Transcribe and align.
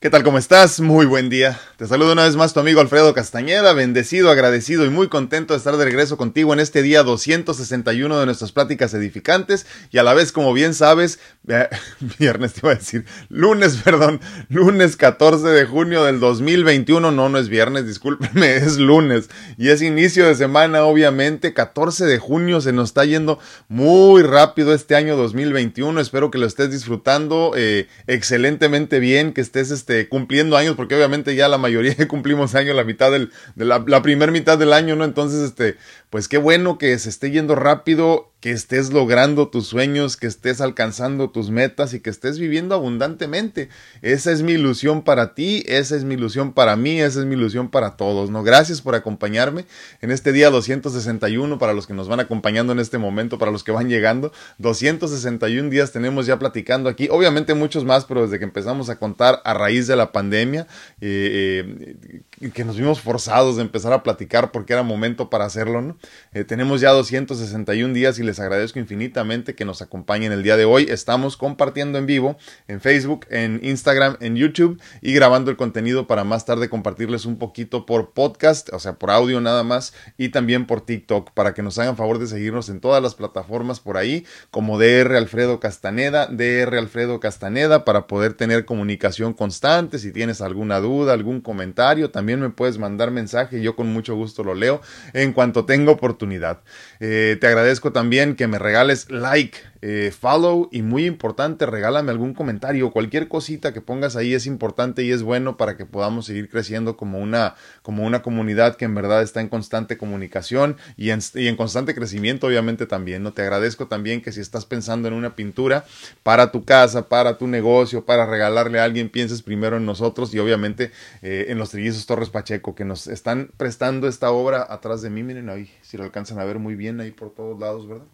¿Qué 0.00 0.10
tal? 0.10 0.22
¿Cómo 0.22 0.38
estás? 0.38 0.78
Muy 0.78 1.06
buen 1.06 1.28
día. 1.28 1.58
Te 1.76 1.84
saludo 1.88 2.12
una 2.12 2.22
vez 2.22 2.36
más 2.36 2.54
tu 2.54 2.60
amigo 2.60 2.80
Alfredo 2.80 3.14
Castañeda, 3.14 3.72
bendecido, 3.72 4.30
agradecido 4.30 4.86
y 4.86 4.90
muy 4.90 5.08
contento 5.08 5.54
de 5.54 5.58
estar 5.58 5.76
de 5.76 5.84
regreso 5.84 6.16
contigo 6.16 6.52
en 6.52 6.60
este 6.60 6.82
día 6.82 7.02
261 7.02 8.20
de 8.20 8.26
nuestras 8.26 8.52
pláticas 8.52 8.94
edificantes 8.94 9.66
y 9.90 9.98
a 9.98 10.04
la 10.04 10.14
vez, 10.14 10.30
como 10.30 10.52
bien 10.52 10.74
sabes, 10.74 11.18
viernes 12.20 12.52
te 12.52 12.60
iba 12.62 12.70
a 12.70 12.76
decir, 12.76 13.06
lunes, 13.28 13.76
perdón, 13.84 14.20
lunes 14.48 14.96
14 14.96 15.48
de 15.48 15.64
junio 15.64 16.04
del 16.04 16.20
2021, 16.20 17.10
no, 17.10 17.28
no 17.28 17.36
es 17.36 17.48
viernes, 17.48 17.84
discúlpeme, 17.84 18.54
es 18.56 18.78
lunes 18.78 19.28
y 19.56 19.70
es 19.70 19.82
inicio 19.82 20.28
de 20.28 20.36
semana, 20.36 20.84
obviamente, 20.84 21.54
14 21.54 22.06
de 22.06 22.18
junio, 22.18 22.60
se 22.60 22.72
nos 22.72 22.90
está 22.90 23.04
yendo 23.04 23.40
muy 23.66 24.22
rápido 24.22 24.74
este 24.74 24.94
año 24.94 25.16
2021, 25.16 26.00
espero 26.00 26.30
que 26.30 26.38
lo 26.38 26.46
estés 26.46 26.70
disfrutando 26.70 27.52
eh, 27.56 27.88
excelentemente 28.06 29.00
bien, 29.00 29.32
que 29.32 29.40
estés 29.40 29.72
este, 29.88 30.06
cumpliendo 30.06 30.58
años, 30.58 30.76
porque 30.76 30.94
obviamente 30.94 31.34
ya 31.34 31.48
la 31.48 31.56
mayoría 31.56 31.94
cumplimos 32.08 32.54
años, 32.54 32.76
la 32.76 32.84
mitad 32.84 33.10
del, 33.10 33.32
de 33.54 33.64
la, 33.64 33.82
la 33.86 34.02
primera 34.02 34.30
mitad 34.30 34.58
del 34.58 34.74
año, 34.74 34.96
¿no? 34.96 35.04
Entonces, 35.04 35.40
este, 35.40 35.76
pues 36.10 36.28
qué 36.28 36.36
bueno 36.36 36.76
que 36.76 36.98
se 36.98 37.08
esté 37.08 37.30
yendo 37.30 37.54
rápido 37.54 38.30
que 38.40 38.52
estés 38.52 38.92
logrando 38.92 39.48
tus 39.48 39.66
sueños, 39.66 40.16
que 40.16 40.28
estés 40.28 40.60
alcanzando 40.60 41.30
tus 41.30 41.50
metas 41.50 41.92
y 41.92 42.00
que 42.00 42.10
estés 42.10 42.38
viviendo 42.38 42.74
abundantemente. 42.74 43.68
Esa 44.00 44.30
es 44.30 44.42
mi 44.42 44.52
ilusión 44.52 45.02
para 45.02 45.34
ti, 45.34 45.64
esa 45.66 45.96
es 45.96 46.04
mi 46.04 46.14
ilusión 46.14 46.52
para 46.52 46.76
mí, 46.76 47.00
esa 47.00 47.20
es 47.20 47.26
mi 47.26 47.34
ilusión 47.34 47.68
para 47.68 47.96
todos. 47.96 48.30
¿no? 48.30 48.44
Gracias 48.44 48.80
por 48.80 48.94
acompañarme 48.94 49.64
en 50.00 50.12
este 50.12 50.32
día 50.32 50.50
261 50.50 51.58
para 51.58 51.72
los 51.72 51.88
que 51.88 51.94
nos 51.94 52.06
van 52.06 52.20
acompañando 52.20 52.72
en 52.72 52.78
este 52.78 52.98
momento, 52.98 53.38
para 53.38 53.50
los 53.50 53.64
que 53.64 53.72
van 53.72 53.88
llegando. 53.88 54.32
261 54.58 55.68
días 55.70 55.90
tenemos 55.90 56.26
ya 56.26 56.38
platicando 56.38 56.88
aquí, 56.88 57.08
obviamente 57.10 57.54
muchos 57.54 57.84
más, 57.84 58.04
pero 58.04 58.22
desde 58.22 58.38
que 58.38 58.44
empezamos 58.44 58.88
a 58.88 58.98
contar 59.00 59.42
a 59.44 59.54
raíz 59.54 59.88
de 59.88 59.96
la 59.96 60.12
pandemia, 60.12 60.68
eh, 61.00 61.64
eh, 61.66 62.22
que 62.38 62.64
nos 62.64 62.76
vimos 62.76 63.00
forzados 63.00 63.56
de 63.56 63.62
empezar 63.62 63.92
a 63.92 64.02
platicar 64.02 64.52
porque 64.52 64.72
era 64.72 64.82
momento 64.82 65.30
para 65.30 65.44
hacerlo. 65.44 65.82
¿no? 65.82 65.96
Eh, 66.32 66.44
tenemos 66.44 66.80
ya 66.80 66.90
261 66.90 67.94
días 67.94 68.18
y 68.18 68.22
les 68.22 68.38
agradezco 68.38 68.78
infinitamente 68.78 69.54
que 69.54 69.64
nos 69.64 69.82
acompañen 69.82 70.32
el 70.32 70.42
día 70.42 70.56
de 70.56 70.64
hoy. 70.64 70.86
Estamos 70.88 71.36
compartiendo 71.36 71.98
en 71.98 72.06
vivo 72.06 72.36
en 72.68 72.80
Facebook, 72.80 73.26
en 73.30 73.60
Instagram, 73.62 74.16
en 74.20 74.36
YouTube 74.36 74.80
y 75.00 75.12
grabando 75.12 75.50
el 75.50 75.56
contenido 75.56 76.06
para 76.06 76.24
más 76.24 76.44
tarde 76.44 76.68
compartirles 76.68 77.24
un 77.24 77.38
poquito 77.38 77.86
por 77.86 78.12
podcast, 78.12 78.72
o 78.72 78.78
sea, 78.78 78.94
por 78.94 79.10
audio 79.10 79.40
nada 79.40 79.64
más 79.64 79.92
y 80.16 80.28
también 80.28 80.66
por 80.66 80.80
TikTok 80.80 81.32
para 81.32 81.54
que 81.54 81.62
nos 81.62 81.78
hagan 81.78 81.96
favor 81.96 82.18
de 82.18 82.26
seguirnos 82.26 82.68
en 82.68 82.80
todas 82.80 83.02
las 83.02 83.14
plataformas 83.14 83.80
por 83.80 83.96
ahí 83.96 84.26
como 84.50 84.78
DR 84.78 85.16
Alfredo 85.16 85.60
Castaneda, 85.60 86.26
DR 86.26 86.76
Alfredo 86.76 87.20
Castaneda 87.20 87.84
para 87.84 88.06
poder 88.06 88.34
tener 88.34 88.64
comunicación 88.64 89.32
constante. 89.32 89.98
Si 89.98 90.12
tienes 90.12 90.40
alguna 90.40 90.80
duda, 90.80 91.12
algún 91.12 91.40
comentario, 91.40 92.10
también 92.10 92.27
me 92.36 92.50
puedes 92.50 92.78
mandar 92.78 93.10
mensaje. 93.10 93.62
Yo 93.62 93.74
con 93.76 93.88
mucho 93.88 94.14
gusto 94.14 94.44
lo 94.44 94.54
leo 94.54 94.80
en 95.12 95.32
cuanto 95.32 95.64
tenga 95.64 95.92
oportunidad. 95.92 96.60
Eh, 97.00 97.36
te 97.40 97.46
agradezco 97.46 97.92
también 97.92 98.36
que 98.36 98.46
me 98.46 98.58
regales 98.58 99.10
like, 99.10 99.58
eh, 99.82 100.12
follow 100.18 100.68
y 100.72 100.82
muy 100.82 101.06
importante, 101.06 101.66
regálame 101.66 102.10
algún 102.10 102.34
comentario, 102.34 102.90
cualquier 102.90 103.28
cosita 103.28 103.72
que 103.72 103.80
pongas 103.80 104.16
ahí 104.16 104.34
es 104.34 104.46
importante 104.46 105.02
y 105.04 105.12
es 105.12 105.22
bueno 105.22 105.56
para 105.56 105.76
que 105.76 105.86
podamos 105.86 106.26
seguir 106.26 106.48
creciendo 106.48 106.96
como 106.96 107.18
una, 107.18 107.54
como 107.82 108.04
una 108.04 108.22
comunidad 108.22 108.76
que 108.76 108.84
en 108.84 108.94
verdad 108.94 109.22
está 109.22 109.40
en 109.40 109.48
constante 109.48 109.96
comunicación 109.96 110.76
y 110.96 111.10
en, 111.10 111.20
y 111.34 111.46
en 111.46 111.56
constante 111.56 111.94
crecimiento 111.94 112.46
obviamente 112.46 112.86
también. 112.86 113.22
¿no? 113.22 113.32
Te 113.32 113.42
agradezco 113.42 113.86
también 113.86 114.20
que 114.20 114.32
si 114.32 114.40
estás 114.40 114.64
pensando 114.64 115.08
en 115.08 115.14
una 115.14 115.36
pintura 115.36 115.84
para 116.22 116.50
tu 116.50 116.64
casa, 116.64 117.08
para 117.08 117.38
tu 117.38 117.46
negocio, 117.46 118.04
para 118.04 118.26
regalarle 118.26 118.80
a 118.80 118.84
alguien, 118.84 119.08
pienses 119.08 119.42
primero 119.42 119.76
en 119.76 119.86
nosotros 119.86 120.34
y 120.34 120.38
obviamente 120.38 120.90
eh, 121.22 121.46
en 121.48 121.58
los 121.58 121.70
trillizos 121.70 122.06
Torres 122.06 122.30
Pacheco 122.30 122.74
que 122.74 122.84
nos 122.84 123.06
están 123.06 123.50
prestando 123.56 124.08
esta 124.08 124.30
obra 124.30 124.66
atrás 124.68 125.02
de 125.02 125.10
mí. 125.10 125.22
Miren 125.22 125.48
ahí, 125.48 125.70
si 125.82 125.96
lo 125.96 126.04
alcanzan 126.04 126.38
a 126.38 126.44
ver 126.44 126.58
muy 126.58 126.74
bien 126.74 127.00
ahí 127.00 127.10
por 127.10 127.30
todos 127.34 127.58
lados, 127.58 127.88
¿verdad? 127.88 128.06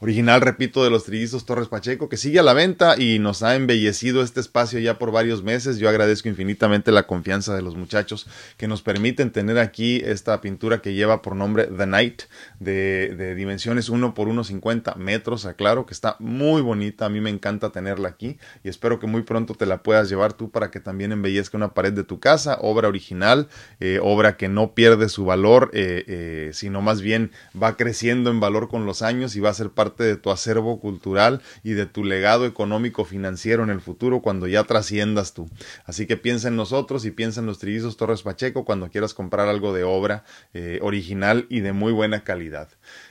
Original, 0.00 0.40
repito, 0.40 0.84
de 0.84 0.90
los 0.90 1.04
trillizos 1.04 1.46
Torres 1.46 1.68
Pacheco, 1.68 2.08
que 2.08 2.16
sigue 2.16 2.38
a 2.38 2.42
la 2.42 2.52
venta 2.52 2.94
y 2.98 3.18
nos 3.18 3.42
ha 3.42 3.56
embellecido 3.56 4.22
este 4.22 4.40
espacio 4.40 4.78
ya 4.78 4.98
por 4.98 5.12
varios 5.12 5.42
meses. 5.42 5.78
Yo 5.78 5.88
agradezco 5.88 6.28
infinitamente 6.28 6.92
la 6.92 7.06
confianza 7.06 7.54
de 7.54 7.62
los 7.62 7.74
muchachos 7.74 8.26
que 8.56 8.68
nos 8.68 8.82
permiten 8.82 9.30
tener 9.30 9.58
aquí 9.58 10.02
esta 10.04 10.40
pintura 10.40 10.82
que 10.82 10.94
lleva 10.94 11.22
por 11.22 11.36
nombre 11.36 11.64
The 11.64 11.86
Night, 11.86 12.22
de, 12.60 13.34
dimensiones 13.34 13.88
1 13.88 14.14
por 14.14 14.28
1,50 14.28 14.96
metros, 14.96 15.46
aclaro, 15.46 15.86
que 15.86 15.94
está 15.94 16.16
muy 16.18 16.62
bonita. 16.62 17.06
A 17.06 17.08
mí 17.08 17.20
me 17.20 17.30
encanta 17.30 17.70
tenerla 17.70 18.08
aquí 18.08 18.38
y 18.62 18.68
espero 18.68 18.98
que 19.00 19.06
muy 19.06 19.22
pronto 19.22 19.54
te 19.54 19.66
la 19.66 19.82
puedas 19.82 20.08
llevar 20.08 20.32
tú 20.34 20.50
para 20.50 20.70
que 20.70 20.80
también 20.80 21.12
embellezca 21.12 21.56
una 21.56 21.74
pared 21.74 21.92
de 21.92 22.04
tu 22.04 22.20
casa. 22.20 22.58
Obra 22.60 22.88
original, 22.88 23.48
eh, 23.80 23.98
obra 24.02 24.36
que 24.36 24.48
no 24.48 24.74
pierde 24.74 25.08
su 25.08 25.24
valor, 25.24 25.70
eh, 25.72 26.04
eh, 26.06 26.50
sino 26.52 26.82
más 26.82 27.00
bien 27.00 27.30
va 27.60 27.76
creciendo 27.76 28.30
en 28.30 28.40
valor 28.40 28.68
con 28.68 28.86
los 28.86 29.02
años 29.02 29.36
y 29.36 29.40
va 29.40 29.53
ser 29.54 29.70
parte 29.70 30.04
de 30.04 30.16
tu 30.16 30.30
acervo 30.30 30.80
cultural 30.80 31.40
y 31.62 31.72
de 31.72 31.86
tu 31.86 32.04
legado 32.04 32.46
económico 32.46 33.04
financiero 33.04 33.62
en 33.62 33.70
el 33.70 33.80
futuro 33.80 34.20
cuando 34.20 34.46
ya 34.46 34.64
trasciendas 34.64 35.34
tú. 35.34 35.48
Así 35.84 36.06
que 36.06 36.16
piensa 36.16 36.48
en 36.48 36.56
nosotros 36.56 37.04
y 37.04 37.10
piensa 37.10 37.40
en 37.40 37.46
los 37.46 37.58
trillizos 37.58 37.96
Torres 37.96 38.22
Pacheco 38.22 38.64
cuando 38.64 38.90
quieras 38.90 39.14
comprar 39.14 39.48
algo 39.48 39.72
de 39.72 39.84
obra 39.84 40.24
eh, 40.52 40.78
original 40.82 41.46
y 41.48 41.60
de 41.60 41.72
muy 41.72 41.92
buena 41.92 42.24
calidad. 42.24 42.68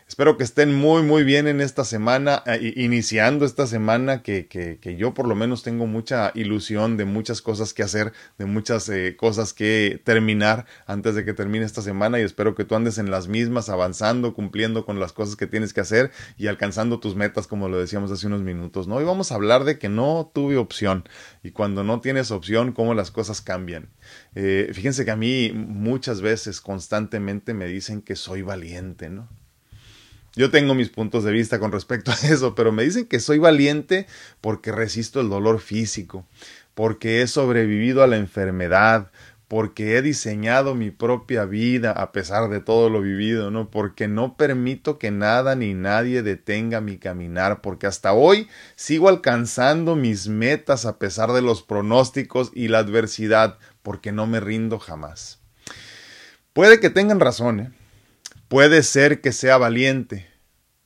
Espero 0.08 0.38
que 0.38 0.44
estén 0.44 0.76
muy, 0.76 1.02
muy 1.02 1.24
bien 1.24 1.48
en 1.48 1.62
esta 1.62 1.86
semana, 1.86 2.44
eh, 2.46 2.74
iniciando 2.76 3.46
esta 3.46 3.66
semana 3.68 4.22
que, 4.22 4.48
que, 4.48 4.78
que, 4.80 4.98
yo 4.98 5.14
por 5.14 5.28
lo 5.28 5.34
menos 5.34 5.64
tengo 5.64 5.88
mucha 5.88 6.32
ilusión 6.36 6.98
de 6.98 7.06
muchas 7.06 7.42
cosas 7.42 7.74
que 7.74 7.84
hacer, 7.84 8.12
de 8.38 8.46
muchas 8.46 8.90
eh, 8.90 9.16
cosas 9.16 9.54
que 9.54 10.02
terminar 10.04 10.66
antes 10.88 11.16
de 11.16 11.24
que 11.24 11.34
termine 11.34 11.66
esta 11.66 11.82
semana 11.82 12.20
y 12.20 12.24
espero 12.24 12.54
que 12.54 12.66
tú 12.66 12.76
andes 12.76 12.98
en 12.98 13.12
las 13.12 13.28
mismas, 13.28 13.70
avanzando, 13.70 14.34
cumpliendo 14.34 14.86
con 14.86 15.00
las 15.00 15.14
cosas 15.14 15.36
que 15.38 15.48
tienes 15.48 15.74
que 15.74 15.82
hacer 15.82 16.12
y 16.38 16.48
alcanzando 16.48 17.00
tus 17.00 17.16
metas, 17.16 17.48
como 17.48 17.70
lo 17.70 17.80
decíamos 17.80 18.12
hace 18.12 18.28
unos 18.28 18.42
minutos, 18.42 18.88
¿no? 18.88 18.96
Hoy 18.96 19.06
vamos 19.06 19.32
a 19.32 19.36
hablar 19.36 19.64
de 19.64 19.80
que 19.80 19.90
no 19.90 20.32
tuve 20.34 20.58
opción 20.58 21.08
y 21.44 21.52
cuando 21.52 21.84
no 21.84 22.02
tienes 22.02 22.30
opción, 22.32 22.74
cómo 22.74 22.94
las 22.94 23.10
cosas 23.10 23.42
cambian. 23.42 23.90
Eh, 24.36 24.70
fíjense 24.74 25.06
que 25.06 25.12
a 25.12 25.16
mí 25.16 25.52
muchas 25.54 26.22
veces, 26.22 26.62
constantemente 26.62 27.54
me 27.54 27.68
dicen 27.68 28.02
que 28.02 28.16
soy 28.16 28.42
valiente, 28.42 29.10
¿no? 29.10 29.43
Yo 30.36 30.50
tengo 30.50 30.74
mis 30.74 30.90
puntos 30.90 31.24
de 31.24 31.32
vista 31.32 31.60
con 31.60 31.72
respecto 31.72 32.12
a 32.12 32.16
eso, 32.28 32.56
pero 32.56 32.72
me 32.72 32.84
dicen 32.84 33.06
que 33.06 33.20
soy 33.20 33.38
valiente 33.38 34.08
porque 34.42 34.72
resisto 34.72 35.22
el 35.22 35.30
dolor 35.30 35.60
físico, 35.60 36.26
porque 36.74 37.22
he 37.22 37.28
sobrevivido 37.28 38.02
a 38.02 38.08
la 38.08 38.18
enfermedad, 38.18 39.12
porque 39.48 39.96
he 39.96 40.02
diseñado 40.02 40.74
mi 40.74 40.90
propia 40.90 41.46
vida 41.46 41.92
a 41.92 42.12
pesar 42.12 42.50
de 42.50 42.60
todo 42.60 42.90
lo 42.90 43.02
vivido, 43.02 43.52
¿no? 43.52 43.70
Porque 43.70 44.08
no 44.08 44.36
permito 44.36 44.98
que 44.98 45.12
nada 45.12 45.56
ni 45.56 45.76
nadie 45.76 46.24
detenga 46.24 46.82
mi 46.82 46.98
caminar, 46.98 47.62
porque 47.62 47.86
hasta 47.86 48.14
hoy 48.14 48.48
sigo 48.76 49.10
alcanzando 49.10 49.96
mis 49.96 50.28
metas 50.28 50.88
a 50.88 50.98
pesar 50.98 51.34
de 51.34 51.44
los 51.44 51.62
pronósticos 51.62 52.52
y 52.56 52.70
la 52.70 52.80
adversidad, 52.80 53.60
porque 53.84 54.12
no 54.12 54.26
me 54.26 54.40
rindo 54.40 54.80
jamás. 54.80 55.40
Puede 56.54 56.80
que 56.80 56.90
tengan 56.90 57.20
razón, 57.20 57.60
¿eh? 57.60 57.83
Puede 58.54 58.84
ser 58.84 59.20
que 59.20 59.32
sea 59.32 59.58
valiente, 59.58 60.28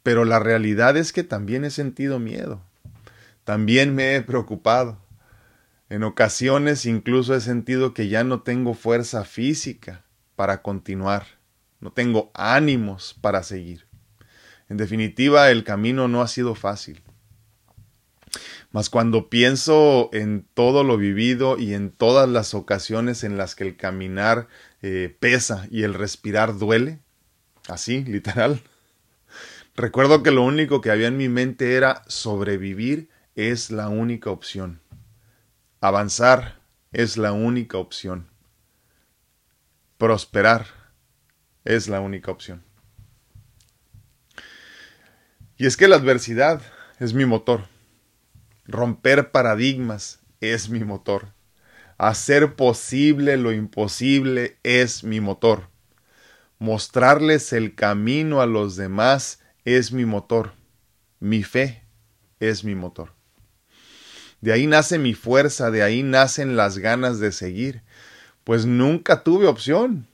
pero 0.01 0.23
la 0.23 0.39
realidad 0.39 0.95
es 0.95 1.11
que 1.11 1.25
también 1.25 1.65
he 1.65 1.69
sentido 1.69 2.17
miedo. 2.17 2.61
También 3.43 3.93
me 3.93 4.15
he 4.15 4.21
preocupado. 4.21 5.01
En 5.89 6.03
ocasiones 6.03 6.85
incluso 6.85 7.35
he 7.35 7.41
sentido 7.41 7.93
que 7.93 8.07
ya 8.07 8.23
no 8.23 8.41
tengo 8.41 8.73
fuerza 8.73 9.25
física 9.25 10.05
para 10.37 10.61
continuar. 10.61 11.25
No 11.81 11.91
tengo 11.91 12.31
ánimos 12.33 13.17
para 13.19 13.43
seguir. 13.43 13.85
En 14.69 14.77
definitiva, 14.77 15.51
el 15.51 15.65
camino 15.65 16.07
no 16.07 16.21
ha 16.21 16.29
sido 16.29 16.55
fácil. 16.55 17.01
Mas 18.71 18.89
cuando 18.89 19.29
pienso 19.29 20.09
en 20.13 20.47
todo 20.53 20.85
lo 20.85 20.95
vivido 20.95 21.57
y 21.57 21.73
en 21.73 21.91
todas 21.91 22.29
las 22.29 22.53
ocasiones 22.53 23.25
en 23.25 23.35
las 23.35 23.55
que 23.55 23.65
el 23.65 23.75
caminar 23.75 24.47
eh, 24.81 25.13
pesa 25.19 25.67
y 25.69 25.83
el 25.83 25.95
respirar 25.95 26.57
duele, 26.57 27.01
Así, 27.67 28.03
literal. 28.03 28.61
Recuerdo 29.75 30.23
que 30.23 30.31
lo 30.31 30.43
único 30.43 30.81
que 30.81 30.89
había 30.89 31.07
en 31.07 31.17
mi 31.17 31.29
mente 31.29 31.75
era 31.75 32.03
sobrevivir 32.07 33.09
es 33.35 33.69
la 33.69 33.89
única 33.89 34.31
opción. 34.31 34.81
Avanzar 35.81 36.59
es 36.91 37.17
la 37.17 37.33
única 37.33 37.77
opción. 37.77 38.27
Prosperar 39.97 40.65
es 41.65 41.87
la 41.89 41.99
única 41.99 42.31
opción. 42.31 42.63
Y 45.57 45.65
es 45.65 45.75
que 45.75 45.87
la 45.87 45.97
adversidad 45.97 46.61
es 46.99 47.13
mi 47.13 47.25
motor. 47.25 47.67
Romper 48.65 49.31
paradigmas 49.31 50.19
es 50.39 50.69
mi 50.69 50.83
motor. 50.83 51.33
Hacer 51.97 52.55
posible 52.55 53.37
lo 53.37 53.51
imposible 53.51 54.57
es 54.63 55.03
mi 55.03 55.19
motor. 55.19 55.69
Mostrarles 56.59 57.53
el 57.53 57.75
camino 57.75 58.41
a 58.41 58.47
los 58.47 58.75
demás 58.75 59.39
es 59.63 59.91
mi 59.91 60.05
motor. 60.05 60.53
Mi 61.19 61.43
fe 61.43 61.83
es 62.39 62.63
mi 62.63 62.75
motor. 62.75 63.13
de 64.41 64.53
ahí 64.53 64.67
nace 64.67 64.99
mi 64.99 65.13
fuerza, 65.13 65.71
de 65.71 65.81
ahí 65.81 66.03
nacen 66.03 66.55
las 66.55 66.77
ganas 66.77 67.19
de 67.19 67.31
seguir. 67.31 67.81
Pues 68.43 68.65
nunca 68.65 69.23
tuve 69.23 69.47
opción. 69.47 70.07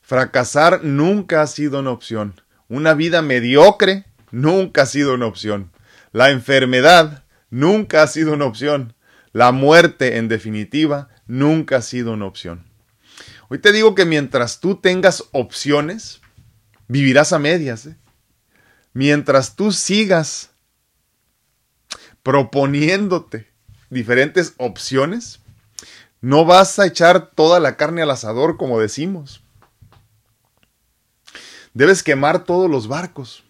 Fracasar 0.00 0.84
nunca 0.84 1.42
ha 1.42 1.46
sido 1.46 1.80
una 1.80 1.90
opción. 1.90 2.40
Una 2.68 2.94
vida 2.94 3.20
mediocre 3.20 4.04
nunca 4.30 4.82
ha 4.82 4.86
sido 4.86 5.14
una 5.14 5.26
opción. 5.26 5.70
La 6.12 6.30
enfermedad 6.30 7.24
nunca 7.50 8.02
ha 8.02 8.06
sido 8.06 8.32
una 8.32 8.46
opción. 8.46 8.94
La 9.32 9.52
muerte, 9.52 10.16
en 10.16 10.28
definitiva, 10.28 11.08
nunca 11.26 11.76
ha 11.76 11.82
sido 11.82 12.12
una 12.12 12.26
opción. 12.26 12.67
Hoy 13.50 13.58
te 13.58 13.72
digo 13.72 13.94
que 13.94 14.04
mientras 14.04 14.60
tú 14.60 14.76
tengas 14.76 15.24
opciones, 15.32 16.20
vivirás 16.86 17.32
a 17.32 17.38
medias. 17.38 17.86
¿eh? 17.86 17.96
Mientras 18.92 19.56
tú 19.56 19.72
sigas 19.72 20.50
proponiéndote 22.22 23.48
diferentes 23.88 24.52
opciones, 24.58 25.40
no 26.20 26.44
vas 26.44 26.78
a 26.78 26.86
echar 26.86 27.30
toda 27.30 27.58
la 27.58 27.76
carne 27.76 28.02
al 28.02 28.10
asador, 28.10 28.58
como 28.58 28.80
decimos. 28.80 29.42
Debes 31.72 32.02
quemar 32.02 32.44
todos 32.44 32.68
los 32.68 32.86
barcos, 32.86 33.44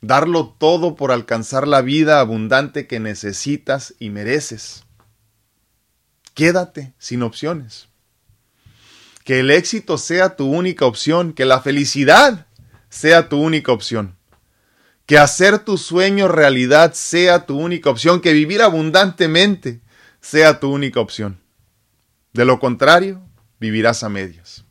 darlo 0.00 0.54
todo 0.58 0.96
por 0.96 1.12
alcanzar 1.12 1.68
la 1.68 1.82
vida 1.82 2.20
abundante 2.20 2.86
que 2.86 3.00
necesitas 3.00 3.94
y 3.98 4.08
mereces. 4.08 4.84
Quédate 6.34 6.94
sin 6.98 7.22
opciones. 7.22 7.87
Que 9.28 9.40
el 9.40 9.50
éxito 9.50 9.98
sea 9.98 10.36
tu 10.36 10.46
única 10.46 10.86
opción, 10.86 11.34
que 11.34 11.44
la 11.44 11.60
felicidad 11.60 12.46
sea 12.88 13.28
tu 13.28 13.38
única 13.38 13.72
opción. 13.72 14.16
Que 15.04 15.18
hacer 15.18 15.58
tu 15.58 15.76
sueño 15.76 16.28
realidad 16.28 16.94
sea 16.94 17.44
tu 17.44 17.58
única 17.58 17.90
opción, 17.90 18.22
que 18.22 18.32
vivir 18.32 18.62
abundantemente 18.62 19.82
sea 20.22 20.60
tu 20.60 20.72
única 20.72 21.00
opción. 21.00 21.42
De 22.32 22.46
lo 22.46 22.58
contrario, 22.58 23.20
vivirás 23.60 24.02
a 24.02 24.08
medias. 24.08 24.64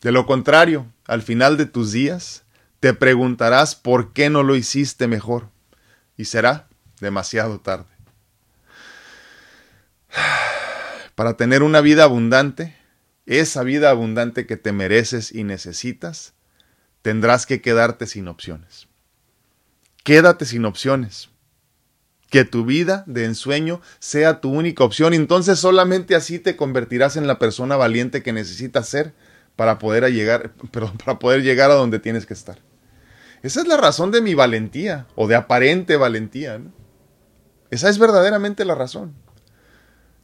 De 0.00 0.12
lo 0.12 0.26
contrario, 0.26 0.86
al 1.04 1.22
final 1.22 1.56
de 1.56 1.66
tus 1.66 1.90
días, 1.90 2.44
te 2.78 2.94
preguntarás 2.94 3.74
por 3.74 4.12
qué 4.12 4.30
no 4.30 4.44
lo 4.44 4.54
hiciste 4.54 5.08
mejor 5.08 5.50
y 6.16 6.26
será 6.26 6.68
demasiado 7.00 7.58
tarde. 7.58 7.90
Para 11.16 11.36
tener 11.36 11.64
una 11.64 11.80
vida 11.80 12.04
abundante, 12.04 12.76
esa 13.26 13.62
vida 13.62 13.90
abundante 13.90 14.46
que 14.46 14.56
te 14.56 14.72
mereces 14.72 15.32
y 15.32 15.44
necesitas, 15.44 16.34
tendrás 17.02 17.46
que 17.46 17.60
quedarte 17.60 18.06
sin 18.06 18.28
opciones. 18.28 18.88
Quédate 20.04 20.44
sin 20.44 20.64
opciones. 20.64 21.30
Que 22.30 22.44
tu 22.44 22.64
vida 22.64 23.04
de 23.06 23.24
ensueño 23.24 23.80
sea 23.98 24.40
tu 24.40 24.50
única 24.50 24.84
opción. 24.84 25.14
Entonces 25.14 25.58
solamente 25.58 26.14
así 26.14 26.38
te 26.38 26.56
convertirás 26.56 27.16
en 27.16 27.26
la 27.26 27.38
persona 27.38 27.76
valiente 27.76 28.22
que 28.22 28.32
necesitas 28.32 28.88
ser 28.88 29.14
para 29.56 29.78
poder 29.78 30.12
llegar, 30.12 30.52
para 31.04 31.18
poder 31.18 31.42
llegar 31.42 31.70
a 31.70 31.74
donde 31.74 31.98
tienes 31.98 32.26
que 32.26 32.34
estar. 32.34 32.58
Esa 33.42 33.60
es 33.60 33.68
la 33.68 33.76
razón 33.76 34.10
de 34.10 34.20
mi 34.20 34.34
valentía 34.34 35.06
o 35.14 35.28
de 35.28 35.34
aparente 35.34 35.96
valentía. 35.96 36.60
Esa 37.70 37.88
es 37.88 37.98
verdaderamente 37.98 38.64
la 38.64 38.74
razón. 38.74 39.14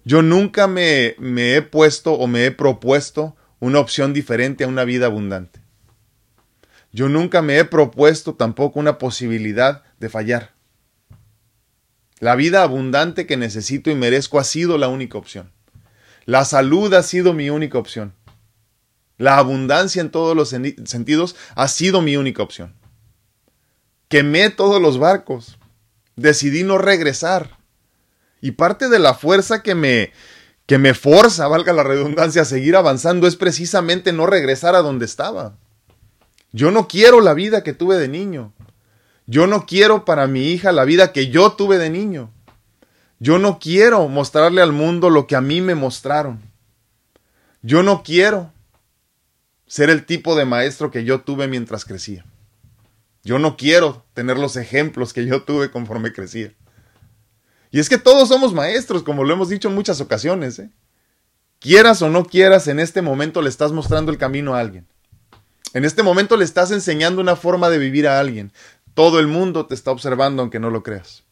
Yo 0.05 0.23
nunca 0.23 0.67
me, 0.67 1.15
me 1.19 1.57
he 1.57 1.63
puesto 1.63 2.15
o 2.15 2.27
me 2.27 2.47
he 2.47 2.51
propuesto 2.51 3.37
una 3.61 3.79
opción 3.79 4.13
diferente 4.13 4.65
a 4.65 4.69
una 4.69 4.85
vida 4.85 5.07
abundante. 5.07 5.61
Yo 6.93 7.09
nunca 7.09 7.41
me 7.43 7.59
he 7.59 7.65
propuesto 7.65 8.35
tampoco 8.35 8.81
una 8.81 8.99
posibilidad 8.99 9.83
de 9.99 10.09
fallar. 10.09 10.53
La 12.19 12.37
vida 12.37 12.63
abundante 12.63 13.27
que 13.27 13.37
necesito 13.37 13.91
y 13.91 13.95
merezco 13.95 14.39
ha 14.39 14.45
sido 14.45 14.79
la 14.79 14.89
única 14.89 15.19
opción. 15.19 15.51
La 16.25 16.45
salud 16.45 16.93
ha 16.95 17.03
sido 17.03 17.33
mi 17.33 17.51
única 17.51 17.79
opción. 17.79 18.15
La 19.19 19.39
abundancia 19.39 20.01
en 20.01 20.11
todos 20.11 20.37
los 20.37 20.51
sentidos 20.51 21.37
ha 21.55 21.69
sido 21.69 22.03
mi 22.03 22.17
única 22.17 22.43
opción. 22.43 22.75
Quemé 24.09 24.51
todos 24.51 24.81
los 24.81 24.99
barcos. 24.99 25.59
Decidí 26.17 26.65
no 26.65 26.79
regresar. 26.79 27.59
Y 28.43 28.51
parte 28.51 28.91
de 28.91 28.99
la 28.99 29.15
fuerza 29.15 29.63
que 29.63 29.75
me 29.75 30.13
que 30.67 30.79
me 30.79 30.95
forza, 30.95 31.49
valga 31.49 31.73
la 31.73 31.83
redundancia, 31.83 32.43
a 32.43 32.45
seguir 32.45 32.77
avanzando 32.77 33.27
es 33.27 33.37
precisamente 33.37 34.13
no 34.13 34.27
regresar 34.27 34.75
a 34.75 34.83
donde 34.83 35.05
estaba. 35.05 35.57
Yo 36.53 36.71
no 36.71 36.89
quiero 36.89 37.21
la 37.21 37.35
vida 37.35 37.63
que 37.63 37.73
tuve 37.73 37.97
de 37.97 38.09
niño. 38.09 38.53
Yo 39.27 39.47
no 39.47 39.67
quiero 39.67 40.05
para 40.05 40.27
mi 40.27 40.49
hija 40.49 40.73
la 40.73 40.85
vida 40.85 41.13
que 41.13 41.29
yo 41.29 41.53
tuve 41.53 41.79
de 41.79 41.91
niño. 41.91 42.31
Yo 43.19 43.39
no 43.39 43.59
quiero 43.59 44.09
mostrarle 44.09 44.63
al 44.63 44.73
mundo 44.73 45.11
lo 45.11 45.27
que 45.27 45.37
a 45.37 45.41
mí 45.41 45.61
me 45.61 45.75
mostraron. 45.75 46.41
Yo 47.63 47.83
no 47.83 48.03
quiero 48.03 48.53
ser 49.67 49.89
el 49.91 50.05
tipo 50.05 50.35
de 50.37 50.45
maestro 50.45 50.91
que 50.91 51.05
yo 51.05 51.21
tuve 51.21 51.49
mientras 51.49 51.85
crecía. 51.85 52.25
Yo 53.25 53.39
no 53.39 53.57
quiero 53.57 54.05
tener 54.15 54.39
los 54.39 54.57
ejemplos 54.57 55.13
que 55.13 55.25
yo 55.25 55.45
tuve 55.45 55.71
conforme 55.71 56.13
crecía. 56.13 56.53
Y 57.73 57.81
es 57.81 57.89
que 57.89 57.99
todos 57.99 58.29
somos 58.29 58.53
maestros, 58.53 59.03
como 59.03 59.25
lo 59.25 59.33
hemos 59.33 59.49
dicho 59.49 59.69
en 59.69 59.75
muchas 59.75 60.01
ocasiones. 60.03 60.59
¿eh? 60.59 60.71
Quieras 61.59 62.03
o 62.03 62.11
no 62.11 62.27
quieras, 62.27 62.69
en 62.69 62.79
este 62.79 63.01
momento 63.01 63.41
le 63.41 63.49
estás 63.49 63.73
mostrando 63.73 64.13
el 64.13 64.19
camino 64.19 64.55
a 64.55 64.61
alguien. 64.61 64.87
En 65.73 65.87
este 65.87 66.03
momento 66.03 66.37
le 66.37 66.45
estás 66.45 66.71
enseñando 66.71 67.23
una 67.23 67.35
forma 67.35 67.71
de 67.71 67.79
vivir 67.79 68.07
a 68.07 68.21
alguien. 68.21 68.53
Todo 68.93 69.19
el 69.19 69.27
mundo 69.27 69.65
te 69.65 69.75
está 69.75 69.91
observando 69.91 70.43
aunque 70.43 70.61
no 70.61 70.69
lo 70.69 70.83
creas. 70.83 71.25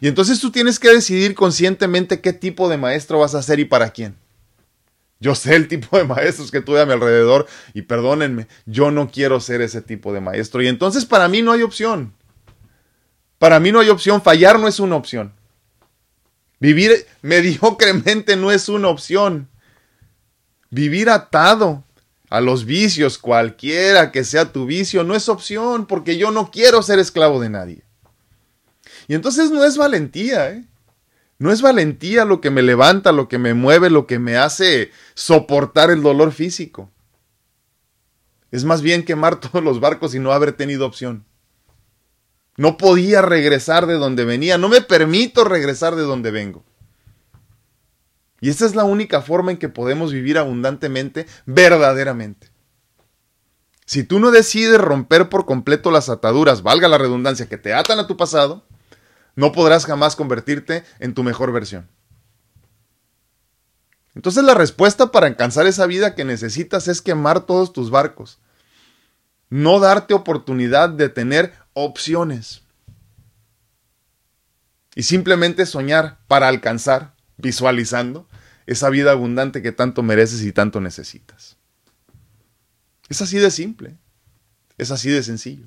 Y 0.00 0.08
entonces 0.08 0.40
tú 0.40 0.50
tienes 0.50 0.78
que 0.78 0.88
decidir 0.88 1.34
conscientemente 1.34 2.22
qué 2.22 2.32
tipo 2.32 2.70
de 2.70 2.78
maestro 2.78 3.18
vas 3.18 3.34
a 3.34 3.42
ser 3.42 3.60
y 3.60 3.66
para 3.66 3.90
quién. 3.90 4.16
Yo 5.20 5.34
sé 5.34 5.54
el 5.56 5.68
tipo 5.68 5.98
de 5.98 6.04
maestros 6.04 6.50
que 6.50 6.62
tuve 6.62 6.80
a 6.80 6.86
mi 6.86 6.92
alrededor 6.94 7.46
y 7.74 7.82
perdónenme, 7.82 8.48
yo 8.64 8.90
no 8.90 9.10
quiero 9.10 9.40
ser 9.40 9.60
ese 9.60 9.82
tipo 9.82 10.14
de 10.14 10.22
maestro. 10.22 10.62
Y 10.62 10.68
entonces 10.68 11.04
para 11.04 11.28
mí 11.28 11.42
no 11.42 11.52
hay 11.52 11.62
opción. 11.62 12.14
Para 13.38 13.60
mí 13.60 13.72
no 13.72 13.80
hay 13.80 13.90
opción. 13.90 14.22
Fallar 14.22 14.58
no 14.58 14.68
es 14.68 14.80
una 14.80 14.96
opción. 14.96 15.34
Vivir 16.62 17.08
mediocremente 17.22 18.36
no 18.36 18.52
es 18.52 18.68
una 18.68 18.86
opción. 18.86 19.48
Vivir 20.70 21.10
atado 21.10 21.82
a 22.30 22.40
los 22.40 22.66
vicios, 22.66 23.18
cualquiera 23.18 24.12
que 24.12 24.22
sea 24.22 24.52
tu 24.52 24.64
vicio, 24.64 25.02
no 25.02 25.16
es 25.16 25.28
opción, 25.28 25.86
porque 25.86 26.18
yo 26.18 26.30
no 26.30 26.52
quiero 26.52 26.80
ser 26.84 27.00
esclavo 27.00 27.40
de 27.40 27.50
nadie. 27.50 27.82
Y 29.08 29.14
entonces 29.14 29.50
no 29.50 29.64
es 29.64 29.76
valentía, 29.76 30.52
¿eh? 30.52 30.64
No 31.40 31.50
es 31.50 31.62
valentía 31.62 32.24
lo 32.24 32.40
que 32.40 32.50
me 32.50 32.62
levanta, 32.62 33.10
lo 33.10 33.26
que 33.26 33.38
me 33.38 33.54
mueve, 33.54 33.90
lo 33.90 34.06
que 34.06 34.20
me 34.20 34.36
hace 34.36 34.92
soportar 35.14 35.90
el 35.90 36.00
dolor 36.00 36.30
físico. 36.30 36.92
Es 38.52 38.62
más 38.62 38.82
bien 38.82 39.04
quemar 39.04 39.40
todos 39.40 39.64
los 39.64 39.80
barcos 39.80 40.14
y 40.14 40.20
no 40.20 40.30
haber 40.30 40.52
tenido 40.52 40.86
opción. 40.86 41.24
No 42.56 42.76
podía 42.76 43.22
regresar 43.22 43.86
de 43.86 43.94
donde 43.94 44.24
venía, 44.24 44.58
no 44.58 44.68
me 44.68 44.82
permito 44.82 45.44
regresar 45.44 45.96
de 45.96 46.02
donde 46.02 46.30
vengo. 46.30 46.64
Y 48.40 48.50
esa 48.50 48.66
es 48.66 48.74
la 48.74 48.84
única 48.84 49.22
forma 49.22 49.52
en 49.52 49.56
que 49.56 49.68
podemos 49.68 50.12
vivir 50.12 50.36
abundantemente, 50.36 51.26
verdaderamente. 51.46 52.50
Si 53.86 54.04
tú 54.04 54.20
no 54.20 54.30
decides 54.30 54.80
romper 54.80 55.28
por 55.28 55.46
completo 55.46 55.90
las 55.90 56.08
ataduras, 56.08 56.62
valga 56.62 56.88
la 56.88 56.98
redundancia, 56.98 57.48
que 57.48 57.58
te 57.58 57.72
atan 57.72 57.98
a 57.98 58.06
tu 58.06 58.16
pasado, 58.16 58.64
no 59.36 59.52
podrás 59.52 59.86
jamás 59.86 60.16
convertirte 60.16 60.84
en 60.98 61.14
tu 61.14 61.22
mejor 61.22 61.52
versión. 61.52 61.88
Entonces 64.14 64.44
la 64.44 64.54
respuesta 64.54 65.10
para 65.10 65.26
alcanzar 65.26 65.66
esa 65.66 65.86
vida 65.86 66.14
que 66.14 66.24
necesitas 66.24 66.88
es 66.88 67.00
quemar 67.00 67.46
todos 67.46 67.72
tus 67.72 67.90
barcos. 67.90 68.40
No 69.48 69.80
darte 69.80 70.14
oportunidad 70.14 70.90
de 70.90 71.08
tener 71.08 71.52
opciones. 71.74 72.62
Y 74.94 75.04
simplemente 75.04 75.66
soñar 75.66 76.18
para 76.28 76.48
alcanzar, 76.48 77.14
visualizando, 77.36 78.28
esa 78.66 78.90
vida 78.90 79.12
abundante 79.12 79.62
que 79.62 79.72
tanto 79.72 80.02
mereces 80.02 80.42
y 80.42 80.52
tanto 80.52 80.80
necesitas. 80.80 81.56
Es 83.08 83.20
así 83.20 83.38
de 83.38 83.50
simple, 83.50 83.96
es 84.78 84.90
así 84.90 85.10
de 85.10 85.22
sencillo. 85.22 85.66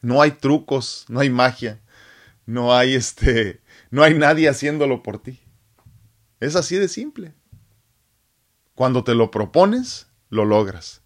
No 0.00 0.22
hay 0.22 0.32
trucos, 0.32 1.04
no 1.08 1.20
hay 1.20 1.30
magia, 1.30 1.80
no 2.46 2.74
hay 2.74 2.94
este, 2.94 3.60
no 3.90 4.02
hay 4.02 4.14
nadie 4.14 4.48
haciéndolo 4.48 5.02
por 5.02 5.22
ti. 5.22 5.38
Es 6.40 6.56
así 6.56 6.76
de 6.76 6.88
simple. 6.88 7.34
Cuando 8.74 9.04
te 9.04 9.14
lo 9.14 9.30
propones, 9.30 10.06
lo 10.30 10.46
logras. 10.46 11.02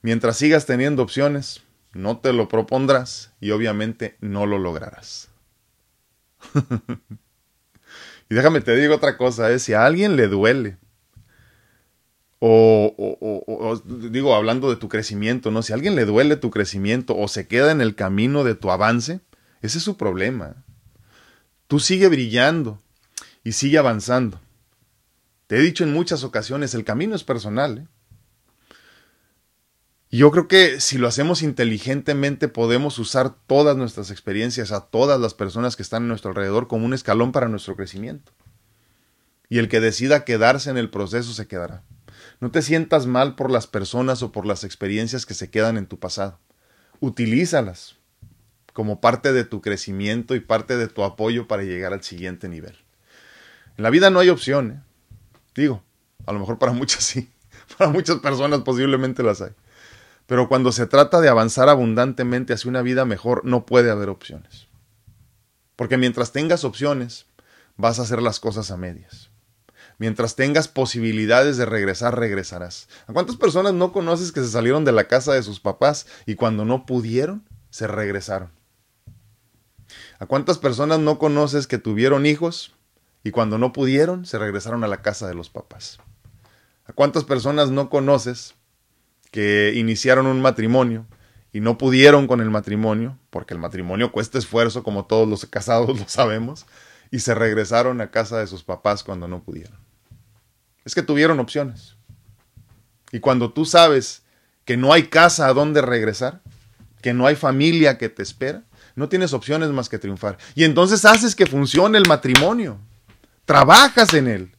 Mientras 0.00 0.38
sigas 0.38 0.66
teniendo 0.66 1.02
opciones, 1.02 1.62
no 1.96 2.18
te 2.18 2.32
lo 2.32 2.48
propondrás 2.48 3.32
y 3.40 3.50
obviamente 3.50 4.16
no 4.20 4.46
lo 4.46 4.58
lograrás. 4.58 5.30
Y 8.28 8.34
déjame 8.34 8.60
te 8.60 8.74
digo 8.76 8.96
otra 8.96 9.16
cosa, 9.16 9.50
es 9.50 9.62
¿eh? 9.62 9.64
si 9.66 9.72
a 9.74 9.86
alguien 9.86 10.16
le 10.16 10.26
duele, 10.26 10.78
o, 12.38 13.80
digo, 13.86 14.34
hablando 14.34 14.68
de 14.68 14.76
tu 14.76 14.88
crecimiento, 14.88 15.50
¿no? 15.50 15.62
Si 15.62 15.72
a 15.72 15.76
alguien 15.76 15.96
le 15.96 16.04
duele 16.04 16.36
tu 16.36 16.50
crecimiento 16.50 17.16
o 17.16 17.28
se 17.28 17.46
queda 17.46 17.72
en 17.72 17.80
el 17.80 17.94
camino 17.94 18.44
de 18.44 18.54
tu 18.54 18.70
avance, 18.70 19.20
ese 19.62 19.78
es 19.78 19.84
su 19.84 19.96
problema. 19.96 20.64
Tú 21.66 21.80
sigue 21.80 22.08
brillando 22.08 22.80
y 23.42 23.52
sigue 23.52 23.78
avanzando. 23.78 24.40
Te 25.46 25.56
he 25.56 25.60
dicho 25.60 25.82
en 25.84 25.92
muchas 25.92 26.24
ocasiones, 26.24 26.74
el 26.74 26.84
camino 26.84 27.16
es 27.16 27.24
personal. 27.24 27.78
¿eh? 27.78 27.86
Yo 30.10 30.30
creo 30.30 30.46
que 30.46 30.80
si 30.80 30.98
lo 30.98 31.08
hacemos 31.08 31.42
inteligentemente 31.42 32.46
podemos 32.48 32.98
usar 32.98 33.34
todas 33.46 33.76
nuestras 33.76 34.10
experiencias 34.10 34.70
a 34.70 34.86
todas 34.86 35.20
las 35.20 35.34
personas 35.34 35.74
que 35.74 35.82
están 35.82 36.04
a 36.04 36.06
nuestro 36.06 36.30
alrededor 36.30 36.68
como 36.68 36.86
un 36.86 36.94
escalón 36.94 37.32
para 37.32 37.48
nuestro 37.48 37.74
crecimiento. 37.74 38.32
Y 39.48 39.58
el 39.58 39.68
que 39.68 39.80
decida 39.80 40.24
quedarse 40.24 40.70
en 40.70 40.76
el 40.76 40.90
proceso 40.90 41.32
se 41.32 41.48
quedará. 41.48 41.82
No 42.40 42.50
te 42.50 42.62
sientas 42.62 43.06
mal 43.06 43.34
por 43.34 43.50
las 43.50 43.66
personas 43.66 44.22
o 44.22 44.30
por 44.30 44.46
las 44.46 44.62
experiencias 44.62 45.26
que 45.26 45.34
se 45.34 45.50
quedan 45.50 45.76
en 45.76 45.86
tu 45.86 45.98
pasado. 45.98 46.38
Utilízalas 47.00 47.96
como 48.72 49.00
parte 49.00 49.32
de 49.32 49.44
tu 49.44 49.60
crecimiento 49.60 50.34
y 50.34 50.40
parte 50.40 50.76
de 50.76 50.86
tu 50.86 51.02
apoyo 51.02 51.48
para 51.48 51.62
llegar 51.62 51.92
al 51.92 52.02
siguiente 52.02 52.48
nivel. 52.48 52.76
En 53.76 53.82
la 53.82 53.90
vida 53.90 54.10
no 54.10 54.20
hay 54.20 54.28
opción. 54.28 54.70
¿eh? 54.70 54.82
Digo, 55.54 55.82
a 56.26 56.32
lo 56.32 56.38
mejor 56.38 56.58
para 56.58 56.72
muchas 56.74 57.02
sí. 57.02 57.28
Para 57.76 57.90
muchas 57.90 58.18
personas 58.18 58.60
posiblemente 58.60 59.22
las 59.22 59.40
hay. 59.40 59.52
Pero 60.26 60.48
cuando 60.48 60.72
se 60.72 60.86
trata 60.86 61.20
de 61.20 61.28
avanzar 61.28 61.68
abundantemente 61.68 62.52
hacia 62.52 62.68
una 62.68 62.82
vida 62.82 63.04
mejor, 63.04 63.44
no 63.44 63.64
puede 63.64 63.90
haber 63.90 64.08
opciones. 64.08 64.66
Porque 65.76 65.96
mientras 65.96 66.32
tengas 66.32 66.64
opciones, 66.64 67.26
vas 67.76 67.98
a 67.98 68.02
hacer 68.02 68.20
las 68.20 68.40
cosas 68.40 68.70
a 68.70 68.76
medias. 68.76 69.30
Mientras 69.98 70.34
tengas 70.34 70.68
posibilidades 70.68 71.56
de 71.56 71.64
regresar, 71.64 72.18
regresarás. 72.18 72.88
¿A 73.06 73.12
cuántas 73.12 73.36
personas 73.36 73.72
no 73.72 73.92
conoces 73.92 74.32
que 74.32 74.40
se 74.40 74.50
salieron 74.50 74.84
de 74.84 74.92
la 74.92 75.04
casa 75.04 75.32
de 75.32 75.42
sus 75.42 75.60
papás 75.60 76.06
y 76.26 76.34
cuando 76.34 76.64
no 76.64 76.86
pudieron, 76.86 77.48
se 77.70 77.86
regresaron? 77.86 78.50
¿A 80.18 80.26
cuántas 80.26 80.58
personas 80.58 80.98
no 80.98 81.18
conoces 81.18 81.66
que 81.66 81.78
tuvieron 81.78 82.26
hijos 82.26 82.74
y 83.22 83.30
cuando 83.30 83.58
no 83.58 83.72
pudieron, 83.72 84.26
se 84.26 84.38
regresaron 84.38 84.82
a 84.82 84.88
la 84.88 85.02
casa 85.02 85.28
de 85.28 85.34
los 85.34 85.50
papás? 85.50 85.98
¿A 86.86 86.92
cuántas 86.92 87.24
personas 87.24 87.70
no 87.70 87.88
conoces 87.88 88.54
que 89.30 89.72
iniciaron 89.74 90.26
un 90.26 90.40
matrimonio 90.40 91.06
y 91.52 91.60
no 91.60 91.78
pudieron 91.78 92.26
con 92.26 92.40
el 92.40 92.50
matrimonio, 92.50 93.18
porque 93.30 93.54
el 93.54 93.60
matrimonio 93.60 94.12
cuesta 94.12 94.38
esfuerzo, 94.38 94.82
como 94.82 95.06
todos 95.06 95.28
los 95.28 95.46
casados 95.46 95.98
lo 95.98 96.08
sabemos, 96.08 96.66
y 97.10 97.20
se 97.20 97.34
regresaron 97.34 98.00
a 98.00 98.10
casa 98.10 98.38
de 98.38 98.46
sus 98.46 98.62
papás 98.62 99.02
cuando 99.02 99.28
no 99.28 99.42
pudieron. 99.42 99.78
Es 100.84 100.94
que 100.94 101.02
tuvieron 101.02 101.40
opciones. 101.40 101.96
Y 103.12 103.20
cuando 103.20 103.52
tú 103.52 103.64
sabes 103.64 104.22
que 104.64 104.76
no 104.76 104.92
hay 104.92 105.04
casa 105.04 105.46
a 105.46 105.52
donde 105.52 105.80
regresar, 105.80 106.42
que 107.00 107.14
no 107.14 107.26
hay 107.26 107.36
familia 107.36 107.98
que 107.98 108.08
te 108.08 108.22
espera, 108.22 108.64
no 108.96 109.08
tienes 109.08 109.32
opciones 109.32 109.70
más 109.70 109.88
que 109.88 109.98
triunfar. 109.98 110.38
Y 110.54 110.64
entonces 110.64 111.04
haces 111.04 111.36
que 111.36 111.46
funcione 111.46 111.98
el 111.98 112.08
matrimonio. 112.08 112.78
Trabajas 113.44 114.12
en 114.14 114.26
él. 114.26 114.55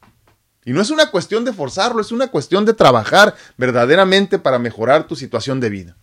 Y 0.67 0.73
no 0.73 0.81
es 0.81 0.89
una 0.89 1.11
cuestión 1.11 1.45
de 1.45 1.53
forzarlo, 1.53 2.01
es 2.01 2.11
una 2.11 2.27
cuestión 2.27 2.65
de 2.65 2.73
trabajar 2.73 3.37
verdaderamente 3.55 4.37
para 4.37 4.59
mejorar 4.59 5.07
tu 5.07 5.15
situación 5.15 5.61
de 5.61 5.69
vida. 5.69 5.95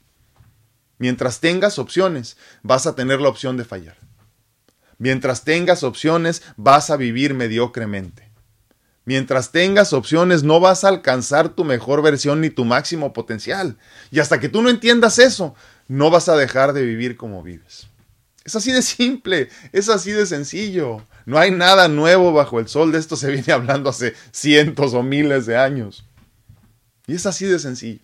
Mientras 0.96 1.40
tengas 1.40 1.78
opciones, 1.78 2.38
vas 2.62 2.86
a 2.86 2.94
tener 2.94 3.20
la 3.20 3.28
opción 3.28 3.58
de 3.58 3.66
fallar. 3.66 3.98
Mientras 4.96 5.44
tengas 5.44 5.82
opciones, 5.82 6.40
vas 6.56 6.88
a 6.88 6.96
vivir 6.96 7.34
mediocremente. 7.34 8.32
Mientras 9.04 9.52
tengas 9.52 9.92
opciones, 9.92 10.44
no 10.44 10.60
vas 10.60 10.84
a 10.84 10.88
alcanzar 10.88 11.50
tu 11.50 11.62
mejor 11.64 12.00
versión 12.00 12.40
ni 12.40 12.48
tu 12.48 12.64
máximo 12.64 13.12
potencial. 13.12 13.76
Y 14.10 14.20
hasta 14.20 14.40
que 14.40 14.48
tú 14.48 14.62
no 14.62 14.70
entiendas 14.70 15.18
eso, 15.18 15.54
no 15.88 16.08
vas 16.08 16.30
a 16.30 16.36
dejar 16.36 16.72
de 16.72 16.84
vivir 16.84 17.18
como 17.18 17.42
vives. 17.42 17.88
Es 18.44 18.54
así 18.56 18.72
de 18.72 18.82
simple, 18.82 19.48
es 19.72 19.88
así 19.88 20.12
de 20.12 20.26
sencillo. 20.26 21.02
No 21.24 21.38
hay 21.38 21.50
nada 21.50 21.88
nuevo 21.88 22.32
bajo 22.32 22.60
el 22.60 22.68
sol, 22.68 22.92
de 22.92 22.98
esto 22.98 23.16
se 23.16 23.30
viene 23.30 23.52
hablando 23.52 23.90
hace 23.90 24.14
cientos 24.32 24.92
o 24.94 25.02
miles 25.02 25.46
de 25.46 25.56
años. 25.56 26.04
Y 27.06 27.14
es 27.14 27.26
así 27.26 27.46
de 27.46 27.58
sencillo. 27.58 28.00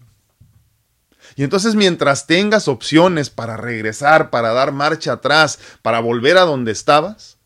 Y 1.36 1.44
entonces 1.44 1.74
mientras 1.74 2.26
tengas 2.26 2.68
opciones 2.68 3.30
para 3.30 3.56
regresar, 3.56 4.30
para 4.30 4.52
dar 4.52 4.72
marcha 4.72 5.12
atrás, 5.12 5.58
para 5.82 6.00
volver 6.00 6.38
a 6.38 6.42
donde 6.42 6.72
estabas, 6.72 7.38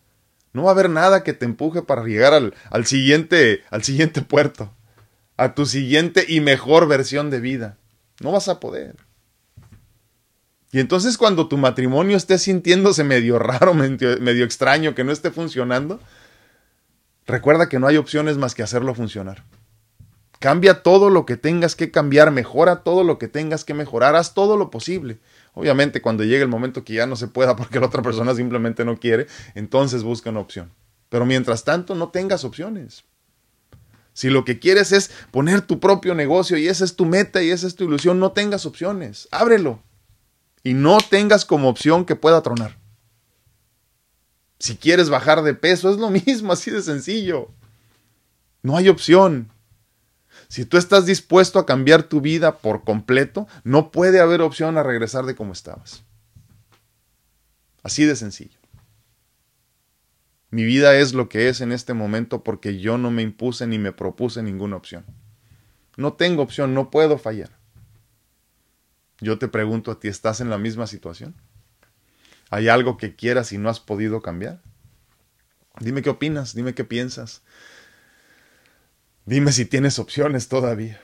no 0.53 0.65
va 0.65 0.71
a 0.71 0.73
haber 0.73 0.89
nada 0.89 1.25
que 1.25 1.33
te 1.33 1.45
empuje 1.45 1.83
para 1.83 2.05
llegar 2.05 2.33
al, 2.33 2.55
al, 2.71 2.87
siguiente, 2.87 3.63
al 3.71 3.83
siguiente 3.83 4.23
puerto, 4.23 4.73
a 5.37 5.55
tu 5.55 5.67
siguiente 5.67 6.25
y 6.27 6.41
mejor 6.41 6.87
versión 6.87 7.29
de 7.31 7.41
vida. 7.41 7.77
No 8.21 8.31
vas 8.31 8.49
a 8.49 8.61
poder. 8.61 8.97
Y 10.75 10.81
entonces 10.81 11.17
cuando 11.19 11.47
tu 11.47 11.57
matrimonio 11.57 12.17
esté 12.17 12.37
sintiéndose 12.37 13.05
medio 13.05 13.39
raro, 13.39 13.75
medio, 13.75 14.45
extraño, 14.45 14.93
que 14.97 15.05
no 15.05 15.13
esté 15.13 15.31
funcionando, 15.31 16.01
recuerda 17.29 17.69
que 17.69 17.79
no 17.79 17.87
hay 17.87 17.97
opciones 17.97 18.39
más 18.39 18.57
que 18.57 18.65
hacerlo 18.65 18.93
funcionar. 18.93 19.45
Cambia 20.41 20.83
todo 20.83 21.11
lo 21.11 21.27
que 21.27 21.37
tengas 21.37 21.77
que 21.77 21.93
cambiar, 21.93 22.33
mejora 22.33 22.83
todo 22.83 23.05
lo 23.05 23.19
que 23.19 23.29
tengas 23.29 23.63
que 23.63 23.73
mejorar, 23.73 24.17
haz 24.17 24.35
todo 24.35 24.57
lo 24.57 24.73
posible. 24.73 25.21
Obviamente 25.53 26.03
cuando 26.03 26.25
llegue 26.25 26.43
el 26.43 26.49
momento 26.49 26.83
que 26.83 26.95
ya 26.95 27.07
no 27.07 27.15
se 27.15 27.29
pueda 27.29 27.55
porque 27.55 27.79
la 27.79 27.87
otra 27.87 28.03
persona 28.03 28.35
simplemente 28.35 28.85
no 28.85 28.99
quiere, 28.99 29.29
entonces 29.55 30.03
busca 30.03 30.31
una 30.31 30.41
opción. 30.41 30.73
Pero 31.09 31.25
mientras 31.25 31.63
tanto 31.63 31.95
no 31.95 32.09
tengas 32.09 32.43
opciones. 32.43 33.05
Si 34.13 34.29
lo 34.29 34.45
que 34.45 34.59
quieres 34.59 34.91
es 34.91 35.13
poner 35.31 35.61
tu 35.61 35.79
propio 35.79 36.17
negocio 36.17 36.57
y 36.57 36.67
esa 36.67 36.85
es 36.85 36.97
tu 36.97 37.07
meta 37.07 37.45
y 37.45 37.51
esa 37.51 37.69
es 37.69 37.77
tu 37.77 37.85
ilusión, 37.85 38.19
no 38.19 38.33
tengas 38.33 38.67
opciones. 38.67 39.29
Ábrelo 39.31 39.81
y 40.65 40.75
no 40.75 40.99
tengas 40.99 41.45
como 41.45 41.69
opción 41.69 42.05
que 42.05 42.17
pueda 42.17 42.43
tronar. 42.43 42.79
Si 44.59 44.77
quieres 44.77 45.11
bajar 45.11 45.43
de 45.43 45.55
peso, 45.55 45.91
es 45.91 45.99
lo 45.99 46.11
mismo, 46.27 46.53
así 46.53 46.71
de 46.71 46.83
sencillo. 46.83 47.51
No 48.63 48.77
hay 48.77 48.89
opción. 48.89 49.51
Si 50.49 50.65
tú 50.65 50.79
estás 50.79 51.07
dispuesto 51.07 51.59
a 51.59 51.67
cambiar 51.67 52.05
tu 52.05 52.21
vida 52.21 52.59
por 52.59 52.83
completo, 52.83 53.47
no 53.63 53.91
puede 53.91 54.21
haber 54.21 54.41
opción 54.41 54.79
a 54.79 54.83
regresar 54.83 55.27
de 55.27 55.35
como 55.35 55.53
estabas. 55.53 56.03
Así 57.83 58.05
de 58.05 58.17
sencillo. 58.17 58.59
Mi 60.51 60.65
vida 60.65 60.97
es 60.97 61.13
lo 61.13 61.29
que 61.29 61.49
es 61.49 61.61
en 61.61 61.73
este 61.73 61.93
momento 61.93 62.43
porque 62.43 62.79
yo 62.79 62.97
no 62.97 63.11
me 63.11 63.23
impuse 63.23 63.67
ni 63.67 63.79
me 63.79 63.93
propuse 63.93 64.43
ninguna 64.43 64.77
opción. 64.77 65.05
No 65.97 66.15
tengo 66.15 66.43
opción, 66.43 66.73
no 66.73 66.91
puedo 66.91 67.19
fallar. 67.19 67.51
Yo 69.21 69.39
te 69.39 69.49
pregunto 69.49 69.91
a 69.91 70.01
ti, 70.01 70.09
¿estás 70.09 70.41
en 70.41 70.51
la 70.51 70.59
misma 70.59 70.87
situación? 70.87 71.35
¿Hay 72.51 72.69
algo 72.69 72.97
que 72.97 73.15
quieras 73.15 73.53
y 73.53 73.59
no 73.59 73.69
has 73.69 73.81
podido 73.81 74.23
cambiar? 74.23 74.61
Dime 75.81 76.03
qué 76.03 76.11
opinas, 76.11 76.55
dime 76.55 76.75
qué 76.75 76.85
piensas. 76.85 77.43
Dime 79.27 79.53
si 79.53 79.65
tienes 79.65 79.99
opciones 79.99 80.49
todavía. 80.49 81.01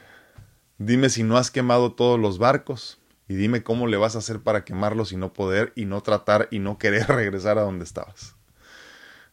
Dime 0.79 1.09
si 1.09 1.23
no 1.23 1.37
has 1.37 1.51
quemado 1.51 1.93
todos 1.93 2.19
los 2.19 2.39
barcos 2.39 3.01
y 3.29 3.35
dime 3.35 3.63
cómo 3.63 3.87
le 3.87 3.97
vas 3.97 4.17
a 4.17 4.19
hacer 4.19 4.41
para 4.41 4.65
quemarlos 4.65 5.13
y 5.13 5.17
no 5.17 5.33
poder 5.33 5.73
y 5.77 5.85
no 5.85 6.03
tratar 6.03 6.49
y 6.51 6.59
no 6.59 6.79
querer 6.79 7.07
regresar 7.09 7.59
a 7.59 7.63
donde 7.63 7.85
estabas. 7.85 8.35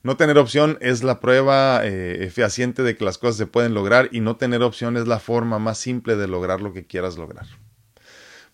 No 0.03 0.15
tener 0.15 0.37
opción 0.37 0.77
es 0.81 1.03
la 1.03 1.19
prueba 1.19 1.81
eh, 1.83 2.29
fehaciente 2.33 2.83
de 2.83 2.95
que 2.95 3.03
las 3.03 3.17
cosas 3.17 3.37
se 3.37 3.47
pueden 3.47 3.73
lograr 3.73 4.09
y 4.11 4.21
no 4.21 4.37
tener 4.37 4.61
opción 4.61 4.95
es 4.95 5.07
la 5.07 5.19
forma 5.19 5.59
más 5.59 5.77
simple 5.77 6.15
de 6.15 6.27
lograr 6.27 6.61
lo 6.61 6.71
que 6.73 6.85
quieras 6.85 7.17
lograr. 7.17 7.47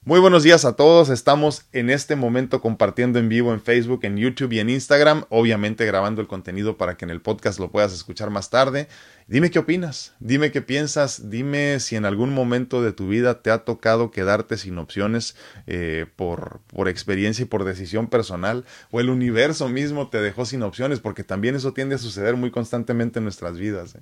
Muy 0.05 0.19
buenos 0.19 0.43
días 0.43 0.65
a 0.65 0.75
todos. 0.75 1.07
Estamos 1.07 1.63
en 1.72 1.89
este 1.89 2.17
momento 2.17 2.60
compartiendo 2.60 3.19
en 3.19 3.29
vivo 3.29 3.53
en 3.53 3.62
Facebook, 3.62 4.01
en 4.03 4.17
YouTube 4.17 4.51
y 4.51 4.60
en 4.60 4.69
Instagram. 4.69 5.24
Obviamente 5.29 5.86
grabando 5.86 6.19
el 6.19 6.27
contenido 6.27 6.75
para 6.75 6.98
que 6.98 7.05
en 7.05 7.10
el 7.10 7.22
podcast 7.22 7.57
lo 7.57 7.72
puedas 7.72 7.93
escuchar 7.93 8.29
más 8.29 8.50
tarde. 8.50 8.89
Dime 9.27 9.50
qué 9.50 9.60
opinas, 9.60 10.13
dime 10.19 10.51
qué 10.51 10.62
piensas, 10.62 11.29
dime 11.29 11.79
si 11.79 11.95
en 11.95 12.03
algún 12.03 12.33
momento 12.33 12.83
de 12.83 12.91
tu 12.91 13.07
vida 13.07 13.41
te 13.41 13.50
ha 13.50 13.60
tocado 13.60 14.12
quedarte 14.12 14.57
sin 14.57 14.77
opciones 14.77 15.38
eh, 15.67 16.05
por, 16.17 16.60
por 16.67 16.89
experiencia 16.89 17.43
y 17.43 17.45
por 17.45 17.63
decisión 17.63 18.07
personal 18.07 18.65
o 18.91 19.00
el 19.00 19.10
universo 19.10 19.69
mismo 19.69 20.10
te 20.10 20.19
dejó 20.19 20.43
sin 20.43 20.63
opciones 20.63 21.00
porque 21.00 21.24
también 21.24 21.55
eso 21.55 21.72
tiende 21.72 21.95
a 21.95 22.00
suceder 22.00 22.36
muy 22.36 22.51
constantemente 22.51 23.19
en 23.19 23.24
nuestras 23.24 23.57
vidas. 23.57 23.95
¿eh? 23.95 24.01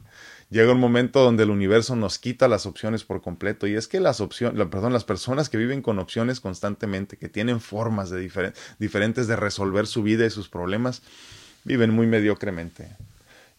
Llega 0.51 0.73
un 0.73 0.81
momento 0.81 1.23
donde 1.23 1.43
el 1.43 1.49
universo 1.49 1.95
nos 1.95 2.19
quita 2.19 2.49
las 2.49 2.65
opciones 2.65 3.05
por 3.05 3.21
completo 3.21 3.67
y 3.67 3.75
es 3.75 3.87
que 3.87 4.01
las 4.01 4.19
opciones, 4.19 4.67
perdón, 4.67 4.91
las 4.91 5.05
personas 5.05 5.47
que 5.47 5.57
viven 5.57 5.81
con 5.81 5.97
opciones 5.97 6.41
constantemente, 6.41 7.15
que 7.15 7.29
tienen 7.29 7.61
formas 7.61 8.09
de 8.09 8.29
diferentes 8.77 9.27
de 9.27 9.35
resolver 9.37 9.87
su 9.87 10.03
vida 10.03 10.25
y 10.25 10.29
sus 10.29 10.49
problemas, 10.49 11.03
viven 11.63 11.91
muy 11.91 12.05
mediocremente. 12.05 12.89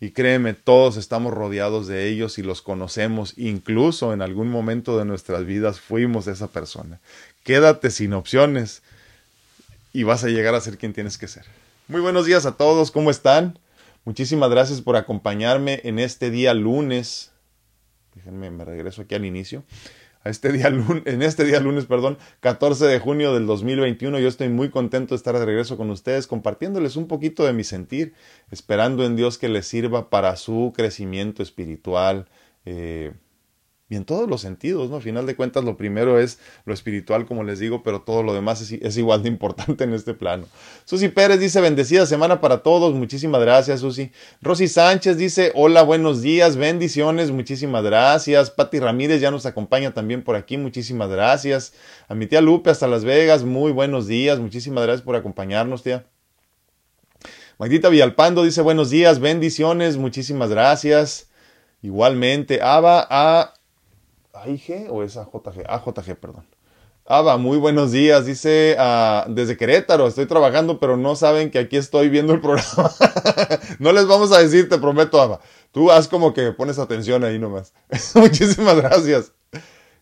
Y 0.02 0.10
créeme, 0.10 0.52
todos 0.52 0.98
estamos 0.98 1.32
rodeados 1.32 1.86
de 1.86 2.08
ellos 2.08 2.36
y 2.36 2.42
los 2.42 2.60
conocemos, 2.60 3.32
incluso 3.38 4.12
en 4.12 4.20
algún 4.20 4.50
momento 4.50 4.98
de 4.98 5.06
nuestras 5.06 5.46
vidas 5.46 5.80
fuimos 5.80 6.26
esa 6.26 6.48
persona. 6.48 7.00
Quédate 7.42 7.90
sin 7.90 8.12
opciones 8.12 8.82
y 9.94 10.02
vas 10.02 10.24
a 10.24 10.28
llegar 10.28 10.54
a 10.54 10.60
ser 10.60 10.76
quien 10.76 10.92
tienes 10.92 11.16
que 11.16 11.28
ser. 11.28 11.46
Muy 11.88 12.02
buenos 12.02 12.26
días 12.26 12.44
a 12.44 12.52
todos, 12.58 12.90
¿cómo 12.90 13.10
están? 13.10 13.58
Muchísimas 14.04 14.50
gracias 14.50 14.80
por 14.80 14.96
acompañarme 14.96 15.80
en 15.84 15.98
este 15.98 16.30
día 16.30 16.54
lunes. 16.54 17.32
Déjenme, 18.14 18.50
me 18.50 18.64
regreso 18.64 19.02
aquí 19.02 19.14
al 19.14 19.24
inicio. 19.24 19.64
a 20.24 20.30
este 20.30 20.52
día 20.52 20.70
lunes, 20.70 21.02
en 21.06 21.22
este 21.22 21.44
día 21.44 21.60
lunes, 21.60 21.86
perdón, 21.86 22.18
14 22.40 22.86
de 22.86 22.98
junio 22.98 23.32
del 23.34 23.46
2021. 23.46 24.18
Yo 24.18 24.28
estoy 24.28 24.48
muy 24.48 24.70
contento 24.70 25.14
de 25.14 25.16
estar 25.16 25.38
de 25.38 25.44
regreso 25.44 25.76
con 25.76 25.90
ustedes, 25.90 26.26
compartiéndoles 26.26 26.96
un 26.96 27.06
poquito 27.06 27.44
de 27.44 27.52
mi 27.52 27.64
sentir, 27.64 28.14
esperando 28.50 29.04
en 29.04 29.16
Dios 29.16 29.38
que 29.38 29.48
les 29.48 29.66
sirva 29.66 30.10
para 30.10 30.36
su 30.36 30.72
crecimiento 30.74 31.42
espiritual. 31.42 32.28
Eh, 32.64 33.12
y 33.92 33.96
en 33.96 34.06
todos 34.06 34.26
los 34.26 34.40
sentidos, 34.40 34.88
¿no? 34.88 34.96
A 34.96 35.00
final 35.02 35.26
de 35.26 35.36
cuentas, 35.36 35.64
lo 35.64 35.76
primero 35.76 36.18
es 36.18 36.38
lo 36.64 36.72
espiritual, 36.72 37.26
como 37.26 37.44
les 37.44 37.58
digo, 37.58 37.82
pero 37.82 38.00
todo 38.00 38.22
lo 38.22 38.32
demás 38.32 38.72
es, 38.72 38.96
igual 38.96 39.22
de 39.22 39.28
importante 39.28 39.84
en 39.84 39.92
este 39.92 40.14
plano. 40.14 40.46
Susi 40.86 41.10
Pérez 41.10 41.38
dice, 41.38 41.60
bendecida 41.60 42.06
semana 42.06 42.40
para 42.40 42.62
todos, 42.62 42.94
muchísimas 42.94 43.42
gracias, 43.42 43.80
Susi. 43.80 44.10
Rosy 44.40 44.66
Sánchez 44.66 45.18
dice, 45.18 45.52
hola, 45.54 45.82
buenos 45.82 46.22
días, 46.22 46.56
bendiciones, 46.56 47.32
muchísimas 47.32 47.84
gracias. 47.84 48.50
Patti 48.50 48.80
Ramírez 48.80 49.20
ya 49.20 49.30
nos 49.30 49.44
acompaña 49.44 49.92
también 49.92 50.24
por 50.24 50.36
aquí, 50.36 50.56
muchísimas 50.56 51.10
gracias. 51.10 51.74
A 52.08 52.14
mi 52.14 52.26
tía 52.26 52.40
Lupe 52.40 52.70
hasta 52.70 52.88
Las 52.88 53.04
Vegas, 53.04 53.44
muy 53.44 53.72
buenos 53.72 54.06
días, 54.06 54.38
muchísimas 54.38 54.84
gracias 54.84 55.02
por 55.04 55.16
acompañarnos, 55.16 55.82
tía. 55.82 56.06
Magdita 57.58 57.90
Villalpando 57.90 58.42
dice, 58.42 58.62
buenos 58.62 58.88
días, 58.88 59.18
bendiciones, 59.18 59.98
muchísimas 59.98 60.48
gracias. 60.48 61.28
Igualmente, 61.82 62.62
Ava 62.62 63.06
a 63.10 63.52
¿AIG 64.44 64.88
o 64.90 65.02
es 65.02 65.16
AJG? 65.16 65.64
AJG, 65.66 66.16
perdón. 66.16 66.44
Ava, 67.04 67.36
muy 67.36 67.58
buenos 67.58 67.92
días. 67.92 68.26
Dice 68.26 68.76
uh, 68.78 69.32
desde 69.32 69.56
Querétaro, 69.56 70.06
estoy 70.06 70.26
trabajando, 70.26 70.78
pero 70.78 70.96
no 70.96 71.16
saben 71.16 71.50
que 71.50 71.58
aquí 71.58 71.76
estoy 71.76 72.08
viendo 72.08 72.32
el 72.32 72.40
programa. 72.40 72.90
no 73.78 73.92
les 73.92 74.06
vamos 74.06 74.32
a 74.32 74.38
decir, 74.38 74.68
te 74.68 74.78
prometo, 74.78 75.20
Ava. 75.20 75.40
Tú 75.72 75.90
haz 75.90 76.08
como 76.08 76.32
que 76.34 76.52
pones 76.52 76.78
atención 76.78 77.24
ahí 77.24 77.38
nomás. 77.38 77.72
Muchísimas 78.14 78.76
gracias. 78.76 79.32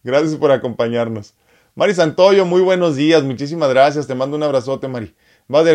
Gracias 0.03 0.35
por 0.37 0.51
acompañarnos. 0.53 1.35
Mari 1.75 1.95
Santoyo, 1.95 2.45
muy 2.45 2.61
buenos 2.61 2.97
días. 2.97 3.23
Muchísimas 3.23 3.71
gracias. 3.71 4.07
Te 4.07 4.15
mando 4.15 4.37
un 4.37 4.43
abrazote, 4.43 4.89
Mari. 4.89 5.15
Vade 5.49 5.73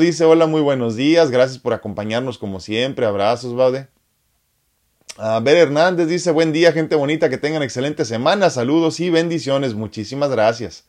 dice, 0.00 0.24
hola, 0.24 0.46
muy 0.46 0.60
buenos 0.60 0.96
días. 0.96 1.30
Gracias 1.30 1.58
por 1.58 1.72
acompañarnos 1.72 2.38
como 2.38 2.60
siempre. 2.60 3.06
Abrazos, 3.06 3.54
Vade. 3.54 3.88
A 5.18 5.40
ver, 5.40 5.56
Hernández 5.56 6.08
dice, 6.08 6.30
buen 6.30 6.52
día, 6.52 6.72
gente 6.72 6.94
bonita, 6.94 7.30
que 7.30 7.38
tengan 7.38 7.62
excelente 7.62 8.04
semana, 8.04 8.50
saludos 8.50 9.00
y 9.00 9.08
bendiciones, 9.08 9.72
muchísimas 9.72 10.28
gracias. 10.28 10.84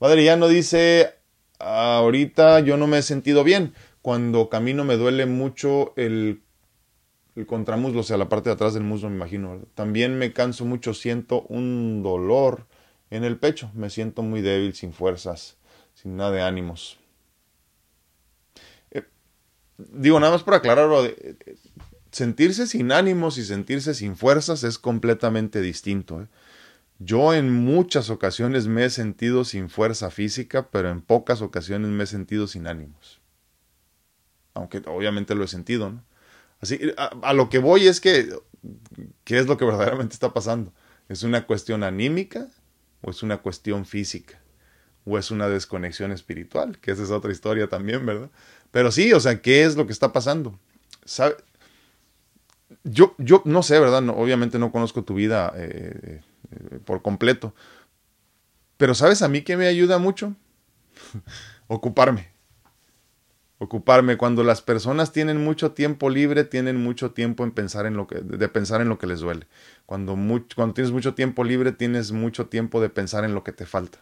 Madrillano 0.00 0.48
dice, 0.48 1.16
ahorita 1.58 2.60
yo 2.60 2.78
no 2.78 2.86
me 2.86 2.98
he 2.98 3.02
sentido 3.02 3.44
bien, 3.44 3.74
cuando 4.00 4.48
camino 4.48 4.84
me 4.84 4.96
duele 4.96 5.26
mucho 5.26 5.92
el, 5.96 6.40
el 7.36 7.44
contramuslo, 7.44 8.00
o 8.00 8.04
sea, 8.04 8.16
la 8.16 8.30
parte 8.30 8.48
de 8.48 8.54
atrás 8.54 8.72
del 8.72 8.84
muslo, 8.84 9.10
me 9.10 9.16
imagino. 9.16 9.60
También 9.74 10.16
me 10.16 10.32
canso 10.32 10.64
mucho, 10.64 10.94
siento 10.94 11.42
un 11.42 12.02
dolor 12.02 12.66
en 13.10 13.22
el 13.22 13.36
pecho, 13.36 13.70
me 13.74 13.90
siento 13.90 14.22
muy 14.22 14.40
débil, 14.40 14.72
sin 14.74 14.94
fuerzas, 14.94 15.58
sin 15.92 16.16
nada 16.16 16.30
de 16.30 16.40
ánimos. 16.40 16.98
Eh, 18.92 19.02
digo, 19.76 20.18
nada 20.20 20.32
más 20.32 20.42
para 20.42 20.56
aclararlo, 20.56 21.04
sentirse 22.10 22.66
sin 22.66 22.92
ánimos 22.92 23.38
y 23.38 23.44
sentirse 23.44 23.94
sin 23.94 24.16
fuerzas 24.16 24.64
es 24.64 24.78
completamente 24.78 25.60
distinto. 25.60 26.22
¿eh? 26.22 26.26
Yo 26.98 27.34
en 27.34 27.52
muchas 27.52 28.10
ocasiones 28.10 28.66
me 28.66 28.84
he 28.84 28.90
sentido 28.90 29.44
sin 29.44 29.70
fuerza 29.70 30.10
física, 30.10 30.68
pero 30.70 30.90
en 30.90 31.00
pocas 31.00 31.42
ocasiones 31.42 31.90
me 31.90 32.04
he 32.04 32.06
sentido 32.06 32.46
sin 32.46 32.66
ánimos. 32.66 33.20
Aunque 34.54 34.82
obviamente 34.86 35.34
lo 35.34 35.44
he 35.44 35.48
sentido, 35.48 35.90
¿no? 35.90 36.04
Así, 36.60 36.80
a, 36.96 37.32
lo 37.34 37.48
que 37.48 37.58
voy 37.58 37.86
es 37.86 38.00
que, 38.00 38.36
¿qué 39.22 39.38
es 39.38 39.46
lo 39.46 39.56
que 39.56 39.64
verdaderamente 39.66 40.14
está 40.14 40.34
pasando? 40.34 40.72
¿Es 41.08 41.22
una 41.22 41.46
cuestión 41.46 41.84
anímica 41.84 42.48
o 43.00 43.10
es 43.10 43.22
una 43.22 43.38
cuestión 43.38 43.86
física? 43.86 44.40
¿O 45.04 45.16
es 45.16 45.30
una 45.30 45.48
desconexión 45.48 46.10
espiritual? 46.10 46.78
Que 46.80 46.90
esa 46.90 47.04
es 47.04 47.10
otra 47.10 47.30
historia 47.30 47.68
también, 47.68 48.04
¿verdad? 48.04 48.30
Pero 48.72 48.90
sí, 48.90 49.12
o 49.12 49.20
sea, 49.20 49.40
¿qué 49.40 49.64
es 49.64 49.76
lo 49.76 49.86
que 49.86 49.92
está 49.92 50.12
pasando? 50.12 50.58
Yo, 52.84 53.14
yo 53.18 53.42
no 53.44 53.62
sé, 53.62 53.78
¿verdad? 53.80 54.06
obviamente 54.10 54.58
no 54.58 54.72
conozco 54.72 55.04
tu 55.04 55.14
vida 55.14 55.52
eh, 55.56 56.20
eh, 56.50 56.78
por 56.84 57.02
completo. 57.02 57.54
Pero 58.76 58.94
¿sabes 58.94 59.22
a 59.22 59.28
mí 59.28 59.42
que 59.42 59.56
me 59.56 59.66
ayuda 59.66 59.98
mucho? 59.98 60.34
Ocuparme. 61.66 62.28
Ocuparme. 63.58 64.16
Cuando 64.16 64.44
las 64.44 64.62
personas 64.62 65.12
tienen 65.12 65.42
mucho 65.42 65.72
tiempo 65.72 66.10
libre, 66.10 66.44
tienen 66.44 66.76
mucho 66.76 67.10
tiempo 67.10 67.42
en 67.44 67.50
pensar 67.50 67.86
en 67.86 67.96
lo 67.96 68.06
que, 68.06 68.20
de 68.20 68.48
pensar 68.48 68.80
en 68.80 68.88
lo 68.88 68.98
que 68.98 69.08
les 69.08 69.20
duele. 69.20 69.48
Cuando, 69.84 70.14
cuando 70.54 70.74
tienes 70.74 70.92
mucho 70.92 71.14
tiempo 71.14 71.42
libre, 71.42 71.72
tienes 71.72 72.12
mucho 72.12 72.46
tiempo 72.46 72.80
de 72.80 72.88
pensar 72.88 73.24
en 73.24 73.34
lo 73.34 73.42
que 73.42 73.52
te 73.52 73.66
falta. 73.66 73.98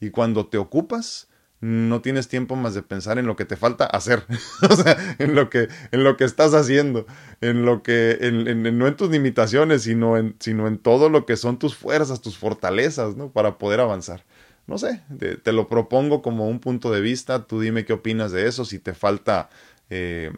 Y 0.00 0.10
cuando 0.10 0.46
te 0.46 0.58
ocupas, 0.58 1.28
no 1.64 2.02
tienes 2.02 2.28
tiempo 2.28 2.56
más 2.56 2.74
de 2.74 2.82
pensar 2.82 3.18
en 3.18 3.26
lo 3.26 3.36
que 3.36 3.46
te 3.46 3.56
falta 3.56 3.86
hacer, 3.86 4.24
o 4.70 4.76
sea, 4.76 4.98
en 5.18 5.34
lo 5.34 5.48
que, 5.48 5.68
en 5.92 6.04
lo 6.04 6.18
que 6.18 6.24
estás 6.24 6.52
haciendo, 6.52 7.06
en 7.40 7.64
lo 7.64 7.82
que, 7.82 8.18
en, 8.20 8.78
no 8.78 8.86
en 8.86 8.96
tus 8.96 9.08
limitaciones, 9.08 9.82
sino 9.84 10.18
en, 10.18 10.36
sino 10.40 10.66
en 10.66 10.76
todo 10.76 11.08
lo 11.08 11.24
que 11.24 11.36
son 11.36 11.58
tus 11.58 11.74
fuerzas, 11.74 12.20
tus 12.20 12.36
fortalezas, 12.36 13.16
¿no? 13.16 13.30
Para 13.30 13.56
poder 13.56 13.80
avanzar. 13.80 14.24
No 14.66 14.76
sé, 14.76 15.02
te, 15.42 15.52
lo 15.52 15.68
propongo 15.68 16.20
como 16.20 16.48
un 16.48 16.60
punto 16.60 16.90
de 16.90 17.00
vista, 17.00 17.46
tú 17.46 17.60
dime 17.60 17.86
qué 17.86 17.94
opinas 17.94 18.30
de 18.30 18.46
eso, 18.46 18.66
si 18.66 18.78
te 18.78 18.92
falta 18.92 19.48
eh, 19.88 20.32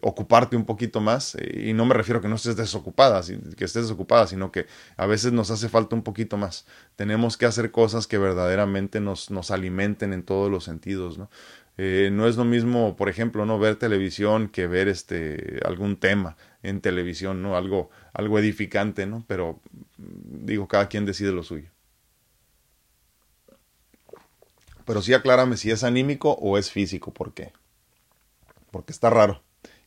ocuparte 0.00 0.56
un 0.56 0.64
poquito 0.64 1.00
más 1.00 1.34
eh, 1.34 1.68
y 1.68 1.72
no 1.72 1.84
me 1.84 1.94
refiero 1.94 2.18
a 2.18 2.22
que 2.22 2.28
no 2.28 2.36
estés 2.36 2.56
desocupada, 2.56 3.20
que 3.22 3.64
estés 3.64 3.82
desocupada, 3.82 4.26
sino 4.26 4.52
que 4.52 4.66
a 4.96 5.06
veces 5.06 5.32
nos 5.32 5.50
hace 5.50 5.68
falta 5.68 5.96
un 5.96 6.02
poquito 6.02 6.36
más. 6.36 6.66
Tenemos 6.96 7.36
que 7.36 7.46
hacer 7.46 7.70
cosas 7.70 8.06
que 8.06 8.18
verdaderamente 8.18 9.00
nos, 9.00 9.30
nos 9.30 9.50
alimenten 9.50 10.12
en 10.12 10.22
todos 10.22 10.50
los 10.50 10.64
sentidos, 10.64 11.18
¿no? 11.18 11.30
Eh, 11.78 12.10
no 12.12 12.28
es 12.28 12.36
lo 12.36 12.44
mismo, 12.44 12.96
por 12.96 13.08
ejemplo, 13.08 13.46
no 13.46 13.58
ver 13.58 13.76
televisión 13.76 14.48
que 14.48 14.66
ver 14.66 14.88
este 14.88 15.60
algún 15.64 15.96
tema 15.96 16.36
en 16.62 16.80
televisión, 16.80 17.42
¿no? 17.42 17.56
Algo, 17.56 17.90
algo 18.12 18.38
edificante, 18.38 19.06
¿no? 19.06 19.24
Pero 19.26 19.60
mm, 19.98 20.46
digo, 20.46 20.68
cada 20.68 20.88
quien 20.88 21.06
decide 21.06 21.32
lo 21.32 21.42
suyo. 21.42 21.70
Pero 24.84 25.00
sí 25.00 25.14
aclárame 25.14 25.56
si 25.56 25.70
es 25.70 25.84
anímico 25.84 26.32
o 26.32 26.58
es 26.58 26.70
físico, 26.70 27.12
¿por 27.12 27.32
qué? 27.32 27.52
Porque 28.70 28.92
está 28.92 29.10
raro. 29.10 29.42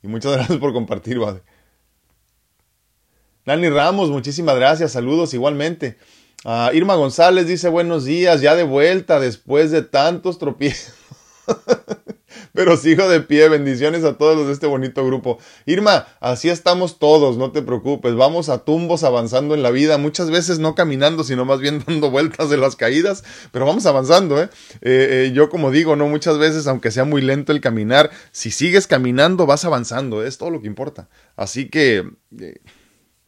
Y 0.06 0.08
muchas 0.08 0.34
gracias 0.38 0.60
por 0.60 0.72
compartir, 0.72 1.20
Bade. 1.20 1.42
Dani 3.44 3.70
Ramos, 3.70 4.10
muchísimas 4.10 4.56
gracias, 4.56 4.92
saludos 4.92 5.34
igualmente. 5.34 5.98
Ah, 6.44 6.70
Irma 6.74 6.96
González 6.96 7.48
dice 7.48 7.70
buenos 7.70 8.06
días, 8.06 8.42
ya 8.42 8.56
de 8.56 8.64
vuelta 8.64 9.20
después 9.20 9.72
de 9.72 9.82
tantos 9.82 10.38
tropiezos. 10.38 10.94
Pero 12.56 12.78
sigo 12.78 13.08
de 13.10 13.22
pie. 13.22 13.50
Bendiciones 13.50 14.04
a 14.04 14.18
todos 14.18 14.36
los 14.38 14.48
de 14.48 14.54
este 14.54 14.66
bonito 14.66 15.06
grupo. 15.06 15.38
Irma, 15.66 16.08
así 16.20 16.50
estamos 16.50 17.00
todos, 17.00 17.38
no 17.38 17.52
te 17.52 17.62
preocupes. 17.62 18.16
Vamos 18.16 18.50
a 18.50 18.60
tumbos 18.60 19.04
avanzando 19.04 19.54
en 19.54 19.62
la 19.62 19.72
vida. 19.72 19.98
Muchas 19.98 20.32
veces 20.32 20.60
no 20.60 20.74
caminando, 20.74 21.24
sino 21.24 21.46
más 21.46 21.60
bien 21.60 21.84
dando 21.88 22.10
vueltas 22.10 22.50
de 22.50 22.58
las 22.58 22.76
caídas. 22.76 23.24
Pero 23.52 23.66
vamos 23.66 23.86
avanzando, 23.86 24.42
¿eh? 24.42 24.50
eh, 24.82 25.26
eh 25.28 25.32
yo 25.34 25.50
como 25.50 25.70
digo, 25.70 25.96
no 25.96 26.08
muchas 26.08 26.38
veces, 26.38 26.66
aunque 26.68 26.92
sea 26.92 27.04
muy 27.04 27.22
lento 27.22 27.52
el 27.52 27.62
caminar, 27.62 28.10
si 28.32 28.52
sigues 28.52 28.88
caminando, 28.88 29.46
vas 29.46 29.66
avanzando. 29.66 30.24
Es 30.24 30.38
todo 30.38 30.50
lo 30.50 30.62
que 30.62 30.68
importa. 30.68 31.10
Así 31.36 31.70
que... 31.70 32.06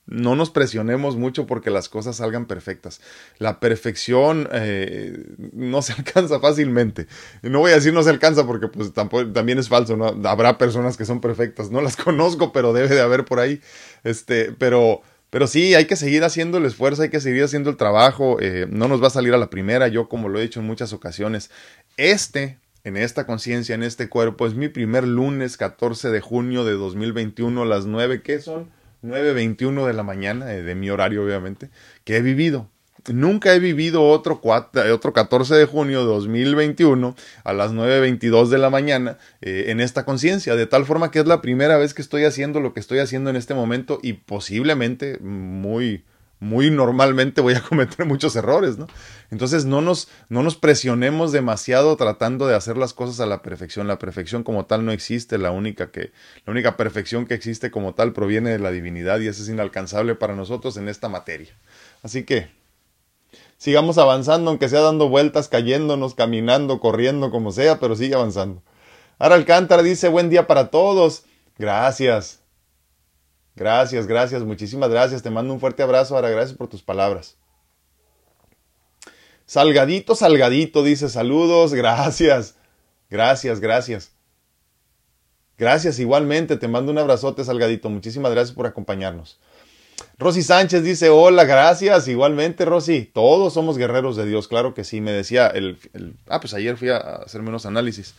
No 0.08 0.38
nos 0.38 0.50
presionemos 0.50 1.18
mucho 1.18 1.46
porque 1.46 1.70
las 1.70 1.90
cosas 1.90 2.16
salgan 2.16 2.46
perfectas. 2.46 3.02
La 3.40 3.60
perfección 3.60 4.48
eh, 4.54 5.26
no 5.52 5.82
se 5.82 5.94
alcanza 5.98 6.40
fácilmente. 6.40 7.08
No 7.42 7.60
voy 7.60 7.72
a 7.72 7.76
decir 7.76 7.94
no 7.94 8.04
se 8.04 8.10
alcanza 8.10 8.48
porque 8.48 8.70
pues 8.70 8.94
también 8.94 9.60
es 9.60 9.68
falso. 9.68 9.98
¿no? 9.98 10.16
Habrá 10.28 10.58
personas 10.58 10.96
que 10.96 11.06
son 11.06 11.20
perfectas. 11.20 11.72
No 11.72 11.82
las 11.82 11.98
conozco, 11.98 12.54
pero 12.54 12.72
debe 12.72 12.96
de 12.96 13.02
haber 13.02 13.26
por 13.26 13.40
ahí. 13.40 13.62
Este, 14.06 14.54
pero, 14.54 15.02
pero 15.30 15.46
sí, 15.46 15.76
hay 15.76 15.86
que 15.86 15.98
seguir 15.98 16.24
haciendo 16.24 16.58
el 16.58 16.66
esfuerzo, 16.66 17.02
hay 17.02 17.10
que 17.10 17.20
seguir 17.20 17.44
haciendo 17.44 17.70
el 17.70 17.76
trabajo. 17.76 18.38
Eh, 18.40 18.66
no 18.70 18.88
nos 18.88 19.04
va 19.04 19.08
a 19.08 19.12
salir 19.12 19.34
a 19.34 19.38
la 19.38 19.50
primera. 19.50 19.90
Yo, 19.90 20.08
como 20.08 20.30
lo 20.30 20.40
he 20.40 20.44
dicho 20.44 20.62
en 20.62 20.68
muchas 20.68 20.94
ocasiones, 20.94 21.52
este 21.98 22.60
en 22.86 22.96
esta 22.96 23.26
conciencia, 23.26 23.76
en 23.76 23.84
este 23.84 24.08
cuerpo, 24.08 24.48
es 24.48 24.54
mi 24.54 24.70
primer 24.70 25.06
lunes 25.06 25.58
14 25.58 26.10
de 26.10 26.22
junio 26.22 26.64
de 26.64 26.72
2021 26.72 27.64
a 27.64 27.66
las 27.66 27.86
9, 27.86 28.22
¿qué 28.22 28.40
son? 28.40 28.70
9.21 29.04 29.88
de 29.88 29.94
la 29.94 30.04
mañana, 30.04 30.54
eh, 30.54 30.62
de 30.62 30.76
mi 30.76 30.90
horario 30.90 31.24
obviamente, 31.24 31.70
que 32.04 32.18
he 32.18 32.22
vivido. 32.22 32.70
Nunca 33.08 33.54
he 33.54 33.60
vivido 33.60 34.04
otro, 34.04 34.42
otro 34.44 35.14
14 35.14 35.56
de 35.56 35.66
junio 35.66 36.00
de 36.00 36.08
2021 36.08 37.16
a 37.44 37.54
las 37.54 37.72
9.22 37.72 38.50
de 38.50 38.58
la 38.58 38.70
mañana 38.70 39.18
eh, 39.42 39.66
en 39.68 39.80
esta 39.80 40.04
conciencia, 40.04 40.56
de 40.56 40.66
tal 40.66 40.86
forma 40.86 41.10
que 41.10 41.20
es 41.20 41.26
la 41.26 41.42
primera 41.42 41.78
vez 41.78 41.94
que 41.94 42.02
estoy 42.02 42.26
haciendo 42.26 42.60
lo 42.60 42.74
que 42.74 42.82
estoy 42.82 43.00
haciendo 43.00 43.30
en 43.30 43.38
este 43.38 43.54
momento 43.54 44.00
y 44.04 44.14
posiblemente 44.14 45.20
muy, 45.20 46.04
muy 46.40 46.70
normalmente 46.70 47.42
voy 47.42 47.56
a 47.56 47.62
cometer 47.68 48.06
muchos 48.06 48.36
errores, 48.36 48.78
¿no? 48.78 48.88
Entonces 49.32 49.66
no 49.66 49.82
nos, 49.82 50.08
no 50.30 50.44
nos 50.44 50.56
presionemos 50.56 51.32
demasiado 51.32 51.96
tratando 51.98 52.48
de 52.48 52.56
hacer 52.56 52.78
las 52.78 52.94
cosas 52.94 53.20
a 53.20 53.26
la 53.26 53.42
perfección. 53.42 53.88
La 53.88 54.00
perfección 54.00 54.44
como 54.44 54.66
tal 54.66 54.86
no 54.86 54.92
existe, 54.92 55.38
la 55.38 55.52
única, 55.52 55.92
que, 55.92 56.12
la 56.46 56.52
única 56.52 56.78
perfección 56.78 57.26
que 57.26 57.34
existe 57.34 57.72
como 57.72 57.94
tal 57.94 58.14
proviene 58.14 58.52
de 58.52 58.60
la 58.60 58.72
divinidad 58.72 59.20
y 59.20 59.28
eso 59.28 59.44
es 59.44 59.50
inalcanzable 59.50 60.16
para 60.16 60.36
nosotros 60.36 60.78
en 60.78 60.88
esta 60.88 61.10
materia. 61.10 61.54
Así 62.04 62.24
que 62.24 62.50
sigamos 63.58 63.98
avanzando, 63.98 64.52
aunque 64.52 64.70
sea 64.70 64.82
dando 64.82 65.10
vueltas, 65.10 65.50
cayéndonos, 65.50 66.16
caminando, 66.16 66.80
corriendo, 66.80 67.32
como 67.32 67.52
sea, 67.52 67.80
pero 67.80 67.96
sigue 67.96 68.16
avanzando. 68.16 68.62
Ahora 69.20 69.36
Alcántara 69.36 69.82
dice, 69.82 70.10
buen 70.10 70.30
día 70.30 70.48
para 70.48 70.70
todos. 70.70 71.24
Gracias. 71.58 72.47
Gracias, 73.58 74.06
gracias, 74.06 74.44
muchísimas 74.44 74.90
gracias. 74.92 75.24
Te 75.24 75.32
mando 75.32 75.52
un 75.52 75.60
fuerte 75.60 75.82
abrazo. 75.82 76.16
Ahora, 76.16 76.30
gracias 76.30 76.56
por 76.56 76.68
tus 76.68 76.84
palabras. 76.84 77.36
Salgadito, 79.48 80.14
salgadito, 80.16 80.84
dice 80.84 81.10
saludos. 81.10 81.74
Gracias. 81.74 82.56
Gracias, 83.10 83.60
gracias. 83.60 84.12
Gracias 85.58 85.98
igualmente. 85.98 86.58
Te 86.58 86.68
mando 86.68 86.92
un 86.92 87.00
abrazote, 87.00 87.44
Salgadito. 87.44 87.90
Muchísimas 87.90 88.32
gracias 88.32 88.56
por 88.56 88.68
acompañarnos. 88.68 89.40
Rosy 90.20 90.44
Sánchez 90.44 90.84
dice, 90.84 91.10
hola, 91.10 91.44
gracias. 91.46 92.08
Igualmente, 92.08 92.64
Rosy. 92.64 93.10
Todos 93.12 93.54
somos 93.54 93.80
guerreros 93.80 94.16
de 94.16 94.28
Dios, 94.28 94.48
claro 94.48 94.76
que 94.76 94.84
sí. 94.84 95.02
Me 95.02 95.12
decía, 95.12 95.48
el, 95.48 95.80
ah, 96.28 96.40
pues 96.40 96.54
ayer 96.54 96.78
fui 96.78 96.90
a 96.90 96.98
hacerme 96.98 97.50
unos 97.50 97.66
análisis. 97.66 98.14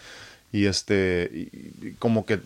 Y 0.50 0.66
este, 0.66 1.50
como 2.00 2.26
que 2.26 2.40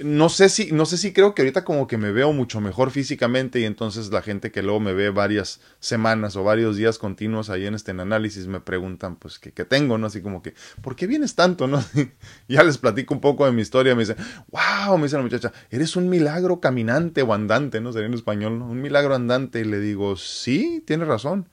no 0.00 0.28
sé 0.28 0.48
si, 0.48 0.70
no 0.70 0.86
sé 0.86 0.96
si 0.96 1.12
creo 1.12 1.34
que 1.34 1.42
ahorita 1.42 1.64
como 1.64 1.86
que 1.88 1.98
me 1.98 2.12
veo 2.12 2.32
mucho 2.32 2.60
mejor 2.60 2.90
físicamente 2.90 3.60
y 3.60 3.64
entonces 3.64 4.10
la 4.10 4.22
gente 4.22 4.52
que 4.52 4.62
luego 4.62 4.78
me 4.78 4.92
ve 4.92 5.10
varias 5.10 5.60
semanas 5.80 6.36
o 6.36 6.44
varios 6.44 6.76
días 6.76 6.98
continuos 6.98 7.50
ahí 7.50 7.66
en 7.66 7.74
este 7.74 7.90
análisis 7.90 8.46
me 8.46 8.60
preguntan 8.60 9.16
pues 9.16 9.38
¿qué, 9.40 9.50
tengo, 9.64 9.98
¿no? 9.98 10.06
Así 10.06 10.22
como 10.22 10.40
que, 10.40 10.54
¿por 10.82 10.94
qué 10.94 11.06
vienes 11.06 11.34
tanto, 11.34 11.66
no? 11.66 11.82
ya 12.48 12.62
les 12.62 12.78
platico 12.78 13.12
un 13.12 13.20
poco 13.20 13.44
de 13.44 13.52
mi 13.52 13.62
historia, 13.62 13.94
me 13.94 14.02
dicen, 14.02 14.16
wow, 14.50 14.96
me 14.98 15.04
dice 15.04 15.16
la 15.16 15.22
muchacha, 15.22 15.52
eres 15.70 15.96
un 15.96 16.08
milagro 16.08 16.60
caminante 16.60 17.22
o 17.22 17.34
andante, 17.34 17.80
¿no? 17.80 17.92
Sería 17.92 18.06
en 18.06 18.14
español. 18.14 18.62
Un 18.62 18.80
milagro 18.80 19.14
andante 19.14 19.60
y 19.60 19.64
le 19.64 19.80
digo, 19.80 20.16
sí, 20.16 20.82
tienes 20.86 21.08
razón, 21.08 21.48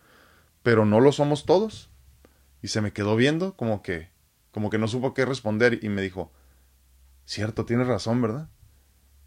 pero 0.61 0.85
no 0.85 0.99
lo 0.99 1.11
somos 1.11 1.45
todos. 1.45 1.89
Y 2.61 2.67
se 2.67 2.81
me 2.81 2.93
quedó 2.93 3.15
viendo 3.15 3.55
como 3.55 3.81
que, 3.81 4.09
como 4.51 4.69
que 4.69 4.77
no 4.77 4.87
supo 4.87 5.13
qué 5.13 5.25
responder 5.25 5.79
y 5.83 5.89
me 5.89 6.01
dijo, 6.01 6.31
cierto, 7.25 7.65
tienes 7.65 7.87
razón, 7.87 8.21
¿verdad? 8.21 8.49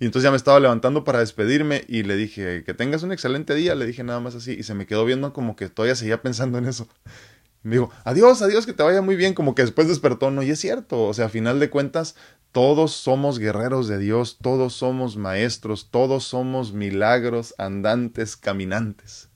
Y 0.01 0.07
entonces 0.07 0.25
ya 0.25 0.31
me 0.31 0.37
estaba 0.37 0.61
levantando 0.61 1.03
para 1.03 1.19
despedirme 1.19 1.85
y 1.89 2.05
le 2.05 2.17
dije, 2.17 2.63
que 2.65 2.75
tengas 2.75 3.03
un 3.03 3.13
excelente 3.13 3.55
día, 3.55 3.75
le 3.75 3.87
dije 3.87 4.05
nada 4.05 4.21
más 4.21 4.35
así, 4.37 4.53
y 4.53 4.63
se 4.63 4.75
me 4.75 4.87
quedó 4.87 5.05
viendo 5.05 5.33
como 5.33 5.57
que 5.57 5.69
todavía 5.69 5.97
seguía 5.97 6.23
pensando 6.23 6.59
en 6.59 6.67
eso. 6.67 6.89
me 7.65 7.77
dijo, 7.77 7.91
adiós, 8.05 8.41
adiós, 8.41 8.65
que 8.65 8.73
te 8.73 8.85
vaya 8.85 9.03
muy 9.03 9.17
bien, 9.17 9.35
como 9.35 9.55
que 9.55 9.63
después 9.63 9.89
despertó, 9.89 10.31
no, 10.31 10.43
y 10.43 10.51
es 10.51 10.61
cierto, 10.61 11.05
o 11.05 11.15
sea, 11.15 11.27
a 11.27 11.31
final 11.31 11.59
de 11.59 11.71
cuentas, 11.71 12.15
todos 12.53 12.93
somos 12.93 13.39
guerreros 13.41 13.89
de 13.89 13.99
Dios, 13.99 14.39
todos 14.41 14.73
somos 14.75 15.17
maestros, 15.17 15.91
todos 15.91 16.25
somos 16.25 16.73
milagros 16.73 17.55
andantes, 17.59 18.37
caminantes. 18.37 19.28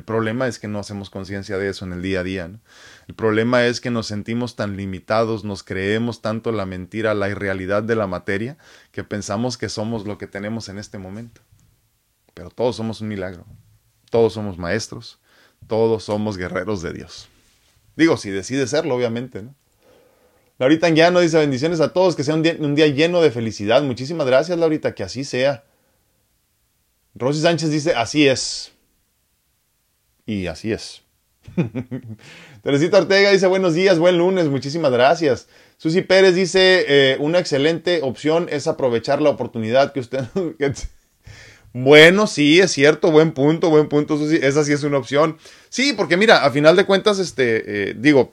El 0.00 0.04
problema 0.04 0.48
es 0.48 0.58
que 0.58 0.66
no 0.66 0.78
hacemos 0.78 1.10
conciencia 1.10 1.58
de 1.58 1.68
eso 1.68 1.84
en 1.84 1.92
el 1.92 2.00
día 2.00 2.20
a 2.20 2.22
día. 2.22 2.50
El 3.06 3.14
problema 3.14 3.66
es 3.66 3.82
que 3.82 3.90
nos 3.90 4.06
sentimos 4.06 4.56
tan 4.56 4.78
limitados, 4.78 5.44
nos 5.44 5.62
creemos 5.62 6.22
tanto 6.22 6.52
la 6.52 6.64
mentira, 6.64 7.12
la 7.12 7.28
irrealidad 7.28 7.82
de 7.82 7.96
la 7.96 8.06
materia, 8.06 8.56
que 8.92 9.04
pensamos 9.04 9.58
que 9.58 9.68
somos 9.68 10.06
lo 10.06 10.16
que 10.16 10.26
tenemos 10.26 10.70
en 10.70 10.78
este 10.78 10.96
momento. 10.96 11.42
Pero 12.32 12.48
todos 12.48 12.76
somos 12.76 13.02
un 13.02 13.08
milagro. 13.08 13.44
Todos 14.08 14.32
somos 14.32 14.56
maestros. 14.56 15.18
Todos 15.66 16.04
somos 16.04 16.38
guerreros 16.38 16.80
de 16.80 16.94
Dios. 16.94 17.28
Digo, 17.94 18.16
si 18.16 18.30
decide 18.30 18.66
serlo, 18.66 18.94
obviamente. 18.94 19.42
¿no? 19.42 19.54
Laurita 20.58 20.86
Anguiano 20.86 21.20
dice 21.20 21.36
bendiciones 21.36 21.82
a 21.82 21.92
todos, 21.92 22.16
que 22.16 22.24
sea 22.24 22.34
un 22.36 22.42
día, 22.42 22.56
un 22.58 22.74
día 22.74 22.86
lleno 22.86 23.20
de 23.20 23.30
felicidad. 23.30 23.82
Muchísimas 23.82 24.26
gracias, 24.26 24.58
Laurita, 24.58 24.94
que 24.94 25.02
así 25.02 25.24
sea. 25.24 25.62
Rosy 27.14 27.42
Sánchez 27.42 27.68
dice, 27.68 27.94
así 27.94 28.26
es. 28.26 28.72
Y 30.30 30.46
así 30.46 30.70
es. 30.70 31.02
Teresita 32.62 32.98
Ortega 32.98 33.32
dice 33.32 33.48
buenos 33.48 33.74
días, 33.74 33.98
buen 33.98 34.16
lunes, 34.16 34.46
muchísimas 34.46 34.92
gracias. 34.92 35.48
Susi 35.76 36.02
Pérez 36.02 36.36
dice 36.36 36.84
eh, 36.86 37.16
una 37.18 37.40
excelente 37.40 37.98
opción 38.02 38.46
es 38.48 38.68
aprovechar 38.68 39.20
la 39.20 39.30
oportunidad 39.30 39.92
que 39.92 39.98
usted... 39.98 40.26
bueno, 41.72 42.28
sí, 42.28 42.60
es 42.60 42.70
cierto, 42.70 43.10
buen 43.10 43.32
punto, 43.32 43.70
buen 43.70 43.88
punto, 43.88 44.16
Susi, 44.18 44.36
esa 44.40 44.62
sí 44.62 44.72
es 44.72 44.84
una 44.84 44.98
opción. 44.98 45.36
Sí, 45.68 45.94
porque 45.94 46.16
mira, 46.16 46.44
a 46.44 46.52
final 46.52 46.76
de 46.76 46.86
cuentas, 46.86 47.18
este, 47.18 47.88
eh, 47.90 47.94
digo, 47.98 48.32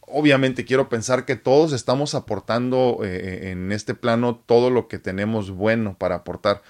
obviamente 0.00 0.64
quiero 0.64 0.88
pensar 0.88 1.24
que 1.24 1.36
todos 1.36 1.72
estamos 1.72 2.16
aportando 2.16 2.98
eh, 3.04 3.52
en 3.52 3.70
este 3.70 3.94
plano 3.94 4.42
todo 4.44 4.70
lo 4.70 4.88
que 4.88 4.98
tenemos 4.98 5.52
bueno 5.52 5.96
para 5.96 6.16
aportar. 6.16 6.62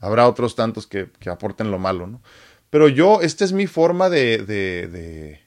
Habrá 0.00 0.26
otros 0.26 0.56
tantos 0.56 0.88
que, 0.88 1.10
que 1.20 1.30
aporten 1.30 1.70
lo 1.70 1.78
malo, 1.78 2.08
¿no? 2.08 2.20
Pero 2.70 2.88
yo, 2.88 3.20
esta 3.20 3.44
es 3.44 3.52
mi 3.52 3.66
forma 3.66 4.08
de, 4.08 4.38
de, 4.38 4.88
de, 4.88 5.40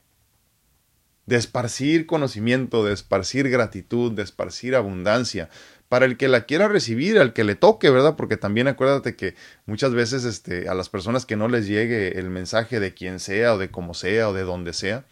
de 1.25 1.35
esparcir 1.35 2.05
conocimiento, 2.05 2.83
de 2.83 2.93
esparcir 2.93 3.49
gratitud, 3.49 4.11
de 4.11 4.23
esparcir 4.23 4.75
abundancia 4.75 5.49
para 5.87 6.05
el 6.05 6.17
que 6.17 6.27
la 6.27 6.45
quiera 6.45 6.67
recibir, 6.67 7.19
al 7.19 7.33
que 7.33 7.43
le 7.43 7.55
toque, 7.55 7.89
¿verdad? 7.89 8.15
Porque 8.15 8.35
también 8.35 8.67
acuérdate 8.67 9.15
que 9.15 9.35
muchas 9.65 9.93
veces 9.93 10.25
este, 10.25 10.67
a 10.67 10.73
las 10.73 10.89
personas 10.89 11.25
que 11.25 11.35
no 11.35 11.47
les 11.47 11.67
llegue 11.67 12.17
el 12.17 12.29
mensaje 12.29 12.79
de 12.79 12.93
quien 12.93 13.19
sea 13.19 13.53
o 13.53 13.57
de 13.57 13.69
cómo 13.69 13.93
sea 13.93 14.29
o 14.29 14.33
de 14.33 14.41
donde 14.41 14.73
sea, 14.73 15.05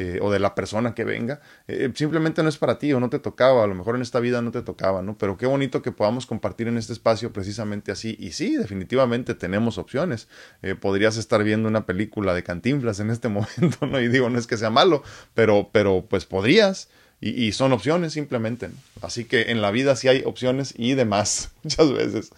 eh, 0.00 0.20
o 0.22 0.30
de 0.30 0.38
la 0.38 0.54
persona 0.54 0.94
que 0.94 1.02
venga, 1.02 1.40
eh, 1.66 1.90
simplemente 1.92 2.44
no 2.44 2.48
es 2.48 2.56
para 2.56 2.78
ti 2.78 2.92
o 2.92 3.00
no 3.00 3.10
te 3.10 3.18
tocaba, 3.18 3.64
a 3.64 3.66
lo 3.66 3.74
mejor 3.74 3.96
en 3.96 4.02
esta 4.02 4.20
vida 4.20 4.40
no 4.40 4.52
te 4.52 4.62
tocaba, 4.62 5.02
¿no? 5.02 5.18
Pero 5.18 5.36
qué 5.36 5.46
bonito 5.46 5.82
que 5.82 5.90
podamos 5.90 6.24
compartir 6.24 6.68
en 6.68 6.78
este 6.78 6.92
espacio 6.92 7.32
precisamente 7.32 7.90
así. 7.90 8.16
Y 8.20 8.30
sí, 8.30 8.56
definitivamente 8.56 9.34
tenemos 9.34 9.76
opciones. 9.76 10.28
Eh, 10.62 10.76
podrías 10.76 11.16
estar 11.16 11.42
viendo 11.42 11.66
una 11.66 11.84
película 11.84 12.32
de 12.32 12.44
cantinflas 12.44 13.00
en 13.00 13.10
este 13.10 13.26
momento, 13.28 13.86
¿no? 13.88 14.00
Y 14.00 14.06
digo, 14.06 14.30
no 14.30 14.38
es 14.38 14.46
que 14.46 14.56
sea 14.56 14.70
malo, 14.70 15.02
pero, 15.34 15.70
pero 15.72 16.06
pues 16.08 16.26
podrías. 16.26 16.88
Y, 17.20 17.50
son 17.50 17.72
opciones 17.72 18.12
simplemente. 18.12 18.70
Así 19.02 19.24
que 19.24 19.50
en 19.50 19.60
la 19.60 19.72
vida 19.72 19.96
sí 19.96 20.06
hay 20.06 20.22
opciones 20.24 20.74
y 20.76 20.94
demás, 20.94 21.50
muchas 21.64 21.92
veces. 21.92 22.30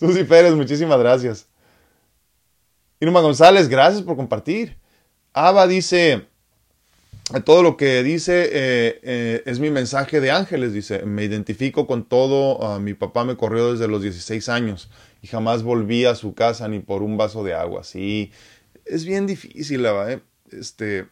Susi 0.00 0.24
Pérez, 0.24 0.54
muchísimas 0.54 0.98
gracias. 0.98 1.46
Irma 2.98 3.20
González, 3.20 3.68
gracias 3.68 4.02
por 4.02 4.16
compartir. 4.16 4.76
Ava 5.32 5.68
dice, 5.68 6.26
todo 7.44 7.62
lo 7.62 7.76
que 7.76 8.04
dice 8.04 8.44
eh, 8.52 9.00
eh, 9.02 9.42
es 9.46 9.58
mi 9.58 9.70
mensaje 9.70 10.20
de 10.20 10.30
ángeles, 10.30 10.72
dice, 10.72 11.04
me 11.04 11.24
identifico 11.24 11.86
con 11.86 12.04
todo, 12.04 12.64
ah, 12.64 12.78
mi 12.78 12.94
papá 12.94 13.24
me 13.24 13.36
corrió 13.36 13.72
desde 13.72 13.88
los 13.88 14.00
16 14.00 14.48
años 14.48 14.90
y 15.22 15.26
jamás 15.26 15.64
volví 15.64 16.04
a 16.04 16.14
su 16.14 16.34
casa 16.34 16.68
ni 16.68 16.78
por 16.78 17.02
un 17.02 17.16
vaso 17.16 17.42
de 17.42 17.54
agua, 17.54 17.82
sí, 17.82 18.30
es 18.84 19.04
bien 19.04 19.26
difícil, 19.26 19.84
¿eh? 19.86 20.20
este, 20.52 21.08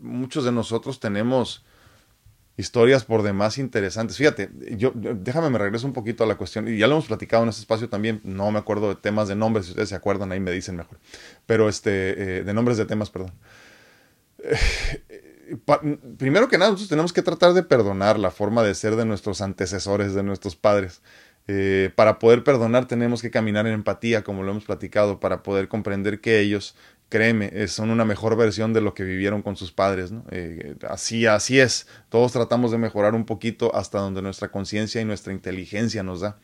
muchos 0.00 0.44
de 0.44 0.50
nosotros 0.50 0.98
tenemos 0.98 1.64
historias 2.56 3.04
por 3.04 3.22
demás 3.22 3.56
interesantes. 3.56 4.16
Fíjate, 4.16 4.50
yo 4.76 4.92
déjame 4.94 5.48
me 5.48 5.58
regreso 5.58 5.86
un 5.86 5.92
poquito 5.92 6.24
a 6.24 6.26
la 6.26 6.34
cuestión 6.34 6.68
y 6.68 6.76
ya 6.76 6.86
lo 6.86 6.94
hemos 6.94 7.06
platicado 7.06 7.44
en 7.44 7.48
este 7.48 7.62
espacio 7.62 7.88
también. 7.88 8.20
No 8.24 8.50
me 8.50 8.58
acuerdo 8.58 8.88
de 8.88 8.96
temas 8.96 9.28
de 9.28 9.36
nombres, 9.36 9.66
si 9.66 9.72
ustedes 9.72 9.88
se 9.88 9.94
acuerdan 9.94 10.32
ahí 10.32 10.40
me 10.40 10.50
dicen 10.50 10.76
mejor. 10.76 10.98
Pero 11.46 11.68
este 11.68 12.44
de 12.44 12.54
nombres 12.54 12.76
de 12.76 12.84
temas, 12.84 13.10
perdón 13.10 13.32
primero 16.18 16.48
que 16.48 16.58
nada, 16.58 16.70
nosotros 16.70 16.88
tenemos 16.88 17.12
que 17.12 17.22
tratar 17.22 17.52
de 17.52 17.62
perdonar 17.62 18.18
la 18.18 18.30
forma 18.30 18.62
de 18.62 18.74
ser 18.74 18.96
de 18.96 19.04
nuestros 19.04 19.40
antecesores, 19.40 20.14
de 20.14 20.22
nuestros 20.22 20.56
padres. 20.56 21.02
Eh, 21.48 21.90
para 21.96 22.20
poder 22.20 22.44
perdonar 22.44 22.86
tenemos 22.86 23.20
que 23.20 23.30
caminar 23.30 23.66
en 23.66 23.74
empatía, 23.74 24.22
como 24.22 24.42
lo 24.42 24.52
hemos 24.52 24.64
platicado, 24.64 25.20
para 25.20 25.42
poder 25.42 25.68
comprender 25.68 26.20
que 26.20 26.40
ellos, 26.40 26.76
créeme, 27.08 27.50
eh, 27.52 27.68
son 27.68 27.90
una 27.90 28.04
mejor 28.04 28.36
versión 28.36 28.72
de 28.72 28.80
lo 28.80 28.94
que 28.94 29.04
vivieron 29.04 29.42
con 29.42 29.56
sus 29.56 29.72
padres. 29.72 30.12
Eh, 30.30 30.76
así, 30.88 31.26
así 31.26 31.58
es. 31.58 31.86
Todos 32.08 32.32
tratamos 32.32 32.70
de 32.70 32.78
mejorar 32.78 33.14
un 33.14 33.26
poquito 33.26 33.74
hasta 33.74 33.98
donde 33.98 34.22
nuestra 34.22 34.50
conciencia 34.50 35.00
y 35.00 35.04
nuestra 35.04 35.32
inteligencia 35.32 36.02
nos 36.02 36.20
da. 36.20 36.38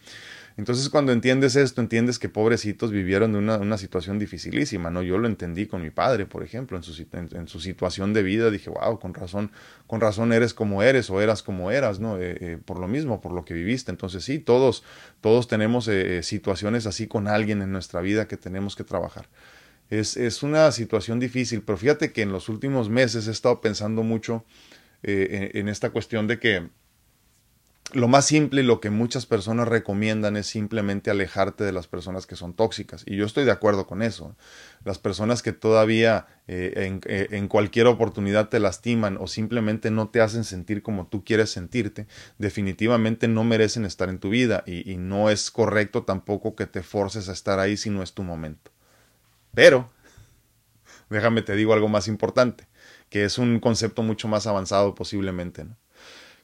Entonces 0.59 0.89
cuando 0.89 1.13
entiendes 1.13 1.55
esto, 1.55 1.81
entiendes 1.81 2.19
que 2.19 2.29
pobrecitos 2.29 2.91
vivieron 2.91 3.33
de 3.33 3.39
una, 3.39 3.79
situación 3.79 4.19
dificilísima, 4.19 4.91
¿no? 4.91 5.05
Yo 5.05 5.17
lo 5.17 5.29
entendí 5.29 5.67
con 5.67 5.81
mi 5.81 5.91
padre, 5.91 6.27
por 6.27 6.43
ejemplo, 6.43 6.77
en 6.77 6.83
su, 6.83 7.07
en, 7.13 7.47
su 7.47 7.61
situación 7.61 8.13
de 8.13 8.25
vida, 8.25 8.51
dije, 8.51 8.69
wow, 8.69 8.99
con 8.99 9.15
razón, 9.15 9.53
con 9.87 10.01
razón 10.01 10.33
eres 10.33 10.55
como 10.55 10.83
eres 10.83 11.11
o 11.11 11.21
eras 11.21 11.45
como 11.45 11.71
eras, 11.71 12.01
¿no? 12.01 12.17
Eh, 12.17 12.37
eh, 12.41 12.59
por 12.63 12.81
lo 12.81 12.89
mismo, 12.89 13.21
por 13.21 13.31
lo 13.31 13.45
que 13.45 13.55
viviste. 13.55 13.93
Entonces 13.93 14.25
sí, 14.25 14.41
todos, 14.41 14.83
todos 15.21 15.47
tenemos 15.47 15.87
eh, 15.87 16.25
situaciones 16.25 16.87
así 16.87 17.07
con 17.07 17.29
alguien 17.29 17.63
en 17.63 17.71
nuestra 17.71 18.01
vida 18.01 18.27
que 18.27 18.37
tenemos 18.37 18.75
que 18.75 18.83
trabajar. 18.83 19.29
Es, 19.91 20.43
una 20.43 20.73
situación 20.73 21.21
difícil, 21.21 21.63
pero 21.63 21.79
fíjate 21.79 22.11
que 22.11 22.23
en 22.23 22.33
los 22.33 22.49
últimos 22.49 22.89
meses 22.89 23.29
he 23.29 23.31
estado 23.31 23.61
pensando 23.61 24.03
mucho 24.03 24.45
en 25.05 25.69
esta 25.69 25.91
cuestión 25.91 26.27
de 26.27 26.41
que 26.41 26.69
lo 27.93 28.09
más 28.09 28.27
simple 28.27 28.61
y 28.61 28.65
lo 28.65 28.81
que 28.81 28.91
muchas 28.91 29.27
personas 29.27 29.69
recomiendan 29.69 30.37
es 30.37 30.47
simplemente 30.47 31.11
alejarte 31.11 31.65
de 31.65 31.73
las 31.73 31.87
personas 31.87 32.27
que 32.27 32.37
son 32.37 32.55
tóxicas. 32.55 33.03
Y 33.07 33.17
yo 33.17 33.25
estoy 33.25 33.45
de 33.45 33.51
acuerdo 33.51 33.87
con 33.87 34.03
eso. 34.03 34.37
Las 34.85 34.99
personas 34.99 35.43
que 35.43 35.53
todavía 35.53 36.27
eh, 36.49 37.01
eh, 37.07 37.29
en, 37.31 37.49
cualquier 37.49 37.87
oportunidad 37.87 38.49
te 38.49 38.61
lastiman 38.61 39.17
o 39.19 39.27
simplemente 39.27 39.91
no 39.91 40.09
te 40.09 40.21
hacen 40.21 40.45
sentir 40.45 40.83
como 40.83 41.07
tú 41.07 41.25
quieres 41.25 41.51
sentirte, 41.51 42.07
definitivamente 42.39 43.29
no 43.29 43.45
merecen 43.45 43.85
estar 43.85 44.09
en 44.09 44.19
tu 44.19 44.31
vida 44.31 44.65
y, 44.67 44.91
y 44.91 44.97
no 44.97 45.31
es 45.31 45.51
correcto 45.51 46.05
tampoco 46.05 46.55
que 46.57 46.67
te 46.67 46.83
forces 46.83 47.29
a 47.29 47.33
estar 47.33 47.59
ahí 47.59 47.77
si 47.77 47.91
no 47.91 48.03
es 48.03 48.13
tu 48.13 48.23
momento. 48.23 48.71
Pero 49.55 49.91
déjame 51.11 51.43
te 51.43 51.55
digo 51.55 51.73
algo 51.73 51.89
más 51.89 52.09
importante, 52.09 52.67
que 53.09 53.25
es 53.25 53.39
un 53.39 53.61
concepto 53.61 54.03
mucho 54.03 54.29
más 54.29 54.47
avanzado 54.47 54.95
posiblemente, 54.95 55.65
¿no? 55.65 55.77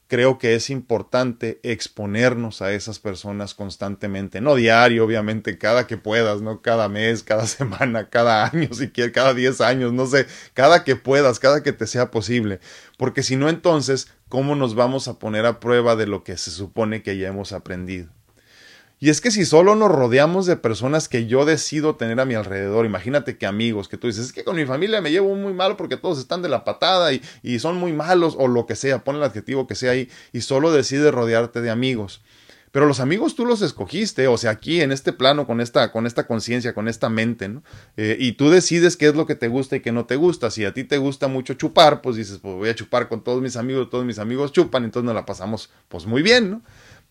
Creo 0.09 0.38
que 0.38 0.55
es 0.55 0.71
importante 0.71 1.61
exponernos 1.62 2.62
a 2.62 2.73
esas 2.73 2.99
personas 2.99 3.55
constantemente, 3.55 4.40
no 4.40 4.55
diario, 4.55 5.05
obviamente, 5.05 5.59
cada 5.59 5.87
que 5.87 5.97
puedas, 5.97 6.40
no 6.43 6.62
cada 6.62 6.88
mes, 6.88 7.23
cada 7.23 7.47
semana, 7.49 8.09
cada 8.11 8.47
año, 8.47 8.69
si 8.73 8.90
quieres, 8.90 9.12
cada 9.12 9.35
10 9.35 9.61
años, 9.61 9.93
no 9.93 10.07
sé, 10.07 10.27
cada 10.53 10.85
que 10.85 10.97
puedas, 10.97 11.38
cada 11.38 11.62
que 11.62 11.73
te 11.73 11.87
sea 11.87 12.11
posible, 12.11 12.61
porque 12.99 13.23
si 13.23 13.37
no, 13.37 13.49
entonces, 13.49 14.09
¿cómo 14.29 14.55
nos 14.55 14.75
vamos 14.75 15.09
a 15.09 15.19
poner 15.19 15.47
a 15.47 15.61
prueba 15.61 15.97
de 15.97 16.07
lo 16.07 16.25
que 16.25 16.37
se 16.37 16.51
supone 16.51 17.03
que 17.03 17.17
ya 17.19 17.29
hemos 17.29 17.53
aprendido? 17.53 18.09
Y 19.01 19.11
es 19.11 19.21
que 19.21 19.31
si 19.31 19.45
solo 19.45 19.75
nos 19.75 19.91
rodeamos 19.91 20.47
de 20.47 20.57
personas 20.57 21.09
que 21.09 21.27
yo 21.27 21.45
decido 21.45 21.97
tener 21.97 22.21
a 22.21 22.25
mi 22.25 22.35
alrededor, 22.35 22.87
imagínate 22.87 23.37
que 23.37 23.45
amigos, 23.45 23.89
que 23.89 23.99
tú 23.99 24.07
dices, 24.07 24.27
es 24.27 24.33
que 24.33 24.45
con 24.45 24.57
mi 24.57 24.65
familia 24.65 25.01
me 25.01 25.11
llevo 25.11 25.35
muy 25.35 25.53
malo 25.53 25.77
porque 25.77 25.97
todos 25.97 26.19
están 26.19 26.43
de 26.43 26.49
la 26.49 26.65
patada 26.65 27.13
y, 27.13 27.21
y 27.43 27.59
son 27.59 27.77
muy 27.77 27.93
malos 27.93 28.35
o 28.39 28.49
lo 28.49 28.67
que 28.67 28.77
sea, 28.77 29.05
pon 29.05 29.17
el 29.17 29.23
adjetivo 29.23 29.67
que 29.67 29.75
sea 29.75 29.93
ahí 29.93 30.09
y 30.33 30.41
solo 30.41 30.73
decides 30.73 31.13
rodearte 31.13 31.61
de 31.61 31.71
amigos. 31.71 32.23
Pero 32.75 32.87
los 32.87 32.99
amigos 32.99 33.37
tú 33.37 33.47
los 33.47 33.63
escogiste, 33.63 34.27
o 34.27 34.37
sea, 34.37 34.51
aquí 34.51 34.81
en 34.81 34.91
este 34.91 35.13
plano, 35.13 35.47
con 35.47 35.61
esta, 35.61 35.93
con 35.93 36.09
esta 36.09 36.27
conciencia, 36.27 36.75
con 36.75 36.89
esta 36.89 37.09
mente, 37.09 37.49
¿no? 37.49 37.63
Eh, 37.97 38.17
y 38.19 38.33
tú 38.33 38.51
decides 38.51 38.97
qué 38.97 39.07
es 39.07 39.15
lo 39.15 39.27
que 39.27 39.37
te 39.37 39.47
gusta 39.47 39.77
y 39.77 39.81
qué 39.81 39.93
no 39.93 40.07
te 40.07 40.17
gusta. 40.17 40.51
Si 40.51 40.65
a 40.65 40.75
ti 40.75 40.83
te 40.83 40.99
gusta 40.99 41.29
mucho 41.29 41.55
chupar, 41.55 42.03
pues 42.03 42.17
dices, 42.17 42.41
pues 42.43 42.53
voy 42.57 42.69
a 42.69 42.75
chupar 42.75 43.09
con 43.09 43.23
todos 43.23 43.41
mis 43.41 43.55
amigos, 43.55 43.91
todos 43.91 44.05
mis 44.05 44.19
amigos 44.19 44.51
chupan, 44.51 44.83
entonces 44.83 45.07
nos 45.07 45.15
la 45.15 45.25
pasamos 45.25 45.71
pues 45.89 46.05
muy 46.05 46.23
bien, 46.23 46.51
¿no? 46.51 46.63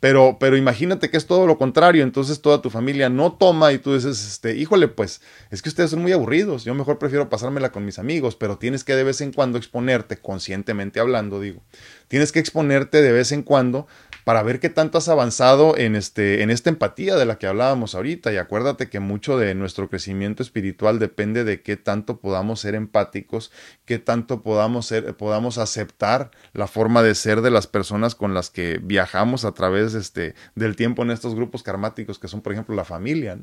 Pero, 0.03 0.35
pero 0.37 0.57
imagínate 0.57 1.09
que 1.09 1.15
es 1.15 1.27
todo 1.27 1.47
lo 1.47 1.57
contrario, 1.57 2.03
entonces 2.03 2.41
toda 2.41 2.61
tu 2.61 2.69
familia 2.69 3.07
no 3.07 3.31
toma 3.31 3.71
y 3.71 3.77
tú 3.77 3.93
dices, 3.93 4.27
este, 4.27 4.53
híjole, 4.57 4.89
pues 4.89 5.21
es 5.49 5.61
que 5.61 5.69
ustedes 5.69 5.91
son 5.91 6.01
muy 6.01 6.11
aburridos, 6.11 6.65
yo 6.65 6.75
mejor 6.75 6.99
prefiero 6.99 7.29
pasármela 7.29 7.71
con 7.71 7.85
mis 7.85 7.99
amigos, 7.99 8.35
pero 8.35 8.57
tienes 8.57 8.83
que 8.83 8.97
de 8.97 9.05
vez 9.05 9.21
en 9.21 9.31
cuando 9.31 9.57
exponerte, 9.57 10.17
conscientemente 10.17 10.99
hablando, 10.99 11.39
digo, 11.39 11.61
tienes 12.09 12.33
que 12.33 12.39
exponerte 12.39 13.01
de 13.01 13.13
vez 13.13 13.31
en 13.31 13.43
cuando 13.43 13.87
para 14.23 14.43
ver 14.43 14.59
qué 14.59 14.69
tanto 14.69 14.97
has 14.97 15.09
avanzado 15.09 15.77
en, 15.77 15.95
este, 15.95 16.43
en 16.43 16.49
esta 16.49 16.69
empatía 16.69 17.15
de 17.15 17.25
la 17.25 17.37
que 17.37 17.47
hablábamos 17.47 17.95
ahorita. 17.95 18.31
Y 18.31 18.37
acuérdate 18.37 18.89
que 18.89 18.99
mucho 18.99 19.37
de 19.37 19.55
nuestro 19.55 19.89
crecimiento 19.89 20.43
espiritual 20.43 20.99
depende 20.99 21.43
de 21.43 21.61
qué 21.61 21.77
tanto 21.77 22.19
podamos 22.19 22.61
ser 22.61 22.75
empáticos, 22.75 23.51
qué 23.85 23.99
tanto 23.99 24.41
podamos, 24.41 24.85
ser, 24.85 25.15
podamos 25.15 25.57
aceptar 25.57 26.31
la 26.53 26.67
forma 26.67 27.03
de 27.03 27.15
ser 27.15 27.41
de 27.41 27.51
las 27.51 27.67
personas 27.67 28.15
con 28.15 28.33
las 28.33 28.49
que 28.49 28.79
viajamos 28.81 29.45
a 29.45 29.53
través 29.53 29.93
este, 29.93 30.35
del 30.55 30.75
tiempo 30.75 31.03
en 31.03 31.11
estos 31.11 31.35
grupos 31.35 31.63
karmáticos 31.63 32.19
que 32.19 32.27
son, 32.27 32.41
por 32.41 32.53
ejemplo, 32.53 32.75
la 32.75 32.85
familia. 32.85 33.37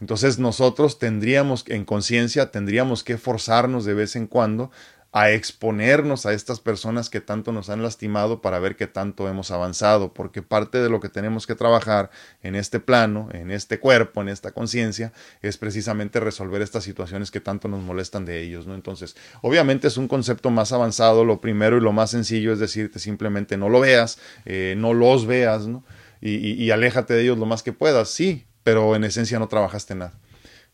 Entonces 0.00 0.40
nosotros 0.40 0.98
tendríamos, 0.98 1.64
en 1.68 1.84
conciencia, 1.84 2.50
tendríamos 2.50 3.04
que 3.04 3.18
forzarnos 3.18 3.84
de 3.84 3.94
vez 3.94 4.16
en 4.16 4.26
cuando 4.26 4.72
a 5.14 5.30
exponernos 5.30 6.24
a 6.24 6.32
estas 6.32 6.58
personas 6.58 7.10
que 7.10 7.20
tanto 7.20 7.52
nos 7.52 7.68
han 7.68 7.82
lastimado 7.82 8.40
para 8.40 8.58
ver 8.58 8.76
qué 8.76 8.86
tanto 8.86 9.28
hemos 9.28 9.50
avanzado, 9.50 10.14
porque 10.14 10.40
parte 10.40 10.78
de 10.78 10.88
lo 10.88 11.00
que 11.00 11.10
tenemos 11.10 11.46
que 11.46 11.54
trabajar 11.54 12.10
en 12.42 12.54
este 12.54 12.80
plano, 12.80 13.28
en 13.32 13.50
este 13.50 13.78
cuerpo, 13.78 14.22
en 14.22 14.30
esta 14.30 14.52
conciencia, 14.52 15.12
es 15.42 15.58
precisamente 15.58 16.18
resolver 16.18 16.62
estas 16.62 16.84
situaciones 16.84 17.30
que 17.30 17.40
tanto 17.40 17.68
nos 17.68 17.82
molestan 17.82 18.24
de 18.24 18.40
ellos, 18.40 18.66
¿no? 18.66 18.74
Entonces, 18.74 19.14
obviamente 19.42 19.86
es 19.86 19.98
un 19.98 20.08
concepto 20.08 20.50
más 20.50 20.72
avanzado, 20.72 21.26
lo 21.26 21.42
primero 21.42 21.76
y 21.76 21.80
lo 21.82 21.92
más 21.92 22.10
sencillo 22.10 22.52
es 22.54 22.58
decirte 22.58 22.98
simplemente 22.98 23.58
no 23.58 23.68
lo 23.68 23.80
veas, 23.80 24.18
eh, 24.46 24.74
no 24.78 24.94
los 24.94 25.26
veas, 25.26 25.66
¿no? 25.66 25.84
Y, 26.24 26.70
aléjate 26.70 27.14
de 27.14 27.22
ellos 27.22 27.36
lo 27.36 27.46
más 27.46 27.64
que 27.64 27.72
puedas, 27.72 28.08
sí, 28.08 28.46
pero 28.62 28.94
en 28.94 29.02
esencia 29.02 29.40
no 29.40 29.48
trabajaste 29.48 29.96
nada. 29.96 30.12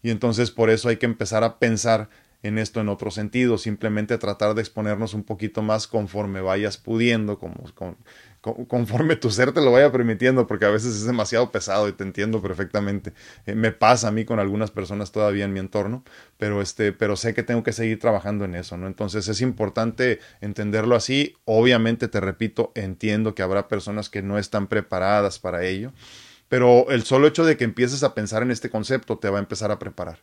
Y 0.03 0.11
entonces 0.11 0.51
por 0.51 0.68
eso 0.68 0.90
hay 0.90 0.98
que 0.98 1.07
empezar 1.07 1.42
a 1.42 1.59
pensar 1.59 2.11
en 2.42 2.59
esto 2.59 2.81
en 2.81 2.88
otro 2.88 3.11
sentido, 3.11 3.59
simplemente 3.59 4.16
tratar 4.16 4.55
de 4.55 4.61
exponernos 4.61 5.12
un 5.14 5.24
poquito 5.24 5.62
más 5.62 5.88
conforme 5.88 6.40
vayas 6.40 6.77
pudiendo, 6.79 7.38
como, 7.38 7.64
conforme 8.40 9.16
tu 9.16 9.31
ser 9.31 9.53
te 9.53 9.61
lo 9.61 9.72
vaya 9.72 9.90
permitiendo, 9.90 10.46
porque 10.46 10.64
a 10.64 10.70
veces 10.70 10.94
es 10.94 11.05
demasiado 11.05 11.51
pesado 11.51 11.88
y 11.88 11.92
te 11.92 12.05
entiendo 12.05 12.40
perfectamente. 12.40 13.12
Eh, 13.46 13.55
me 13.55 13.72
pasa 13.72 14.09
a 14.09 14.11
mí 14.12 14.24
con 14.24 14.38
algunas 14.38 14.70
personas 14.70 15.11
todavía 15.11 15.44
en 15.44 15.53
mi 15.53 15.59
entorno, 15.59 16.05
pero, 16.37 16.62
este, 16.62 16.92
pero 16.92 17.16
sé 17.16 17.35
que 17.35 17.42
tengo 17.42 17.64
que 17.64 17.72
seguir 17.72 17.98
trabajando 17.98 18.44
en 18.44 18.55
eso, 18.55 18.77
¿no? 18.77 18.87
Entonces 18.87 19.27
es 19.27 19.40
importante 19.40 20.20
entenderlo 20.40 20.94
así. 20.94 21.37
Obviamente, 21.44 22.07
te 22.07 22.20
repito, 22.20 22.70
entiendo 22.77 23.35
que 23.35 23.42
habrá 23.42 23.66
personas 23.68 24.09
que 24.09 24.22
no 24.22 24.38
están 24.38 24.68
preparadas 24.68 25.40
para 25.40 25.64
ello, 25.64 25.92
pero 26.48 26.88
el 26.90 27.03
solo 27.03 27.27
hecho 27.27 27.44
de 27.44 27.57
que 27.57 27.64
empieces 27.64 28.05
a 28.05 28.14
pensar 28.14 28.42
en 28.42 28.53
este 28.53 28.70
concepto 28.70 29.18
te 29.18 29.29
va 29.29 29.38
a 29.38 29.40
empezar 29.40 29.72
a 29.72 29.79
preparar. 29.79 30.20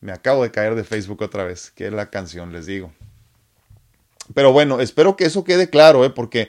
Me 0.00 0.12
acabo 0.12 0.42
de 0.42 0.50
caer 0.50 0.74
de 0.74 0.84
Facebook 0.84 1.22
otra 1.22 1.44
vez, 1.44 1.70
que 1.70 1.86
es 1.86 1.92
la 1.92 2.10
canción, 2.10 2.52
les 2.52 2.66
digo. 2.66 2.92
Pero 4.34 4.52
bueno, 4.52 4.80
espero 4.80 5.16
que 5.16 5.24
eso 5.24 5.42
quede 5.42 5.70
claro, 5.70 6.04
¿eh? 6.04 6.10
porque 6.10 6.48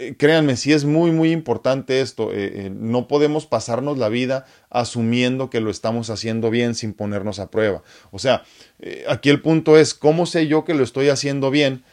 eh, 0.00 0.14
créanme, 0.16 0.56
sí 0.56 0.72
es 0.72 0.86
muy, 0.86 1.12
muy 1.12 1.30
importante 1.30 2.00
esto. 2.00 2.32
Eh, 2.32 2.52
eh, 2.54 2.72
no 2.74 3.06
podemos 3.06 3.44
pasarnos 3.44 3.98
la 3.98 4.08
vida 4.08 4.46
asumiendo 4.70 5.50
que 5.50 5.60
lo 5.60 5.70
estamos 5.70 6.08
haciendo 6.08 6.48
bien 6.48 6.74
sin 6.74 6.94
ponernos 6.94 7.38
a 7.38 7.50
prueba. 7.50 7.82
O 8.10 8.18
sea, 8.18 8.44
aquí 9.08 9.28
el 9.28 9.42
punto 9.42 9.76
es, 9.76 9.92
¿cómo 9.92 10.24
sé 10.24 10.46
yo 10.46 10.64
que 10.64 10.72
lo 10.72 10.84
estoy 10.84 11.10
haciendo 11.10 11.50
bien? 11.50 11.84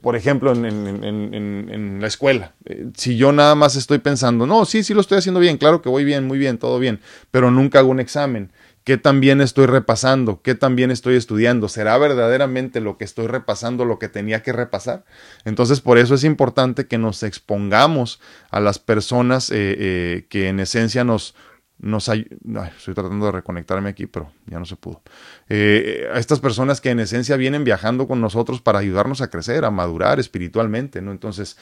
por 0.00 0.16
ejemplo, 0.16 0.52
en, 0.52 0.64
en, 0.64 1.98
la 2.00 2.06
escuela. 2.06 2.54
si 2.96 3.18
yo 3.18 3.30
nada 3.30 3.54
más 3.54 3.76
estoy 3.76 3.98
pensando, 3.98 4.46
no, 4.46 4.64
sí, 4.64 4.82
sí 4.82 4.94
lo 4.94 5.02
estoy 5.02 5.18
haciendo 5.18 5.38
bien, 5.38 5.58
claro 5.58 5.82
que 5.82 5.90
voy 5.90 6.02
bien, 6.02 6.26
muy 6.26 6.38
bien, 6.38 6.56
todo 6.56 6.78
bien, 6.78 7.00
pero 7.30 7.50
nunca 7.50 7.80
hago 7.80 7.90
un 7.90 8.00
examen 8.00 8.50
¿Qué 8.86 8.98
también 8.98 9.40
estoy 9.40 9.66
repasando? 9.66 10.42
¿Qué 10.42 10.54
también 10.54 10.92
estoy 10.92 11.16
estudiando? 11.16 11.68
¿Será 11.68 11.98
verdaderamente 11.98 12.80
lo 12.80 12.98
que 12.98 13.04
estoy 13.04 13.26
repasando 13.26 13.84
lo 13.84 13.98
que 13.98 14.08
tenía 14.08 14.44
que 14.44 14.52
repasar? 14.52 15.04
Entonces, 15.44 15.80
por 15.80 15.98
eso 15.98 16.14
es 16.14 16.22
importante 16.22 16.86
que 16.86 16.96
nos 16.96 17.24
expongamos 17.24 18.20
a 18.48 18.60
las 18.60 18.78
personas 18.78 19.50
eh, 19.50 19.56
eh, 19.76 20.26
que 20.28 20.46
en 20.46 20.60
esencia 20.60 21.02
nos... 21.02 21.34
nos 21.78 22.08
estoy 22.08 22.94
tratando 22.94 23.26
de 23.26 23.32
reconectarme 23.32 23.88
aquí, 23.88 24.06
pero 24.06 24.30
ya 24.46 24.60
no 24.60 24.66
se 24.66 24.76
pudo. 24.76 25.02
Eh, 25.48 26.08
a 26.14 26.20
estas 26.20 26.38
personas 26.38 26.80
que 26.80 26.90
en 26.90 27.00
esencia 27.00 27.36
vienen 27.36 27.64
viajando 27.64 28.06
con 28.06 28.20
nosotros 28.20 28.60
para 28.60 28.78
ayudarnos 28.78 29.20
a 29.20 29.30
crecer, 29.30 29.64
a 29.64 29.72
madurar 29.72 30.20
espiritualmente, 30.20 31.02
¿no? 31.02 31.10
Entonces, 31.10 31.56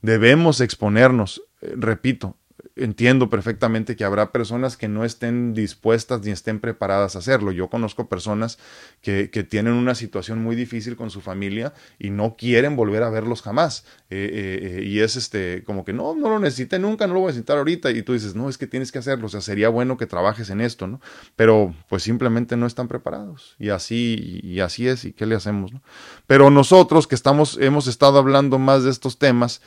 debemos 0.00 0.62
exponernos, 0.62 1.42
repito, 1.60 2.38
entiendo 2.80 3.30
perfectamente 3.30 3.96
que 3.96 4.04
habrá 4.04 4.32
personas 4.32 4.76
que 4.76 4.88
no 4.88 5.04
estén 5.04 5.54
dispuestas 5.54 6.22
ni 6.22 6.30
estén 6.30 6.60
preparadas 6.60 7.16
a 7.16 7.20
hacerlo. 7.20 7.52
Yo 7.52 7.68
conozco 7.68 8.08
personas 8.08 8.58
que, 9.02 9.30
que 9.30 9.44
tienen 9.44 9.74
una 9.74 9.94
situación 9.94 10.42
muy 10.42 10.56
difícil 10.56 10.96
con 10.96 11.10
su 11.10 11.20
familia 11.20 11.72
y 11.98 12.10
no 12.10 12.36
quieren 12.36 12.76
volver 12.76 13.02
a 13.02 13.10
verlos 13.10 13.42
jamás. 13.42 13.84
Eh, 14.10 14.30
eh, 14.32 14.80
eh, 14.80 14.84
y 14.84 15.00
es 15.00 15.16
este, 15.16 15.62
como 15.64 15.84
que 15.84 15.92
no, 15.92 16.14
no 16.14 16.28
lo 16.28 16.38
necesité 16.38 16.78
nunca, 16.78 17.06
no 17.06 17.14
lo 17.14 17.20
voy 17.20 17.28
a 17.28 17.32
necesitar 17.32 17.58
ahorita. 17.58 17.90
Y 17.90 18.02
tú 18.02 18.12
dices, 18.12 18.34
no, 18.34 18.48
es 18.48 18.58
que 18.58 18.66
tienes 18.66 18.92
que 18.92 18.98
hacerlo. 18.98 19.26
O 19.26 19.28
sea, 19.28 19.40
sería 19.40 19.68
bueno 19.68 19.96
que 19.96 20.06
trabajes 20.06 20.50
en 20.50 20.60
esto, 20.60 20.86
¿no? 20.86 21.00
Pero 21.36 21.74
pues 21.88 22.02
simplemente 22.02 22.56
no 22.56 22.66
están 22.66 22.88
preparados. 22.88 23.56
Y 23.58 23.70
así, 23.70 24.40
y 24.42 24.60
así 24.60 24.88
es. 24.88 25.04
¿Y 25.04 25.12
qué 25.12 25.26
le 25.26 25.34
hacemos, 25.34 25.72
no? 25.72 25.82
Pero 26.26 26.50
nosotros 26.50 27.06
que 27.06 27.14
estamos, 27.14 27.58
hemos 27.60 27.86
estado 27.86 28.18
hablando 28.18 28.58
más 28.58 28.84
de 28.84 28.90
estos 28.90 29.18
temas, 29.18 29.62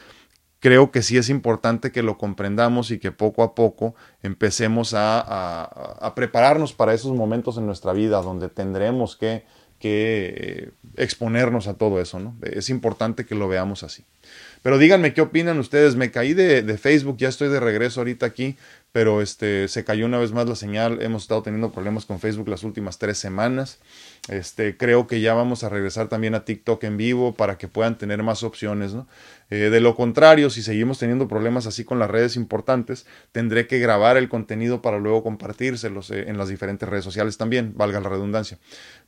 creo 0.64 0.92
que 0.92 1.02
sí 1.02 1.18
es 1.18 1.28
importante 1.28 1.92
que 1.92 2.04
lo 2.04 2.18
comprendamos 2.18 2.90
y 2.90 2.98
que 2.98 3.12
poco 3.12 3.44
a 3.44 3.54
poco 3.54 3.96
empecemos 4.22 4.94
a, 4.96 6.14
prepararnos 6.16 6.72
para 6.72 6.94
esos 6.94 7.12
momentos 7.12 7.58
en 7.58 7.66
nuestra 7.66 7.92
vida 7.92 8.22
donde 8.22 8.48
tendremos 8.48 9.18
que, 9.18 9.44
que 9.78 10.72
exponernos 10.96 11.68
a 11.68 11.74
todo 11.74 12.00
eso, 12.00 12.18
¿no? 12.22 12.38
Es 12.44 12.70
importante 12.70 13.26
que 13.26 13.36
lo 13.36 13.50
veamos 13.50 13.84
así. 13.84 14.06
Pero 14.62 14.78
díganme 14.78 15.14
qué 15.14 15.20
opinan 15.20 15.60
ustedes. 15.60 15.98
Me 15.98 16.12
caí 16.12 16.34
de, 16.34 16.78
Facebook, 16.78 17.18
ya 17.18 17.28
estoy 17.28 17.50
de 17.50 17.60
regreso 17.60 18.00
ahorita 18.00 18.26
aquí, 18.26 18.56
pero 18.94 19.22
este 19.22 19.68
se 19.68 19.84
cayó 19.84 20.06
una 20.06 20.20
vez 20.20 20.32
más 20.32 20.48
la 20.48 20.56
señal. 20.56 21.02
Hemos 21.02 21.24
estado 21.24 21.42
teniendo 21.42 21.72
problemas 21.72 22.06
con 22.06 22.20
Facebook 22.20 22.48
las 22.48 22.64
últimas 22.64 23.00
tres 23.00 23.18
semanas. 23.18 23.80
Este, 24.30 24.78
creo 24.78 25.08
que 25.08 25.20
ya 25.20 25.34
vamos 25.34 25.64
a 25.64 25.70
regresar 25.70 26.10
también 26.10 26.36
a 26.36 26.46
TikTok 26.46 26.82
en 26.84 26.96
vivo 26.96 27.34
para 27.34 27.58
que 27.58 27.68
puedan 27.68 27.98
tener 27.98 28.22
más 28.22 28.44
opciones, 28.44 28.94
¿no? 28.94 29.08
Eh, 29.50 29.70
de 29.70 29.82
lo 29.82 29.96
contrario, 29.96 30.50
si 30.52 30.62
seguimos 30.62 31.00
teniendo 31.00 31.28
problemas 31.28 31.66
así 31.66 31.84
con 31.84 31.98
las 32.00 32.10
redes 32.10 32.36
importantes, 32.36 33.06
tendré 33.32 33.68
que 33.68 33.80
grabar 33.80 34.16
el 34.16 34.30
contenido 34.30 34.82
para 34.82 35.00
luego 35.00 35.24
compartírselos 35.24 36.12
eh, 36.12 36.26
en 36.28 36.38
las 36.38 36.48
diferentes 36.48 36.88
redes 36.88 37.04
sociales 37.04 37.38
también, 37.38 37.74
valga 37.76 38.00
la 38.00 38.10
redundancia. 38.10 38.60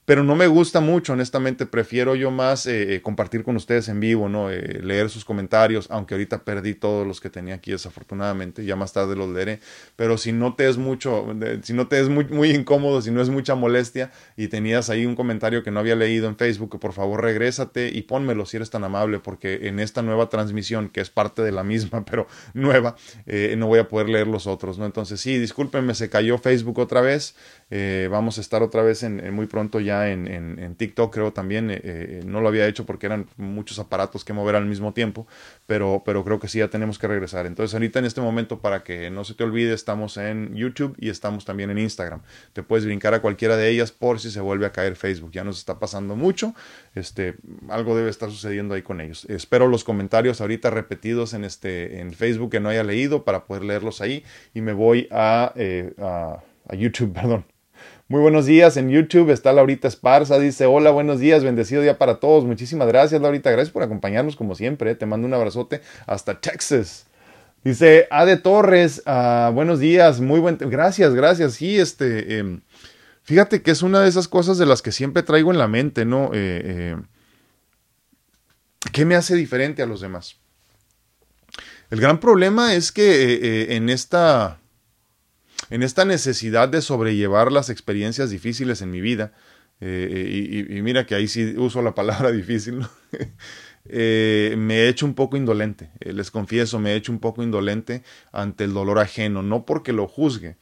Pero 0.05 0.23
no 0.23 0.35
me 0.35 0.47
gusta 0.47 0.79
mucho, 0.81 1.13
honestamente, 1.13 1.65
prefiero 1.65 2.15
yo 2.15 2.29
más 2.29 2.67
eh, 2.67 3.01
compartir 3.03 3.43
con 3.43 3.55
ustedes 3.55 3.89
en 3.89 3.99
vivo, 3.99 4.29
¿no? 4.29 4.49
leer 4.49 5.09
sus 5.09 5.25
comentarios, 5.25 5.87
aunque 5.89 6.13
ahorita 6.13 6.43
perdí 6.43 6.75
todos 6.75 7.07
los 7.07 7.19
que 7.19 7.29
tenía 7.29 7.55
aquí 7.55 7.71
desafortunadamente, 7.71 8.63
ya 8.65 8.75
más 8.75 8.93
tarde 8.93 9.15
los 9.15 9.29
leeré. 9.29 9.59
pero 9.95 10.17
si 10.17 10.31
no 10.31 10.55
te 10.55 10.69
es 10.69 10.77
mucho, 10.77 11.25
si 11.63 11.73
no 11.73 11.87
te 11.87 11.99
es 11.99 12.09
muy, 12.09 12.51
incómodo, 12.51 13.01
si 13.01 13.11
no 13.11 13.21
es 13.21 13.29
mucha 13.29 13.55
molestia 13.55 14.11
y 14.37 14.47
tenías 14.47 14.89
ahí 14.89 15.05
un 15.05 15.15
comentario 15.15 15.63
que 15.63 15.71
no 15.71 15.79
había 15.79 15.95
leído 15.95 16.27
en 16.27 16.37
Facebook, 16.37 16.79
por 16.79 16.93
favor 16.93 17.21
regrésate 17.21 17.89
y 17.89 18.03
pónmelo 18.03 18.45
si 18.45 18.57
eres 18.57 18.69
tan 18.69 18.83
amable, 18.83 19.19
porque 19.19 19.67
en 19.67 19.79
esta 19.79 20.01
nueva 20.01 20.29
transmisión, 20.29 20.89
que 20.89 21.01
es 21.01 21.09
parte 21.09 21.41
de 21.41 21.51
la 21.51 21.63
misma, 21.63 22.05
pero 22.09 22.27
nueva, 22.53 22.95
eh, 23.25 23.55
no 23.57 23.67
voy 23.67 23.79
a 23.79 23.87
poder 23.87 24.09
leer 24.09 24.27
los 24.27 24.47
otros, 24.47 24.77
¿no? 24.77 24.85
Entonces 24.85 25.19
sí, 25.19 25.37
discúlpenme, 25.37 25.95
se 25.95 26.09
cayó 26.09 26.37
Facebook 26.37 26.79
otra 26.79 27.01
vez, 27.01 27.35
eh, 27.71 28.07
vamos 28.11 28.37
a 28.37 28.41
estar 28.41 28.61
otra 28.61 28.83
vez 28.83 29.03
en, 29.03 29.33
muy 29.33 29.47
pronto 29.47 29.79
ya 29.79 29.94
en, 30.03 30.75
TikTok, 30.75 31.13
creo 31.13 31.31
también, 31.31 31.69
eh, 31.71 32.21
no 32.25 32.41
lo 32.41 32.47
había 32.47 32.67
hecho 32.67 32.85
porque 32.85 33.05
eran 33.05 33.27
muchos 33.37 33.79
aparatos 33.79 34.25
que 34.25 34.33
mover 34.33 34.55
al 34.55 34.65
mismo 34.65 34.93
tiempo, 34.93 35.27
pero, 35.65 36.03
pero 36.05 36.23
creo 36.23 36.39
que 36.39 36.47
sí 36.47 36.59
ya 36.59 36.69
tenemos 36.69 36.99
que 36.99 37.07
regresar. 37.07 37.45
Entonces 37.45 37.73
ahorita 37.73 37.99
en 37.99 38.05
este 38.05 38.21
momento, 38.21 38.59
para 38.59 38.83
que 38.83 39.09
no 39.09 39.23
se 39.23 39.33
te 39.33 39.43
olvide, 39.43 39.73
estamos 39.73 40.17
en 40.17 40.55
YouTube 40.55 40.95
y 40.99 41.09
estamos 41.09 41.45
también 41.45 41.69
en 41.69 41.77
Instagram. 41.77 42.21
Te 42.53 42.63
puedes 42.63 42.85
brincar 42.85 43.13
a 43.13 43.21
cualquiera 43.21 43.57
de 43.57 43.69
ellas 43.69 43.91
por 43.91 44.19
si 44.19 44.31
se 44.31 44.41
vuelve 44.41 44.65
a 44.65 44.71
caer 44.71 44.95
Facebook. 44.95 45.31
Ya 45.31 45.43
nos 45.43 45.57
está 45.57 45.79
pasando 45.79 46.15
mucho. 46.15 46.53
Este, 46.93 47.35
algo 47.69 47.95
debe 47.95 48.09
estar 48.09 48.29
sucediendo 48.29 48.75
ahí 48.75 48.81
con 48.81 49.01
ellos. 49.01 49.25
Espero 49.25 49.67
los 49.67 49.83
comentarios 49.83 50.41
ahorita 50.41 50.69
repetidos 50.69 51.33
en, 51.33 51.43
este, 51.43 51.99
en 51.99 52.13
Facebook 52.13 52.51
que 52.51 52.59
no 52.59 52.69
haya 52.69 52.83
leído 52.83 53.23
para 53.23 53.45
poder 53.45 53.63
leerlos 53.63 54.01
ahí. 54.01 54.23
Y 54.53 54.61
me 54.61 54.73
voy 54.73 55.07
a, 55.11 55.53
eh, 55.55 55.93
a 55.97 56.41
YouTube, 56.75 57.13
perdón. 57.13 57.54
Muy 58.07 58.21
buenos 58.21 58.45
días 58.45 58.77
en 58.77 58.91
YouTube. 58.91 59.31
Está 59.31 59.51
Laurita 59.51 59.87
Esparza. 59.87 60.37
Dice: 60.37 60.67
Hola, 60.67 60.91
buenos 60.91 61.19
días. 61.19 61.43
Bendecido 61.43 61.81
día 61.81 61.97
para 61.97 62.19
todos. 62.19 62.45
Muchísimas 62.45 62.87
gracias, 62.87 63.19
Laurita. 63.19 63.49
Gracias 63.49 63.71
por 63.73 63.81
acompañarnos 63.81 64.35
como 64.35 64.53
siempre. 64.53 64.93
Te 64.93 65.07
mando 65.07 65.25
un 65.25 65.33
abrazote 65.33 65.81
hasta 66.05 66.39
Texas. 66.39 67.07
Dice 67.63 68.07
Ade 68.11 68.37
Torres. 68.37 69.01
Uh, 69.07 69.51
buenos 69.53 69.79
días. 69.79 70.21
Muy 70.21 70.39
buen. 70.39 70.59
Gracias, 70.59 71.15
gracias. 71.15 71.55
Sí, 71.55 71.79
este. 71.79 72.39
Eh, 72.39 72.59
fíjate 73.23 73.63
que 73.63 73.71
es 73.71 73.81
una 73.81 74.01
de 74.01 74.09
esas 74.09 74.27
cosas 74.27 74.59
de 74.59 74.67
las 74.67 74.83
que 74.83 74.91
siempre 74.91 75.23
traigo 75.23 75.51
en 75.51 75.57
la 75.57 75.67
mente, 75.67 76.05
¿no? 76.05 76.25
Eh, 76.25 76.61
eh, 76.63 76.97
¿Qué 78.91 79.05
me 79.05 79.15
hace 79.15 79.33
diferente 79.33 79.81
a 79.81 79.87
los 79.87 80.01
demás? 80.01 80.35
El 81.89 81.99
gran 81.99 82.19
problema 82.19 82.75
es 82.75 82.91
que 82.91 83.75
en 83.75 83.89
esta 83.89 84.59
en 85.69 85.83
esta 85.83 86.05
necesidad 86.05 86.69
de 86.69 86.81
sobrellevar 86.81 87.51
las 87.51 87.69
experiencias 87.69 88.29
difíciles 88.29 88.81
en 88.81 88.91
mi 88.91 89.01
vida, 89.01 89.33
eh, 89.81 90.65
y, 90.69 90.81
mira 90.81 91.05
que 91.05 91.15
ahí 91.15 91.27
sí 91.27 91.55
uso 91.57 91.81
la 91.81 91.93
palabra 91.93 92.31
difícil, 92.33 92.85
eh, 93.85 94.55
me 94.57 94.81
he 94.81 94.87
hecho 94.87 95.05
un 95.05 95.13
poco 95.13 95.37
indolente, 95.37 95.91
eh, 95.99 96.13
les 96.13 96.31
confieso, 96.31 96.79
me 96.79 96.93
he 96.93 96.95
hecho 96.95 97.11
un 97.11 97.19
poco 97.19 97.43
indolente 97.43 98.03
ante 98.31 98.63
el 98.63 98.73
dolor 98.73 98.99
ajeno, 98.99 99.41
no 99.41 99.65
porque 99.65 99.91
lo 99.91 100.07
juzgue, 100.07 100.57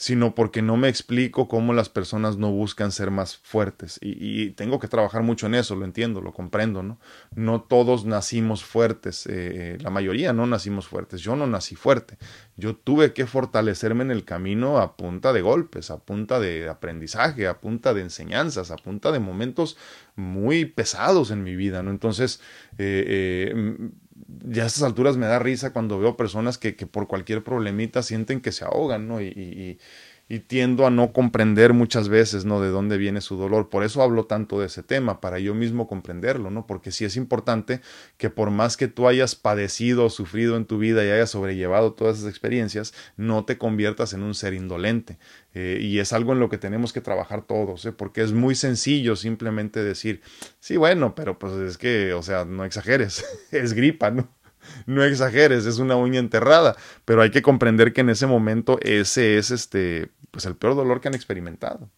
sino 0.00 0.34
porque 0.34 0.62
no 0.62 0.78
me 0.78 0.88
explico 0.88 1.46
cómo 1.46 1.74
las 1.74 1.90
personas 1.90 2.38
no 2.38 2.50
buscan 2.50 2.90
ser 2.90 3.10
más 3.10 3.36
fuertes. 3.36 3.98
Y, 4.00 4.52
tengo 4.52 4.78
que 4.78 4.88
trabajar 4.88 5.22
mucho 5.22 5.46
en 5.46 5.54
eso, 5.54 5.76
lo 5.76 5.84
entiendo, 5.84 6.22
lo 6.22 6.32
comprendo, 6.32 6.82
¿no? 6.82 6.98
No 7.34 7.60
todos 7.60 8.06
nacimos 8.06 8.64
fuertes, 8.64 9.26
eh, 9.30 9.76
la 9.78 9.90
mayoría 9.90 10.32
no 10.32 10.46
nacimos 10.46 10.88
fuertes, 10.88 11.20
yo 11.20 11.36
no 11.36 11.46
nací 11.46 11.76
fuerte, 11.76 12.16
yo 12.56 12.76
tuve 12.76 13.12
que 13.12 13.26
fortalecerme 13.26 14.02
en 14.02 14.10
el 14.10 14.24
camino 14.24 14.78
a 14.78 14.96
punta 14.96 15.34
de 15.34 15.42
golpes, 15.42 15.90
a 15.90 15.98
punta 15.98 16.40
de 16.40 16.70
aprendizaje, 16.70 17.46
a 17.46 17.60
punta 17.60 17.92
de 17.92 18.00
enseñanzas, 18.00 18.70
a 18.70 18.76
punta 18.76 19.12
de 19.12 19.18
momentos 19.18 19.76
muy 20.16 20.64
pesados 20.64 21.30
en 21.30 21.42
mi 21.42 21.56
vida, 21.56 21.82
¿no? 21.82 21.90
Entonces, 21.90 22.40
eh, 22.78 23.52
eh, 23.52 23.90
ya 24.44 24.64
a 24.64 24.66
estas 24.66 24.82
alturas 24.82 25.16
me 25.16 25.26
da 25.26 25.38
risa 25.38 25.72
cuando 25.72 25.98
veo 25.98 26.16
personas 26.16 26.58
que, 26.58 26.76
que 26.76 26.86
por 26.86 27.06
cualquier 27.06 27.42
problemita 27.42 28.02
sienten 28.02 28.40
que 28.40 28.52
se 28.52 28.64
ahogan, 28.64 29.08
¿no? 29.08 29.20
Y, 29.20 29.26
y, 29.26 29.78
y, 30.30 30.38
tiendo 30.40 30.86
a 30.86 30.90
no 30.90 31.12
comprender 31.12 31.74
muchas 31.74 32.08
veces, 32.08 32.44
¿no? 32.44 32.62
De 32.62 32.68
dónde 32.68 32.96
viene 32.96 33.20
su 33.20 33.36
dolor. 33.36 33.68
Por 33.68 33.84
eso 33.84 34.00
hablo 34.02 34.26
tanto 34.26 34.60
de 34.60 34.66
ese 34.66 34.82
tema, 34.82 35.20
para 35.20 35.40
yo 35.40 35.54
mismo 35.54 35.88
comprenderlo, 35.88 36.50
¿no? 36.50 36.66
Porque 36.66 36.92
sí 36.92 37.04
es 37.04 37.16
importante 37.16 37.80
que 38.16 38.30
por 38.30 38.50
más 38.50 38.76
que 38.76 38.88
tú 38.88 39.08
hayas 39.08 39.34
padecido 39.34 40.06
o 40.06 40.10
sufrido 40.10 40.56
en 40.56 40.64
tu 40.64 40.78
vida 40.78 41.04
y 41.04 41.10
hayas 41.10 41.30
sobrellevado 41.30 41.92
todas 41.92 42.18
esas 42.18 42.30
experiencias, 42.30 42.94
no 43.16 43.44
te 43.44 43.58
conviertas 43.58 44.12
en 44.12 44.22
un 44.22 44.34
ser 44.34 44.54
indolente. 44.54 45.18
Eh, 45.52 45.78
y 45.82 45.98
es 45.98 46.12
algo 46.12 46.32
en 46.32 46.38
lo 46.38 46.48
que 46.48 46.58
tenemos 46.58 46.92
que 46.92 47.00
trabajar 47.00 47.42
todos, 47.42 47.84
¿eh? 47.84 47.92
porque 47.92 48.22
es 48.22 48.32
muy 48.32 48.54
sencillo 48.54 49.16
simplemente 49.16 49.82
decir, 49.82 50.22
sí, 50.60 50.76
bueno, 50.76 51.16
pero 51.16 51.40
pues 51.40 51.54
es 51.54 51.76
que, 51.76 52.12
o 52.12 52.22
sea, 52.22 52.44
no 52.44 52.64
exageres, 52.64 53.24
es 53.50 53.72
gripa, 53.72 54.10
¿no? 54.10 54.28
No 54.86 55.04
exageres, 55.04 55.66
es 55.66 55.78
una 55.78 55.96
uña 55.96 56.18
enterrada, 56.18 56.76
pero 57.04 57.22
hay 57.22 57.30
que 57.30 57.42
comprender 57.42 57.92
que 57.92 58.00
en 58.00 58.10
ese 58.10 58.26
momento 58.26 58.78
ese 58.82 59.38
es 59.38 59.50
este, 59.50 60.10
pues 60.30 60.46
el 60.46 60.56
peor 60.56 60.76
dolor 60.76 61.00
que 61.00 61.08
han 61.08 61.14
experimentado. 61.14 61.88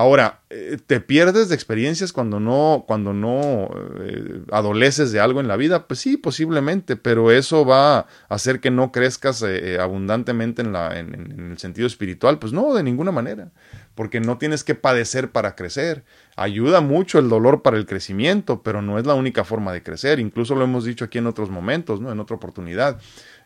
Ahora, 0.00 0.40
eh, 0.48 0.78
¿te 0.86 0.98
pierdes 0.98 1.50
de 1.50 1.54
experiencias 1.54 2.10
cuando 2.14 2.40
no, 2.40 2.84
cuando 2.88 3.12
no 3.12 3.68
eh, 4.00 4.40
adoleces 4.50 5.12
de 5.12 5.20
algo 5.20 5.40
en 5.40 5.46
la 5.46 5.58
vida? 5.58 5.86
Pues 5.86 6.00
sí, 6.00 6.16
posiblemente, 6.16 6.96
pero 6.96 7.30
eso 7.30 7.66
va 7.66 7.98
a 7.98 8.06
hacer 8.30 8.60
que 8.60 8.70
no 8.70 8.92
crezcas 8.92 9.44
eh, 9.46 9.76
abundantemente 9.78 10.62
en, 10.62 10.72
la, 10.72 10.98
en, 10.98 11.50
el 11.50 11.58
sentido 11.58 11.86
espiritual. 11.86 12.38
Pues 12.38 12.54
no, 12.54 12.72
de 12.72 12.82
ninguna 12.82 13.12
manera, 13.12 13.50
porque 13.94 14.20
no 14.20 14.38
tienes 14.38 14.64
que 14.64 14.74
padecer 14.74 15.32
para 15.32 15.54
crecer. 15.54 16.02
Ayuda 16.34 16.80
mucho 16.80 17.18
el 17.18 17.28
dolor 17.28 17.60
para 17.60 17.76
el 17.76 17.84
crecimiento, 17.84 18.62
pero 18.62 18.80
no 18.80 18.98
es 18.98 19.04
la 19.04 19.12
única 19.12 19.44
forma 19.44 19.70
de 19.74 19.82
crecer. 19.82 20.18
Incluso 20.18 20.54
lo 20.54 20.64
hemos 20.64 20.86
dicho 20.86 21.04
aquí 21.04 21.18
en 21.18 21.26
otros 21.26 21.50
momentos, 21.50 22.00
¿no? 22.00 22.10
En 22.10 22.20
otra 22.20 22.36
oportunidad. 22.36 22.98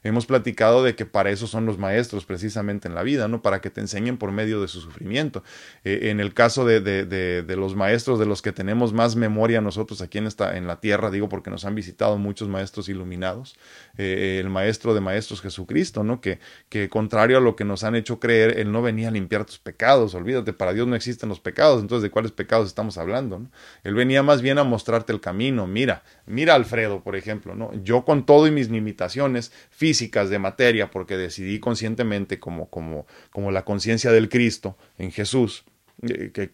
Hemos 0.04 0.26
platicado 0.26 0.84
de 0.84 0.94
que 0.94 1.06
para 1.06 1.30
eso 1.30 1.46
son 1.46 1.64
los 1.64 1.78
maestros 1.78 2.26
precisamente 2.26 2.88
en 2.88 2.94
la 2.94 3.02
vida, 3.02 3.26
¿no? 3.26 3.40
Para 3.40 3.62
que 3.62 3.70
te 3.70 3.80
enseñen 3.80 4.18
por 4.18 4.32
medio 4.32 4.60
de 4.60 4.68
su 4.68 4.82
sufrimiento. 4.82 5.42
Eh, 5.82 6.10
en 6.10 6.20
el 6.20 6.34
caso 6.34 6.66
de, 6.66 6.82
de, 6.82 7.06
de, 7.06 7.56
los 7.56 7.74
maestros 7.74 8.18
de 8.18 8.26
los 8.26 8.42
que 8.42 8.52
tenemos 8.52 8.92
más 8.92 9.16
memoria 9.16 9.62
nosotros 9.62 10.02
aquí 10.02 10.18
en, 10.18 10.26
esta, 10.26 10.58
en 10.58 10.66
la 10.66 10.78
tierra, 10.78 11.10
digo 11.10 11.30
porque 11.30 11.48
nos 11.48 11.64
han 11.64 11.74
visitado 11.74 12.18
muchos 12.18 12.50
maestros 12.50 12.90
iluminados, 12.90 13.56
eh, 13.96 14.36
el 14.40 14.50
maestro 14.50 14.92
de 14.92 15.00
maestros 15.00 15.40
Jesucristo, 15.40 16.04
¿no? 16.04 16.20
Que, 16.20 16.38
que 16.68 16.90
contrario 16.90 17.38
a 17.38 17.40
lo 17.40 17.56
que 17.56 17.64
nos 17.64 17.82
han 17.82 17.94
hecho 17.94 18.20
creer, 18.20 18.58
Él 18.58 18.70
no 18.72 18.82
venía 18.82 19.08
a 19.08 19.10
limpiar 19.10 19.46
tus 19.46 19.58
pecados, 19.58 20.14
olvídate, 20.14 20.52
para 20.52 20.74
Dios 20.74 20.86
no 20.86 20.96
existen 20.96 21.30
los 21.30 21.40
pecados, 21.40 21.80
entonces 21.80 22.02
¿de 22.02 22.10
cuáles 22.10 22.32
pecados 22.32 22.68
estamos 22.68 22.98
hablando? 22.98 23.40
Él 23.82 23.94
venía 23.94 24.22
más 24.22 24.42
bien 24.42 24.58
a 24.58 24.64
mostrarte 24.64 25.14
el 25.14 25.22
camino, 25.22 25.66
mira, 25.66 26.02
mira 26.26 26.54
Alfredo, 26.54 27.02
por 27.02 27.16
ejemplo, 27.16 27.54
¿no? 27.54 27.72
Yo 27.82 28.04
con 28.04 28.26
todo 28.26 28.46
y 28.46 28.50
mis 28.50 28.68
limitaciones 28.68 29.50
físicas 29.70 29.93
de 30.30 30.38
materia, 30.38 30.90
porque 30.90 31.16
decidí 31.16 31.60
conscientemente 31.60 32.38
como, 32.38 32.68
como, 32.68 33.06
como 33.30 33.50
la 33.50 33.64
conciencia 33.64 34.12
del 34.12 34.28
Cristo 34.28 34.76
en 34.98 35.10
Jesús, 35.12 35.64
eh, 36.02 36.32
que, 36.32 36.50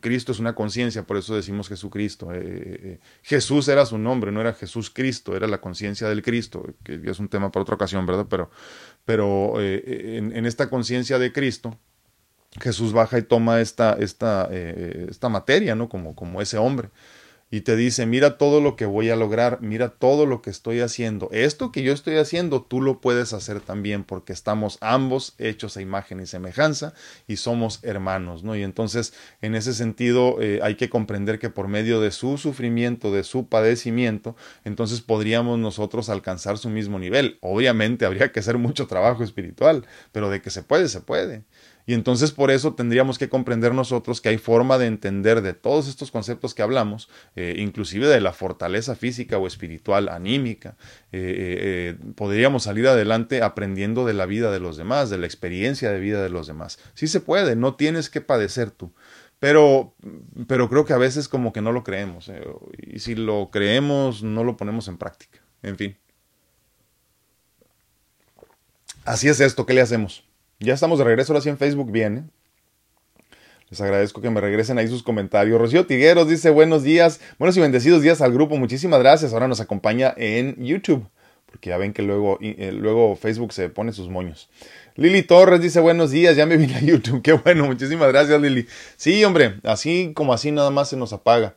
Cristo 0.00 0.32
es 0.32 0.38
una 0.38 0.54
conciencia, 0.54 1.04
por 1.04 1.16
eso 1.16 1.34
decimos 1.34 1.68
Jesucristo. 1.68 2.32
Eh, 2.32 2.40
eh, 2.42 2.98
Jesús 3.22 3.66
era 3.68 3.86
su 3.86 3.98
nombre, 3.98 4.30
no 4.30 4.40
era 4.40 4.52
Jesús 4.52 4.90
Cristo, 4.90 5.34
era 5.36 5.46
la 5.46 5.60
conciencia 5.60 6.08
del 6.08 6.22
Cristo, 6.22 6.66
que 6.84 7.00
es 7.04 7.18
un 7.18 7.28
tema 7.28 7.50
para 7.50 7.62
otra 7.62 7.76
ocasión, 7.76 8.04
¿verdad? 8.06 8.26
Pero, 8.28 8.50
pero 9.04 9.60
en, 9.60 10.36
en, 10.36 10.46
esta 10.46 10.68
conciencia 10.68 11.18
de 11.18 11.32
Cristo, 11.32 11.78
Jesús 12.60 12.92
baja 12.92 13.18
y 13.18 13.22
toma 13.22 13.60
esta, 13.60 13.94
esta, 13.94 14.48
esta 14.52 15.28
materia, 15.28 15.74
¿no? 15.74 15.88
Como, 15.88 16.14
como 16.14 16.42
ese 16.42 16.58
hombre 16.58 16.90
y 17.50 17.62
te 17.62 17.76
dice, 17.76 18.04
mira 18.04 18.36
todo 18.36 18.60
lo 18.60 18.76
que 18.76 18.84
voy 18.84 19.08
a 19.10 19.16
lograr, 19.16 19.60
mira 19.62 19.88
todo 19.88 20.26
lo 20.26 20.42
que 20.42 20.50
estoy 20.50 20.80
haciendo. 20.80 21.28
Esto 21.32 21.72
que 21.72 21.82
yo 21.82 21.92
estoy 21.92 22.16
haciendo, 22.16 22.62
tú 22.62 22.82
lo 22.82 23.00
puedes 23.00 23.32
hacer 23.32 23.60
también 23.60 24.04
porque 24.04 24.32
estamos 24.32 24.76
ambos 24.80 25.34
hechos 25.38 25.76
a 25.76 25.80
imagen 25.80 26.20
y 26.20 26.26
semejanza 26.26 26.92
y 27.26 27.36
somos 27.36 27.80
hermanos, 27.82 28.44
¿no? 28.44 28.54
Y 28.54 28.62
entonces, 28.62 29.14
en 29.40 29.54
ese 29.54 29.72
sentido, 29.72 30.42
eh, 30.42 30.60
hay 30.62 30.74
que 30.74 30.90
comprender 30.90 31.38
que 31.38 31.48
por 31.48 31.68
medio 31.68 32.00
de 32.00 32.10
su 32.10 32.36
sufrimiento, 32.36 33.12
de 33.12 33.24
su 33.24 33.48
padecimiento, 33.48 34.36
entonces 34.64 35.00
podríamos 35.00 35.58
nosotros 35.58 36.10
alcanzar 36.10 36.58
su 36.58 36.68
mismo 36.68 36.98
nivel. 36.98 37.38
Obviamente 37.40 38.04
habría 38.04 38.30
que 38.30 38.40
hacer 38.40 38.58
mucho 38.58 38.86
trabajo 38.86 39.24
espiritual, 39.24 39.86
pero 40.12 40.28
de 40.28 40.42
que 40.42 40.50
se 40.50 40.62
puede, 40.62 40.88
se 40.88 41.00
puede. 41.00 41.44
Y 41.88 41.94
entonces 41.94 42.32
por 42.32 42.50
eso 42.50 42.74
tendríamos 42.74 43.16
que 43.16 43.30
comprender 43.30 43.72
nosotros 43.72 44.20
que 44.20 44.28
hay 44.28 44.36
forma 44.36 44.76
de 44.76 44.84
entender 44.84 45.40
de 45.40 45.54
todos 45.54 45.88
estos 45.88 46.10
conceptos 46.10 46.52
que 46.52 46.60
hablamos, 46.60 47.08
eh, 47.34 47.54
inclusive 47.56 48.06
de 48.08 48.20
la 48.20 48.34
fortaleza 48.34 48.94
física 48.94 49.38
o 49.38 49.46
espiritual, 49.46 50.10
anímica. 50.10 50.76
Eh, 51.12 51.94
eh, 52.02 52.12
podríamos 52.14 52.64
salir 52.64 52.86
adelante 52.88 53.40
aprendiendo 53.40 54.04
de 54.04 54.12
la 54.12 54.26
vida 54.26 54.52
de 54.52 54.60
los 54.60 54.76
demás, 54.76 55.08
de 55.08 55.16
la 55.16 55.24
experiencia 55.24 55.90
de 55.90 55.98
vida 55.98 56.22
de 56.22 56.28
los 56.28 56.46
demás. 56.46 56.78
Sí 56.92 57.06
se 57.06 57.20
puede, 57.20 57.56
no 57.56 57.74
tienes 57.74 58.10
que 58.10 58.20
padecer 58.20 58.70
tú. 58.70 58.92
Pero, 59.38 59.94
pero 60.46 60.68
creo 60.68 60.84
que 60.84 60.92
a 60.92 60.98
veces 60.98 61.26
como 61.26 61.54
que 61.54 61.62
no 61.62 61.72
lo 61.72 61.84
creemos. 61.84 62.30
y 62.76 62.98
si 62.98 63.14
lo 63.14 63.48
creemos, 63.50 64.22
no 64.22 64.44
lo 64.44 64.58
ponemos 64.58 64.88
en 64.88 64.98
práctica. 64.98 65.38
En 65.62 65.78
fin. 65.78 65.96
Así 69.06 69.26
es 69.26 69.40
esto, 69.40 69.64
¿qué 69.64 69.72
le 69.72 69.80
hacemos? 69.80 70.27
Ya 70.60 70.74
estamos 70.74 70.98
de 70.98 71.04
regreso 71.04 71.32
ahora 71.32 71.40
sí 71.40 71.48
en 71.50 71.56
Facebook, 71.56 71.92
bien. 71.92 72.18
¿eh? 72.18 72.24
Les 73.70 73.80
agradezco 73.80 74.20
que 74.20 74.28
me 74.28 74.40
regresen 74.40 74.76
ahí 74.78 74.88
sus 74.88 75.04
comentarios. 75.04 75.60
Rocío 75.60 75.86
Tigueros 75.86 76.28
dice 76.28 76.50
buenos 76.50 76.82
días, 76.82 77.20
buenos 77.38 77.56
y 77.56 77.60
bendecidos 77.60 78.02
días 78.02 78.20
al 78.22 78.32
grupo. 78.32 78.56
Muchísimas 78.56 78.98
gracias. 78.98 79.32
Ahora 79.32 79.46
nos 79.46 79.60
acompaña 79.60 80.12
en 80.16 80.56
YouTube. 80.56 81.06
porque 81.46 81.70
ya 81.70 81.76
ven 81.76 81.92
que 81.92 82.02
luego, 82.02 82.38
eh, 82.40 82.72
luego 82.72 83.14
Facebook 83.14 83.52
se 83.52 83.68
pone 83.68 83.92
sus 83.92 84.08
moños. 84.08 84.50
Lili 84.96 85.22
Torres 85.22 85.60
dice 85.60 85.78
buenos 85.78 86.10
días, 86.10 86.34
ya 86.34 86.44
me 86.44 86.56
vine 86.56 86.74
a 86.74 86.80
YouTube, 86.80 87.22
qué 87.24 87.32
bueno, 87.34 87.66
muchísimas 87.66 88.08
gracias 88.08 88.40
Lili. 88.40 88.66
Sí, 88.96 89.24
hombre, 89.24 89.60
así 89.62 90.12
como 90.14 90.32
así 90.32 90.50
nada 90.50 90.70
más 90.70 90.88
se 90.88 90.96
nos 90.96 91.12
apaga. 91.12 91.54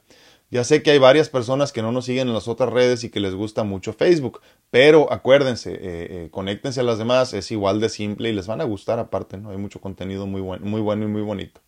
Ya 0.52 0.66
sé 0.66 0.84
que 0.84 0.91
hay 0.91 0.99
varias 0.99 1.30
personas 1.30 1.72
que 1.72 1.82
no 1.82 1.93
nos 1.93 2.04
siguen 2.04 2.28
en 2.28 2.34
las 2.34 2.49
otras 2.49 2.70
redes 2.72 3.06
y 3.06 3.10
que 3.10 3.22
les 3.22 3.34
gusta 3.34 3.64
mucho 3.64 3.93
Facebook, 3.93 4.41
pero 4.70 5.12
acuérdense, 5.12 5.72
eh, 5.72 5.80
eh, 5.82 6.28
conéctense 6.30 6.82
a 6.82 6.84
las 6.84 6.97
demás, 6.97 7.34
es 7.34 7.49
igual 7.52 7.80
de 7.80 7.88
simple 7.88 8.30
y 8.30 8.34
les 8.34 8.47
van 8.47 8.60
a 8.60 8.66
gustar 8.66 8.99
aparte, 8.99 9.38
¿no? 9.38 9.52
Hay 9.52 9.58
mucho 9.58 9.80
contenido 9.80 10.28
muy 10.28 10.41
bueno, 10.41 10.66
muy 10.66 10.82
bueno 10.82 11.06
y 11.06 11.08
muy 11.08 11.22
bonito. 11.22 11.62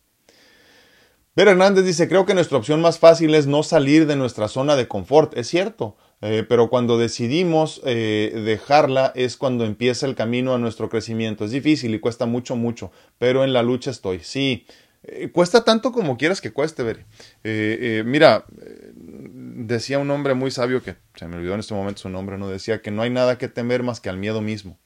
Ver 1.34 1.48
Hernández 1.48 1.86
dice, 1.86 2.08
creo 2.08 2.26
que 2.26 2.34
nuestra 2.34 2.58
opción 2.58 2.82
más 2.82 2.98
fácil 2.98 3.34
es 3.34 3.46
no 3.46 3.62
salir 3.62 4.06
de 4.06 4.16
nuestra 4.16 4.48
zona 4.48 4.76
de 4.76 4.86
confort. 4.86 5.34
Es 5.36 5.48
cierto, 5.48 5.96
eh, 6.20 6.44
pero 6.46 6.68
cuando 6.68 6.98
decidimos 6.98 7.80
dejarla 7.82 9.12
es 9.16 9.38
cuando 9.38 9.64
empieza 9.64 10.04
el 10.04 10.14
camino 10.14 10.54
a 10.54 10.58
nuestro 10.58 10.90
crecimiento. 10.90 11.46
Es 11.46 11.52
difícil 11.52 11.94
y 11.94 12.00
cuesta 12.00 12.26
mucho, 12.26 12.54
mucho, 12.54 12.92
pero 13.18 13.44
en 13.44 13.54
la 13.54 13.62
lucha 13.62 13.90
estoy. 13.90 14.20
Sí, 14.20 14.66
eh, 15.06 15.30
cuesta 15.30 15.64
tanto 15.64 15.92
como 15.92 16.16
quieras 16.16 16.40
que 16.40 16.52
cueste, 16.52 16.82
ver. 16.82 17.04
Eh, 17.44 17.78
eh, 17.80 18.02
mira, 18.06 18.46
decía 18.94 19.98
un 19.98 20.10
hombre 20.10 20.34
muy 20.34 20.50
sabio 20.50 20.82
que 20.82 20.96
se 21.14 21.28
me 21.28 21.36
olvidó 21.36 21.54
en 21.54 21.60
este 21.60 21.74
momento 21.74 22.02
su 22.02 22.08
nombre, 22.08 22.38
¿no? 22.38 22.48
Decía 22.48 22.80
que 22.80 22.90
no 22.90 23.02
hay 23.02 23.10
nada 23.10 23.36
que 23.36 23.48
temer 23.48 23.82
más 23.82 24.00
que 24.00 24.08
al 24.08 24.16
miedo 24.16 24.40
mismo. 24.40 24.78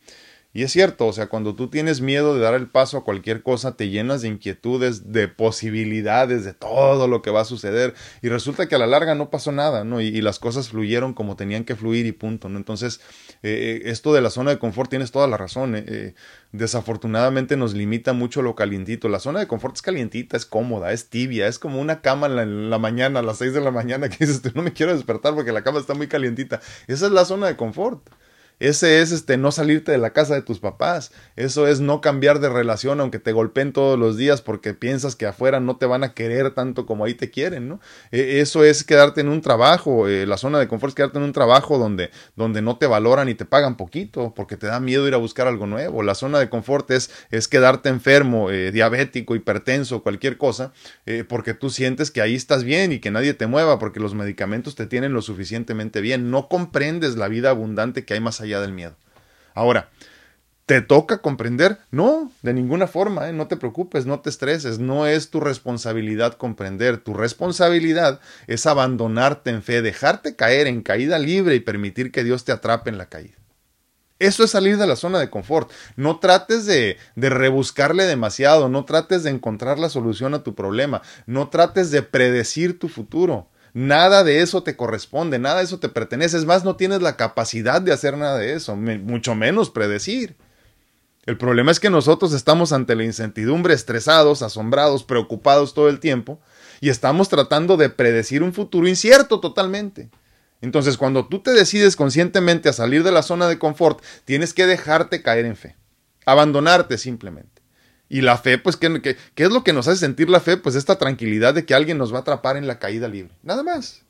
Y 0.55 0.62
es 0.62 0.72
cierto, 0.72 1.07
o 1.07 1.12
sea, 1.12 1.26
cuando 1.26 1.55
tú 1.55 1.68
tienes 1.68 2.01
miedo 2.01 2.34
de 2.34 2.40
dar 2.40 2.55
el 2.55 2.68
paso 2.68 2.96
a 2.96 3.05
cualquier 3.05 3.42
cosa, 3.42 3.76
te 3.76 3.90
llenas 3.90 4.22
de 4.22 4.28
inquietudes, 4.28 5.12
de 5.12 5.28
posibilidades, 5.28 6.42
de 6.42 6.55
todo 6.55 7.07
lo 7.07 7.20
que 7.20 7.30
va 7.30 7.42
a 7.42 7.44
suceder. 7.44 7.94
Y 8.22 8.30
resulta 8.30 8.66
que 8.66 8.74
a 8.74 8.78
la 8.78 8.86
larga 8.86 9.14
no 9.14 9.28
pasó 9.28 9.53
nada, 9.53 9.84
¿no? 9.84 10.01
Y, 10.01 10.18
las 10.22 10.38
cosas 10.38 10.70
fluyeron 10.70 11.12
como 11.12 11.36
tenían 11.36 11.64
que 11.64 11.76
fluir 11.76 12.07
y 12.07 12.12
punto, 12.12 12.49
¿no? 12.49 12.57
Entonces, 12.57 13.01
eh, 13.42 13.82
eh, 13.84 13.90
esto 13.90 14.14
de 14.14 14.22
la 14.22 14.30
zona 14.30 14.51
de 14.51 14.59
confort 14.59 14.88
tienes 14.88 15.12
toda 15.12 15.28
la 15.28 15.36
razón. 15.36 15.74
Eh, 15.76 16.14
desafortunadamente 16.53 17.59
nos 17.59 17.74
limita 17.74 18.14
mucho 18.14 18.40
lo 18.40 18.55
calientito. 18.55 19.11
La 19.11 19.20
zona 19.20 19.40
de 19.40 19.46
confort 19.46 19.76
es 19.76 19.82
calientita, 19.82 20.36
es 20.38 20.46
cómoda, 20.46 20.92
es 20.92 21.11
tibia, 21.11 21.46
es 21.46 21.59
como 21.59 21.78
una 21.78 22.01
cama 22.01 22.26
en 22.26 22.36
la, 22.36 22.42
en 22.42 22.70
la 22.70 22.78
mañana, 22.78 23.20
a 23.20 23.22
las 23.22 23.38
6 23.38 23.53
de 23.53 23.61
la 23.61 23.70
mañana, 23.70 24.09
que 24.09 24.24
dices, 24.24 24.55
no 24.55 24.62
me 24.62 24.72
quiero 24.72 24.94
despertar 24.94 25.34
porque 25.34 25.53
la 25.53 25.62
cama 25.62 25.78
está 25.78 25.92
muy 25.92 26.09
calientita. 26.09 26.61
Esa 26.86 27.07
es 27.07 27.12
la 27.12 27.26
zona 27.26 27.49
de 27.49 27.57
confort. 27.57 28.03
Ese 28.61 29.00
es 29.00 29.12
este 29.12 29.36
no 29.36 29.52
salirte 29.52 29.92
de 29.92 29.98
la 29.98 30.12
casa 30.12 30.34
de 30.34 30.42
tus 30.42 30.59
papás. 30.59 31.12
Eso 31.36 31.68
es 31.68 31.80
no 31.80 32.00
cambiar 32.00 32.40
de 32.40 32.48
relación 32.48 33.00
aunque 33.00 33.18
te 33.18 33.32
golpeen 33.32 33.72
todos 33.72 33.98
los 33.98 34.16
días 34.16 34.42
porque 34.42 34.74
piensas 34.74 35.14
que 35.14 35.26
afuera 35.26 35.61
no 35.61 35.76
te 35.76 35.86
van 35.86 36.02
a 36.02 36.12
querer 36.14 36.50
tanto 36.52 36.84
como 36.84 37.04
ahí 37.04 37.14
te 37.14 37.30
quieren, 37.30 37.68
¿no? 37.68 37.80
E, 38.11 38.40
eso 38.40 38.64
es 38.64 38.82
quedarte 38.82 39.20
en 39.20 39.28
un 39.28 39.42
trabajo, 39.42 40.09
eh, 40.09 40.26
la 40.26 40.36
zona 40.36 40.59
de 40.59 40.66
confort 40.66 40.90
es 40.90 40.94
quedarte 40.96 41.18
en 41.18 41.24
un 41.24 41.32
trabajo 41.32 41.78
donde, 41.78 42.11
donde 42.34 42.61
no 42.62 42.78
te 42.78 42.86
valoran 42.86 43.28
y 43.28 43.34
te 43.34 43.44
pagan 43.44 43.76
poquito 43.76 44.34
porque 44.34 44.56
te 44.56 44.66
da 44.66 44.80
miedo 44.80 45.06
ir 45.06 45.14
a 45.14 45.18
buscar 45.18 45.46
algo 45.46 45.66
nuevo. 45.66 46.02
La 46.02 46.14
zona 46.14 46.40
de 46.40 46.48
confort 46.48 46.90
es, 46.90 47.11
es 47.30 47.46
quedarte 47.46 47.88
enfermo, 47.88 48.50
eh, 48.50 48.72
diabético, 48.72 49.36
hipertenso, 49.36 50.02
cualquier 50.02 50.36
cosa, 50.36 50.72
eh, 51.06 51.24
porque 51.28 51.54
tú 51.54 51.70
sientes 51.70 52.11
que 52.11 52.22
ahí 52.22 52.34
estás 52.34 52.64
bien 52.64 52.90
y 52.92 52.98
que 52.98 53.11
nadie 53.11 53.34
te 53.34 53.46
mueva 53.46 53.78
porque 53.78 54.00
los 54.00 54.14
medicamentos 54.14 54.74
te 54.74 54.86
tienen 54.86 55.12
lo 55.12 55.22
suficientemente 55.22 56.00
bien. 56.00 56.30
No 56.30 56.48
comprendes 56.48 57.16
la 57.16 57.28
vida 57.28 57.50
abundante 57.50 58.04
que 58.04 58.14
hay 58.14 58.20
más 58.20 58.40
allá 58.40 58.47
del 58.57 58.72
miedo. 58.72 58.96
Ahora, 59.55 59.90
¿te 60.66 60.80
toca 60.80 61.18
comprender? 61.18 61.78
No, 61.90 62.32
de 62.42 62.55
ninguna 62.55 62.86
forma, 62.86 63.28
¿eh? 63.28 63.32
no 63.32 63.46
te 63.46 63.57
preocupes, 63.57 64.07
no 64.07 64.20
te 64.20 64.30
estreses, 64.30 64.78
no 64.78 65.07
es 65.07 65.30
tu 65.30 65.40
responsabilidad 65.40 66.34
comprender, 66.34 66.99
tu 66.99 67.14
responsabilidad 67.14 68.20
es 68.46 68.66
abandonarte 68.66 69.51
en 69.51 69.62
fe, 69.62 69.82
dejarte 69.82 70.36
caer 70.36 70.66
en 70.66 70.82
caída 70.82 71.18
libre 71.18 71.55
y 71.55 71.61
permitir 71.61 72.12
que 72.12 72.24
Dios 72.24 72.44
te 72.44 72.53
atrape 72.53 72.90
en 72.90 72.99
la 72.99 73.07
caída. 73.07 73.34
Eso 74.18 74.42
es 74.42 74.51
salir 74.51 74.78
de 74.78 74.86
la 74.86 74.96
zona 74.96 75.20
de 75.20 75.30
confort. 75.30 75.70
No 75.96 76.18
trates 76.18 76.66
de, 76.66 76.96
de, 77.14 77.30
rebuscarle 77.30 78.05
demasiado, 78.05 78.68
no 78.68 78.84
trates 78.84 79.22
de 79.22 79.30
encontrar 79.30 79.78
la 79.78 79.88
solución 79.88 80.34
a 80.34 80.42
tu 80.42 80.55
problema, 80.55 81.03
no 81.26 81.49
trates 81.51 81.90
de 81.90 82.03
predecir 82.03 82.78
tu 82.78 82.88
futuro. 82.88 83.49
Nada 83.74 84.24
de 84.24 84.40
eso 84.40 84.62
te 84.62 84.76
corresponde, 84.76 85.38
nada 85.38 85.58
de 85.58 85.64
eso 85.64 85.78
te 85.78 85.88
pertenece. 85.88 86.36
Es 86.36 86.44
más, 86.44 86.64
no 86.64 86.76
tienes 86.76 87.02
la 87.02 87.16
capacidad 87.16 87.80
de 87.80 87.92
hacer 87.92 88.16
nada 88.16 88.38
de 88.38 88.54
eso, 88.54 88.76
mucho 88.76 89.34
menos 89.34 89.70
predecir. 89.70 90.36
El 91.26 91.36
problema 91.36 91.70
es 91.70 91.78
que 91.78 91.90
nosotros 91.90 92.32
estamos 92.32 92.72
ante 92.72 92.96
la 92.96 93.04
incertidumbre, 93.04 93.74
estresados, 93.74 94.40
asombrados, 94.40 95.04
preocupados 95.04 95.74
todo 95.74 95.90
el 95.90 96.00
tiempo, 96.00 96.40
y 96.80 96.88
estamos 96.88 97.28
tratando 97.28 97.76
de 97.76 97.90
predecir 97.90 98.42
un 98.42 98.54
futuro 98.54 98.88
incierto 98.88 99.38
totalmente. 99.38 100.08
Entonces, 100.60 100.96
cuando 100.96 101.26
tú 101.26 101.40
te 101.40 101.50
decides 101.50 101.96
conscientemente 101.96 102.68
a 102.68 102.72
salir 102.72 103.02
de 103.04 103.12
la 103.12 103.22
zona 103.22 103.46
de 103.46 103.58
confort, 103.58 104.02
tienes 104.24 104.54
que 104.54 104.66
dejarte 104.66 105.22
caer 105.22 105.44
en 105.44 105.56
fe, 105.56 105.76
abandonarte 106.24 106.96
simplemente. 106.96 107.57
Y 108.09 108.22
la 108.22 108.38
fe, 108.38 108.59
pues, 108.59 108.76
¿qué, 108.76 109.00
¿qué, 109.34 109.44
es 109.44 109.50
lo 109.50 109.62
que 109.62 109.72
nos 109.72 109.86
hace 109.86 110.00
sentir 110.00 110.30
la 110.30 110.40
fe? 110.40 110.56
Pues 110.56 110.74
esta 110.74 110.96
tranquilidad 110.96 111.54
de 111.54 111.66
que 111.66 111.74
alguien 111.74 111.98
nos 111.98 112.12
va 112.12 112.18
a 112.18 112.20
atrapar 112.20 112.56
en 112.56 112.66
la 112.66 112.78
caída 112.78 113.06
libre. 113.09 113.32
Nada 113.42 113.62
más. 113.62 114.02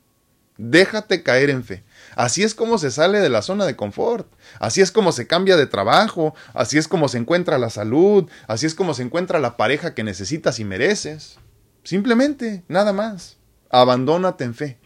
Déjate 0.57 1.23
caer 1.23 1.49
en 1.49 1.63
fe. 1.63 1.83
Así 2.15 2.43
es 2.43 2.53
como 2.53 2.77
se 2.77 2.91
sale 2.91 3.19
de 3.19 3.29
la 3.29 3.41
zona 3.41 3.65
de 3.65 3.75
confort. 3.75 4.27
Así 4.59 4.81
es 4.81 4.91
como 4.91 5.11
se 5.11 5.25
cambia 5.25 5.55
de 5.55 5.67
trabajo. 5.67 6.33
Así 6.53 6.77
es 6.77 6.87
como 6.87 7.07
se 7.07 7.17
encuentra 7.17 7.57
la 7.57 7.69
salud. 7.69 8.29
Así 8.47 8.65
es 8.65 8.75
como 8.75 8.93
se 8.93 9.03
encuentra 9.03 9.39
la 9.39 9.57
pareja 9.57 9.93
que 9.93 10.03
necesitas 10.03 10.59
y 10.59 10.65
mereces. 10.65 11.37
Simplemente, 11.83 12.63
nada 12.67 12.93
más. 12.93 13.37
Abandónate 13.69 14.43
en 14.43 14.53
fe. 14.53 14.77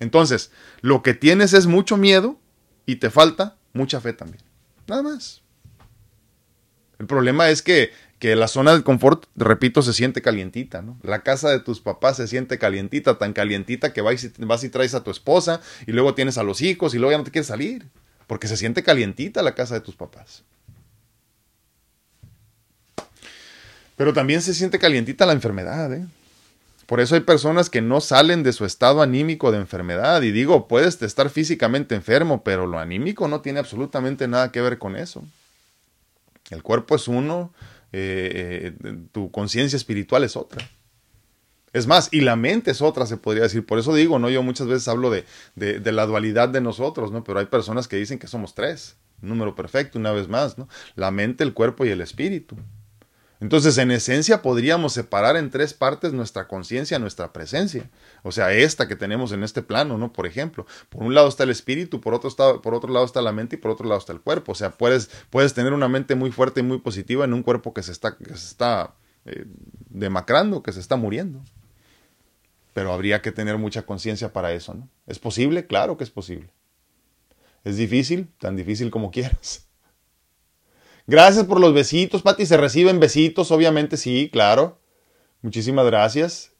Entonces, 0.00 0.50
lo 0.80 1.02
que 1.02 1.14
tienes 1.14 1.52
es 1.52 1.66
mucho 1.66 1.96
miedo 1.96 2.40
y 2.86 2.96
te 2.96 3.10
falta 3.10 3.56
mucha 3.72 4.00
fe 4.00 4.12
también. 4.12 4.42
Nada 4.88 5.02
más. 5.02 5.42
El 6.98 7.06
problema 7.06 7.50
es 7.50 7.62
que 7.62 7.92
que 8.20 8.36
la 8.36 8.48
zona 8.48 8.76
de 8.76 8.82
confort, 8.82 9.24
repito, 9.34 9.80
se 9.80 9.94
siente 9.94 10.20
calientita, 10.20 10.82
¿no? 10.82 10.98
La 11.02 11.22
casa 11.22 11.48
de 11.48 11.58
tus 11.58 11.80
papás 11.80 12.18
se 12.18 12.28
siente 12.28 12.58
calientita, 12.58 13.16
tan 13.16 13.32
calientita 13.32 13.94
que 13.94 14.02
vas 14.02 14.22
y, 14.22 14.30
vas 14.44 14.62
y 14.62 14.68
traes 14.68 14.94
a 14.94 15.02
tu 15.02 15.10
esposa 15.10 15.62
y 15.86 15.92
luego 15.92 16.14
tienes 16.14 16.36
a 16.36 16.42
los 16.42 16.60
hijos 16.60 16.94
y 16.94 16.98
luego 16.98 17.12
ya 17.12 17.18
no 17.18 17.24
te 17.24 17.30
quieres 17.30 17.48
salir, 17.48 17.88
porque 18.26 18.46
se 18.46 18.58
siente 18.58 18.82
calientita 18.82 19.42
la 19.42 19.54
casa 19.54 19.74
de 19.74 19.80
tus 19.80 19.96
papás. 19.96 20.44
Pero 23.96 24.12
también 24.12 24.42
se 24.42 24.52
siente 24.52 24.78
calientita 24.78 25.24
la 25.24 25.32
enfermedad, 25.32 25.90
¿eh? 25.92 26.06
Por 26.84 27.00
eso 27.00 27.14
hay 27.14 27.20
personas 27.22 27.70
que 27.70 27.80
no 27.80 28.02
salen 28.02 28.42
de 28.42 28.52
su 28.52 28.66
estado 28.66 29.00
anímico 29.00 29.52
de 29.52 29.58
enfermedad. 29.58 30.20
Y 30.22 30.32
digo, 30.32 30.66
puedes 30.66 31.00
estar 31.00 31.30
físicamente 31.30 31.94
enfermo, 31.94 32.42
pero 32.42 32.66
lo 32.66 32.80
anímico 32.80 33.28
no 33.28 33.42
tiene 33.42 33.60
absolutamente 33.60 34.26
nada 34.26 34.50
que 34.50 34.60
ver 34.60 34.78
con 34.78 34.96
eso. 34.96 35.22
El 36.50 36.64
cuerpo 36.64 36.96
es 36.96 37.06
uno, 37.06 37.52
eh, 37.92 38.74
eh, 38.82 38.96
tu 39.12 39.30
conciencia 39.30 39.76
espiritual 39.76 40.24
es 40.24 40.36
otra. 40.36 40.68
Es 41.72 41.86
más, 41.86 42.08
y 42.10 42.20
la 42.22 42.34
mente 42.34 42.72
es 42.72 42.82
otra, 42.82 43.06
se 43.06 43.16
podría 43.16 43.44
decir. 43.44 43.64
Por 43.64 43.78
eso 43.78 43.94
digo, 43.94 44.18
¿no? 44.18 44.28
Yo 44.28 44.42
muchas 44.42 44.66
veces 44.66 44.88
hablo 44.88 45.10
de, 45.10 45.24
de, 45.54 45.92
la 45.92 46.06
dualidad 46.06 46.48
de 46.48 46.60
nosotros, 46.60 47.12
¿no? 47.12 47.22
Pero 47.22 47.38
hay 47.38 47.46
personas 47.46 47.86
que 47.86 47.96
dicen 47.96 48.18
que 48.18 48.26
somos 48.26 48.54
tres. 48.54 48.96
Número 49.20 49.54
perfecto, 49.54 49.98
una 49.98 50.12
vez 50.12 50.28
más, 50.28 50.58
¿no? 50.58 50.68
La 50.96 51.10
mente, 51.10 51.44
el 51.44 51.52
cuerpo 51.52 51.84
y 51.84 51.90
el 51.90 52.00
espíritu. 52.00 52.56
Entonces, 53.40 53.78
en 53.78 53.90
esencia, 53.90 54.42
podríamos 54.42 54.92
separar 54.92 55.36
en 55.36 55.50
tres 55.50 55.72
partes 55.72 56.12
nuestra 56.12 56.46
conciencia, 56.46 56.98
nuestra 56.98 57.32
presencia. 57.32 57.90
O 58.22 58.32
sea, 58.32 58.52
esta 58.52 58.86
que 58.86 58.96
tenemos 58.96 59.32
en 59.32 59.42
este 59.42 59.62
plano, 59.62 59.96
¿no? 59.96 60.12
Por 60.12 60.26
ejemplo, 60.26 60.66
por 60.90 61.02
un 61.02 61.14
lado 61.14 61.26
está 61.26 61.44
el 61.44 61.50
espíritu, 61.50 62.02
por 62.02 62.12
otro, 62.12 62.30
por 62.60 62.74
otro 62.74 62.92
lado 62.92 63.06
está 63.06 63.22
la 63.22 63.32
mente 63.32 63.56
y 63.56 63.58
por 63.58 63.70
otro 63.70 63.88
lado 63.88 63.98
está 63.98 64.12
el 64.12 64.20
cuerpo. 64.20 64.52
O 64.52 64.54
sea, 64.54 64.72
puedes, 64.72 65.10
puedes 65.30 65.54
tener 65.54 65.72
una 65.72 65.88
mente 65.88 66.14
muy 66.14 66.30
fuerte 66.30 66.60
y 66.60 66.64
muy 66.64 66.78
positiva 66.78 67.24
en 67.24 67.32
un 67.32 67.42
cuerpo 67.42 67.72
que 67.72 67.82
se 67.82 67.92
está, 67.92 68.18
que 68.18 68.26
se 68.26 68.46
está 68.46 68.94
eh, 69.24 69.46
demacrando, 69.88 70.62
que 70.62 70.72
se 70.72 70.80
está 70.80 70.96
muriendo. 70.96 71.42
Pero 72.74 72.92
habría 72.92 73.22
que 73.22 73.32
tener 73.32 73.56
mucha 73.56 73.82
conciencia 73.82 74.34
para 74.34 74.52
eso, 74.52 74.74
¿no? 74.74 74.88
¿Es 75.06 75.18
posible? 75.18 75.66
Claro 75.66 75.96
que 75.96 76.04
es 76.04 76.10
posible. 76.10 76.50
¿Es 77.64 77.78
difícil? 77.78 78.28
Tan 78.38 78.54
difícil 78.54 78.90
como 78.90 79.10
quieras. 79.12 79.69
Gracias 81.10 81.44
por 81.44 81.58
los 81.58 81.74
besitos, 81.74 82.22
Pati. 82.22 82.46
¿Se 82.46 82.56
reciben 82.56 83.00
besitos? 83.00 83.50
Obviamente 83.50 83.96
sí, 83.96 84.30
claro. 84.32 84.78
Muchísimas 85.42 85.84
gracias. 85.84 86.52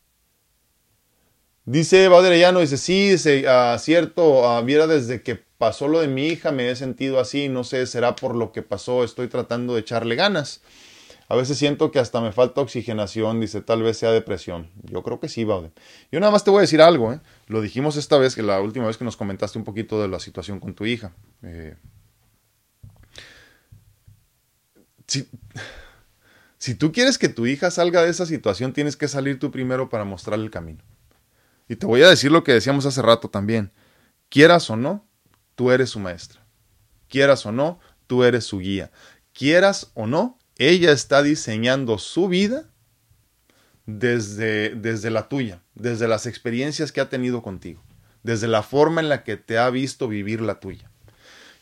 Dice 1.65 2.09
Baderellano, 2.09 2.59
dice, 2.59 2.77
sí, 2.77 3.11
dice, 3.11 3.45
ah, 3.47 3.77
cierto, 3.79 4.41
uh, 4.41 4.65
viera 4.65 4.89
desde 4.89 5.23
que 5.23 5.37
pasó 5.37 5.87
lo 5.87 6.01
de 6.01 6.09
mi 6.09 6.27
hija 6.27 6.51
me 6.51 6.69
he 6.69 6.75
sentido 6.75 7.21
así, 7.21 7.49
no 7.49 7.63
sé, 7.63 7.87
será 7.87 8.17
por 8.17 8.35
lo 8.35 8.51
que 8.51 8.63
pasó, 8.63 9.05
estoy 9.05 9.29
tratando 9.29 9.75
de 9.75 9.83
echarle 9.83 10.17
ganas. 10.17 10.63
A 11.29 11.37
veces 11.37 11.57
siento 11.57 11.93
que 11.93 12.01
hasta 12.01 12.21
me 12.21 12.33
falta 12.33 12.61
oxigenación, 12.61 13.39
dice, 13.39 13.61
tal 13.61 13.85
vez 13.85 13.99
sea 13.99 14.11
depresión. 14.11 14.69
Yo 14.83 15.05
creo 15.05 15.21
que 15.21 15.29
sí, 15.29 15.45
Baude. 15.45 15.71
Yo 16.11 16.19
nada 16.19 16.33
más 16.33 16.43
te 16.43 16.51
voy 16.51 16.59
a 16.59 16.63
decir 16.63 16.83
algo, 16.83 17.13
¿eh? 17.13 17.21
Lo 17.47 17.61
dijimos 17.61 17.95
esta 17.97 18.19
vez, 18.19 18.35
que 18.35 18.43
la 18.43 18.61
última 18.61 18.89
vez 18.89 18.97
que 18.97 19.05
nos 19.05 19.17
comentaste 19.17 19.59
un 19.59 19.65
poquito 19.65 20.03
de 20.03 20.09
la 20.09 20.19
situación 20.19 20.59
con 20.59 20.75
tu 20.75 20.87
hija. 20.87 21.13
Eh, 21.45 21.77
si, 26.59 26.75
tú 26.75 26.93
quieres 26.93 27.19
que 27.19 27.29
tu 27.29 27.47
hija 27.47 27.71
salga 27.71 28.03
de 28.03 28.11
esa 28.11 28.27
situación, 28.27 28.73
tienes 28.73 28.97
que 28.97 29.09
salir 29.09 29.39
tú 29.39 29.51
primero 29.51 29.89
para 29.89 30.05
mostrarle 30.05 30.45
el 30.45 30.51
camino. 30.51 30.83
Y 31.69 31.77
te 31.77 31.87
voy 31.87 32.03
a 32.03 32.09
decir 32.09 32.31
lo 32.31 32.45
que 32.45 32.53
decíamos 32.53 32.87
hace 32.87 33.03
rato 33.03 33.29
también. 33.29 33.73
Quieras 34.29 34.71
o 34.71 34.77
no, 34.77 35.07
tú 35.55 35.71
eres 35.71 35.91
su 35.91 36.01
maestra. 36.01 36.45
Quieras 37.09 37.45
o 37.47 37.53
no, 37.53 37.81
tú 38.07 38.25
eres 38.25 38.45
su 38.45 38.59
guía. 38.59 38.91
Quieras 39.33 39.91
o 39.95 40.07
no, 40.07 40.39
ella 40.57 40.93
está 40.93 41.23
diseñando 41.23 41.99
su 41.99 42.29
vida 42.29 42.71
desde, 43.87 44.75
desde 44.75 45.11
la 45.11 45.29
tuya, 45.29 45.63
desde 45.75 46.09
las 46.09 46.27
experiencias 46.27 46.93
que 46.93 47.01
ha 47.01 47.09
tenido 47.09 47.43
contigo, 47.43 47.83
desde 48.23 48.49
la 48.49 48.63
forma 48.63 49.01
en 49.01 49.09
la 49.09 49.25
que 49.25 49.37
te 49.37 49.59
ha 49.59 49.71
visto 49.71 50.09
vivir 50.09 50.41
la 50.41 50.61
tuya. 50.61 50.90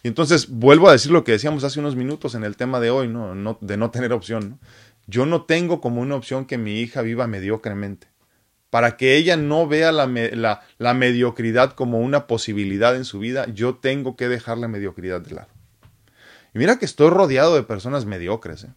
Y 0.03 0.09
entonces 0.09 0.49
vuelvo 0.49 0.89
a 0.89 0.93
decir 0.93 1.11
lo 1.11 1.25
que 1.25 1.33
decíamos 1.33 1.65
hace 1.65 1.81
unos 1.81 1.97
minutos 1.97 2.35
en 2.35 2.45
el 2.45 2.57
tema 2.57 2.81
de 2.81 2.91
hoy, 2.91 3.09
¿no? 3.09 3.59
de 3.61 3.77
no 3.77 3.91
tener 3.91 4.13
opción. 4.13 4.59
Yo 5.07 5.27
no 5.27 5.43
tengo 5.43 5.81
como 5.81 6.01
una 6.01 6.15
opción 6.15 6.45
que 6.45 6.59
mi 6.59 6.81
hija 6.81 7.03
viva 7.03 7.27
mediocremente. 7.27 8.07
Para 8.71 8.97
que 8.97 9.17
ella 9.17 9.37
no 9.37 9.67
vea 9.67 9.93
la, 9.93 10.07
la, 10.77 10.95
mediocridad 10.95 11.73
como 11.73 12.01
una 12.01 12.27
posibilidad 12.27 12.95
en 12.95 13.07
su 13.07 13.19
vida, 13.19 13.47
yo 13.53 13.77
tengo 13.77 14.15
que 14.15 14.29
dejar 14.29 14.59
la 14.59 14.69
mediocridad 14.69 15.23
de 15.23 15.37
lado. 15.37 15.49
Y 16.55 16.59
mira 16.59 16.79
que 16.79 16.85
estoy 16.85 17.09
rodeado 17.09 17.55
de 17.55 17.63
personas 17.63 18.05
mediocres. 18.05 18.65
¿eh? 18.65 18.75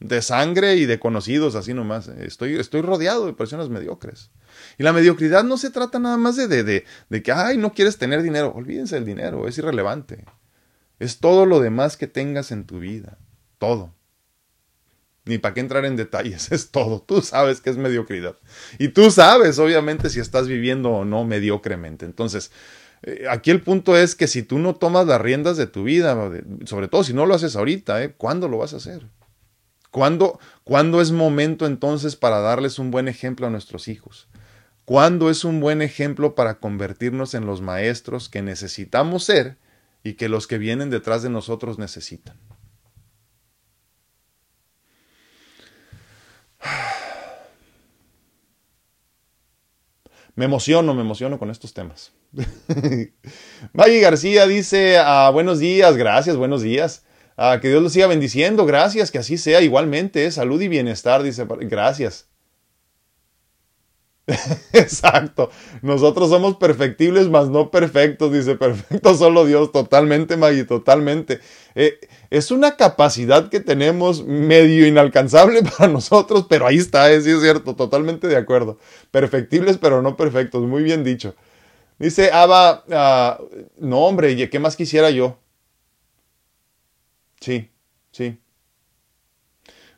de 0.00 0.20
sangre 0.20 0.76
y 0.76 0.86
de 0.86 0.98
conocidos, 0.98 1.54
así 1.54 1.72
nomás. 1.72 2.08
Estoy, 2.08 2.56
estoy 2.56 2.82
rodeado 2.82 3.26
de 3.26 3.32
personas 3.32 3.68
mediocres. 3.68 4.30
Y 4.78 4.82
la 4.82 4.92
mediocridad 4.92 5.44
no 5.44 5.56
se 5.56 5.70
trata 5.70 5.98
nada 5.98 6.16
más 6.16 6.36
de, 6.36 6.48
de, 6.48 6.64
de, 6.64 6.84
de, 7.08 7.22
que, 7.22 7.32
ay, 7.32 7.56
no 7.56 7.72
quieres 7.72 7.96
tener 7.96 8.22
dinero. 8.22 8.52
Olvídense 8.54 8.96
del 8.96 9.04
dinero, 9.04 9.48
es 9.48 9.56
irrelevante. 9.58 10.24
Es 10.98 11.18
todo 11.18 11.46
lo 11.46 11.60
demás 11.60 11.96
que 11.96 12.06
tengas 12.06 12.52
en 12.52 12.64
tu 12.64 12.78
vida. 12.80 13.18
Todo. 13.58 13.92
Ni 15.24 15.38
para 15.38 15.54
qué 15.54 15.60
entrar 15.60 15.84
en 15.84 15.96
detalles, 15.96 16.50
es 16.52 16.70
todo. 16.70 17.00
Tú 17.00 17.20
sabes 17.20 17.60
que 17.60 17.70
es 17.70 17.76
mediocridad. 17.76 18.36
Y 18.78 18.88
tú 18.88 19.10
sabes, 19.10 19.58
obviamente, 19.58 20.08
si 20.08 20.20
estás 20.20 20.48
viviendo 20.48 20.90
o 20.90 21.04
no 21.04 21.24
mediocremente. 21.24 22.06
Entonces, 22.06 22.50
eh, 23.02 23.26
aquí 23.28 23.50
el 23.50 23.60
punto 23.60 23.96
es 23.96 24.14
que 24.14 24.26
si 24.26 24.42
tú 24.42 24.58
no 24.58 24.74
tomas 24.74 25.06
las 25.06 25.20
riendas 25.20 25.56
de 25.56 25.66
tu 25.66 25.84
vida, 25.84 26.16
sobre 26.64 26.88
todo 26.88 27.04
si 27.04 27.12
no 27.12 27.26
lo 27.26 27.34
haces 27.34 27.56
ahorita, 27.56 28.02
¿eh? 28.02 28.14
¿cuándo 28.16 28.48
lo 28.48 28.58
vas 28.58 28.72
a 28.72 28.78
hacer? 28.78 29.06
¿Cuándo, 29.90 30.38
¿Cuándo 30.64 31.00
es 31.00 31.10
momento 31.10 31.66
entonces 31.66 32.16
para 32.16 32.40
darles 32.40 32.78
un 32.78 32.90
buen 32.90 33.08
ejemplo 33.08 33.46
a 33.46 33.50
nuestros 33.50 33.88
hijos? 33.88 34.28
¿Cuándo 34.84 35.30
es 35.30 35.44
un 35.44 35.60
buen 35.60 35.82
ejemplo 35.82 36.34
para 36.34 36.60
convertirnos 36.60 37.34
en 37.34 37.46
los 37.46 37.60
maestros 37.60 38.28
que 38.28 38.42
necesitamos 38.42 39.24
ser 39.24 39.56
y 40.06 40.14
que 40.14 40.28
los 40.28 40.46
que 40.46 40.56
vienen 40.56 40.88
detrás 40.88 41.22
de 41.24 41.30
nosotros 41.30 41.78
necesitan? 41.78 42.38
Me 50.36 50.44
emociono, 50.44 50.92
me 50.92 51.00
emociono 51.00 51.38
con 51.38 51.50
estos 51.50 51.72
temas. 51.72 52.12
Maggie 53.72 54.00
García 54.00 54.46
dice, 54.46 54.98
ah, 54.98 55.30
buenos 55.32 55.58
días, 55.58 55.96
gracias, 55.96 56.36
buenos 56.36 56.60
días. 56.60 57.06
Ah, 57.38 57.58
que 57.62 57.70
Dios 57.70 57.82
los 57.82 57.94
siga 57.94 58.06
bendiciendo. 58.06 58.66
Gracias, 58.66 59.10
que 59.10 59.16
así 59.16 59.38
sea 59.38 59.62
igualmente. 59.62 60.26
¿eh? 60.26 60.30
Salud 60.30 60.60
y 60.60 60.68
bienestar, 60.68 61.22
dice. 61.22 61.46
Gracias. 61.60 62.28
Exacto. 64.72 65.50
Nosotros 65.82 66.30
somos 66.30 66.56
perfectibles, 66.56 67.28
mas 67.28 67.48
no 67.48 67.70
perfectos, 67.70 68.32
dice. 68.32 68.56
Perfecto 68.56 69.14
solo 69.14 69.44
Dios. 69.44 69.70
Totalmente, 69.72 70.36
Maggie, 70.36 70.64
totalmente. 70.64 71.40
Eh, 71.74 72.00
es 72.30 72.50
una 72.50 72.76
capacidad 72.76 73.48
que 73.48 73.60
tenemos 73.60 74.24
medio 74.24 74.86
inalcanzable 74.86 75.62
para 75.78 75.88
nosotros, 75.92 76.46
pero 76.48 76.66
ahí 76.66 76.76
está, 76.76 77.10
eh, 77.12 77.20
sí 77.20 77.30
es 77.30 77.40
cierto. 77.40 77.76
Totalmente 77.76 78.26
de 78.26 78.36
acuerdo. 78.36 78.78
Perfectibles, 79.12 79.78
pero 79.78 80.02
no 80.02 80.16
perfectos. 80.16 80.62
Muy 80.64 80.82
bien 80.82 81.04
dicho. 81.04 81.34
Dice 81.98 82.32
Ava, 82.32 82.84
ah, 82.92 83.40
no 83.78 84.00
hombre, 84.06 84.50
¿qué 84.50 84.58
más 84.60 84.76
quisiera 84.76 85.10
yo? 85.10 85.38
Sí, 87.40 87.70
sí. 88.12 88.38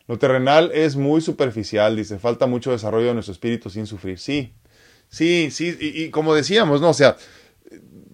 Lo 0.09 0.19
terrenal 0.19 0.71
es 0.73 0.97
muy 0.97 1.21
superficial, 1.21 1.95
dice, 1.95 2.19
falta 2.19 2.47
mucho 2.47 2.73
desarrollo 2.73 3.09
de 3.09 3.15
nuestro 3.15 3.33
espíritu 3.33 3.69
sin 3.69 3.87
sufrir. 3.87 4.19
Sí, 4.19 4.55
sí, 5.11 5.51
sí, 5.51 5.77
y, 5.81 6.09
como 6.09 6.35
decíamos, 6.35 6.81
¿no? 6.81 6.89
O 6.89 6.95
sea, 6.95 7.19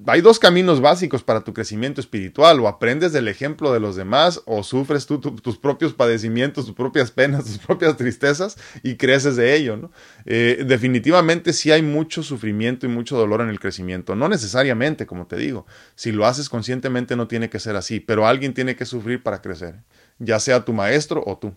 hay 0.06 0.20
dos 0.20 0.40
caminos 0.40 0.80
básicos 0.80 1.22
para 1.22 1.42
tu 1.42 1.54
crecimiento 1.54 2.00
espiritual, 2.00 2.58
o 2.58 2.66
aprendes 2.66 3.12
del 3.12 3.28
ejemplo 3.28 3.72
de 3.72 3.78
los 3.78 3.94
demás, 3.94 4.42
o 4.44 4.64
sufres 4.64 5.06
tú 5.06 5.20
tus 5.20 5.56
propios 5.56 5.94
padecimientos, 5.94 6.66
tus 6.66 6.74
propias 6.74 7.12
penas, 7.12 7.44
tus 7.46 7.58
propias 7.58 7.96
tristezas, 7.96 8.56
y 8.82 8.96
creces 8.96 9.36
de 9.36 9.54
ello, 9.54 9.76
¿no? 9.76 9.92
Eh, 10.26 10.64
definitivamente 10.66 11.52
sí 11.52 11.70
hay 11.70 11.82
mucho 11.82 12.24
sufrimiento 12.24 12.86
y 12.86 12.88
mucho 12.88 13.16
dolor 13.16 13.40
en 13.40 13.50
el 13.50 13.60
crecimiento, 13.60 14.16
no 14.16 14.28
necesariamente, 14.28 15.06
como 15.06 15.28
te 15.28 15.36
digo, 15.36 15.64
si 15.94 16.10
lo 16.10 16.26
haces 16.26 16.48
conscientemente 16.48 17.14
no 17.14 17.28
tiene 17.28 17.48
que 17.50 17.60
ser 17.60 17.76
así, 17.76 18.00
pero 18.00 18.26
alguien 18.26 18.52
tiene 18.52 18.74
que 18.74 18.84
sufrir 18.84 19.22
para 19.22 19.40
crecer, 19.40 19.76
ya 20.18 20.40
sea 20.40 20.64
tu 20.64 20.72
maestro 20.72 21.22
o 21.24 21.38
tú. 21.38 21.54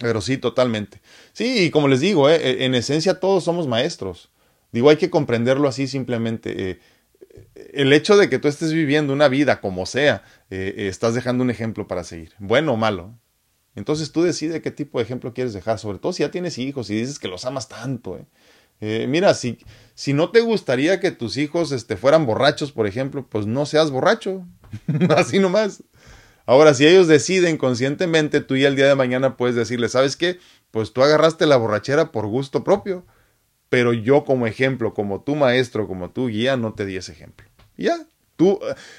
Pero 0.00 0.20
sí, 0.20 0.38
totalmente. 0.38 1.00
Sí, 1.32 1.66
y 1.66 1.70
como 1.70 1.86
les 1.86 2.00
digo, 2.00 2.28
eh, 2.28 2.64
en 2.64 2.74
esencia 2.74 3.20
todos 3.20 3.44
somos 3.44 3.68
maestros. 3.68 4.30
Digo, 4.72 4.90
hay 4.90 4.96
que 4.96 5.10
comprenderlo 5.10 5.68
así 5.68 5.86
simplemente. 5.86 6.70
Eh, 6.70 6.80
el 7.72 7.92
hecho 7.92 8.16
de 8.16 8.28
que 8.28 8.38
tú 8.38 8.48
estés 8.48 8.72
viviendo 8.72 9.12
una 9.12 9.28
vida 9.28 9.60
como 9.60 9.86
sea, 9.86 10.22
eh, 10.50 10.74
eh, 10.76 10.88
estás 10.88 11.14
dejando 11.14 11.44
un 11.44 11.50
ejemplo 11.50 11.86
para 11.86 12.04
seguir, 12.04 12.32
bueno 12.38 12.72
o 12.72 12.76
malo. 12.76 13.18
Entonces 13.76 14.10
tú 14.10 14.22
decides 14.22 14.60
qué 14.62 14.70
tipo 14.70 14.98
de 14.98 15.04
ejemplo 15.04 15.32
quieres 15.32 15.52
dejar, 15.52 15.78
sobre 15.78 15.98
todo 15.98 16.12
si 16.12 16.22
ya 16.22 16.30
tienes 16.30 16.58
hijos 16.58 16.90
y 16.90 16.96
dices 16.96 17.18
que 17.18 17.28
los 17.28 17.44
amas 17.44 17.68
tanto. 17.68 18.18
¿eh? 18.80 19.06
mira, 19.06 19.34
si, 19.34 19.58
si 19.94 20.12
no 20.12 20.30
te 20.30 20.40
gustaría 20.40 20.98
que 21.00 21.12
tus 21.12 21.36
hijos 21.36 21.70
este, 21.70 21.96
fueran 21.96 22.26
borrachos, 22.26 22.72
por 22.72 22.86
ejemplo, 22.86 23.26
pues 23.28 23.46
no 23.46 23.66
seas 23.66 23.90
borracho, 23.90 24.44
así 25.16 25.38
nomás. 25.38 25.84
Ahora, 26.50 26.74
si 26.74 26.86
ellos 26.86 27.06
deciden 27.06 27.56
conscientemente, 27.56 28.40
tú 28.40 28.56
y 28.56 28.64
el 28.64 28.76
día 28.76 28.88
de 28.88 28.94
mañana 28.94 29.36
puedes 29.36 29.54
decirle, 29.54 29.88
¿sabes 29.88 30.16
qué? 30.16 30.38
Pues 30.70 30.92
tú 30.92 31.02
agarraste 31.02 31.46
la 31.46 31.56
borrachera 31.56 32.10
por 32.10 32.26
gusto 32.26 32.64
propio 32.64 33.04
pero 33.70 33.94
yo 33.94 34.24
como 34.24 34.46
ejemplo, 34.46 34.92
como 34.92 35.22
tu 35.22 35.36
maestro, 35.36 35.86
como 35.86 36.10
tu 36.10 36.28
guía, 36.28 36.58
no 36.58 36.74
te 36.74 36.84
di 36.84 36.96
ese 36.96 37.12
ejemplo. 37.12 37.46
Ya, 37.78 37.96
tú, 38.36 38.58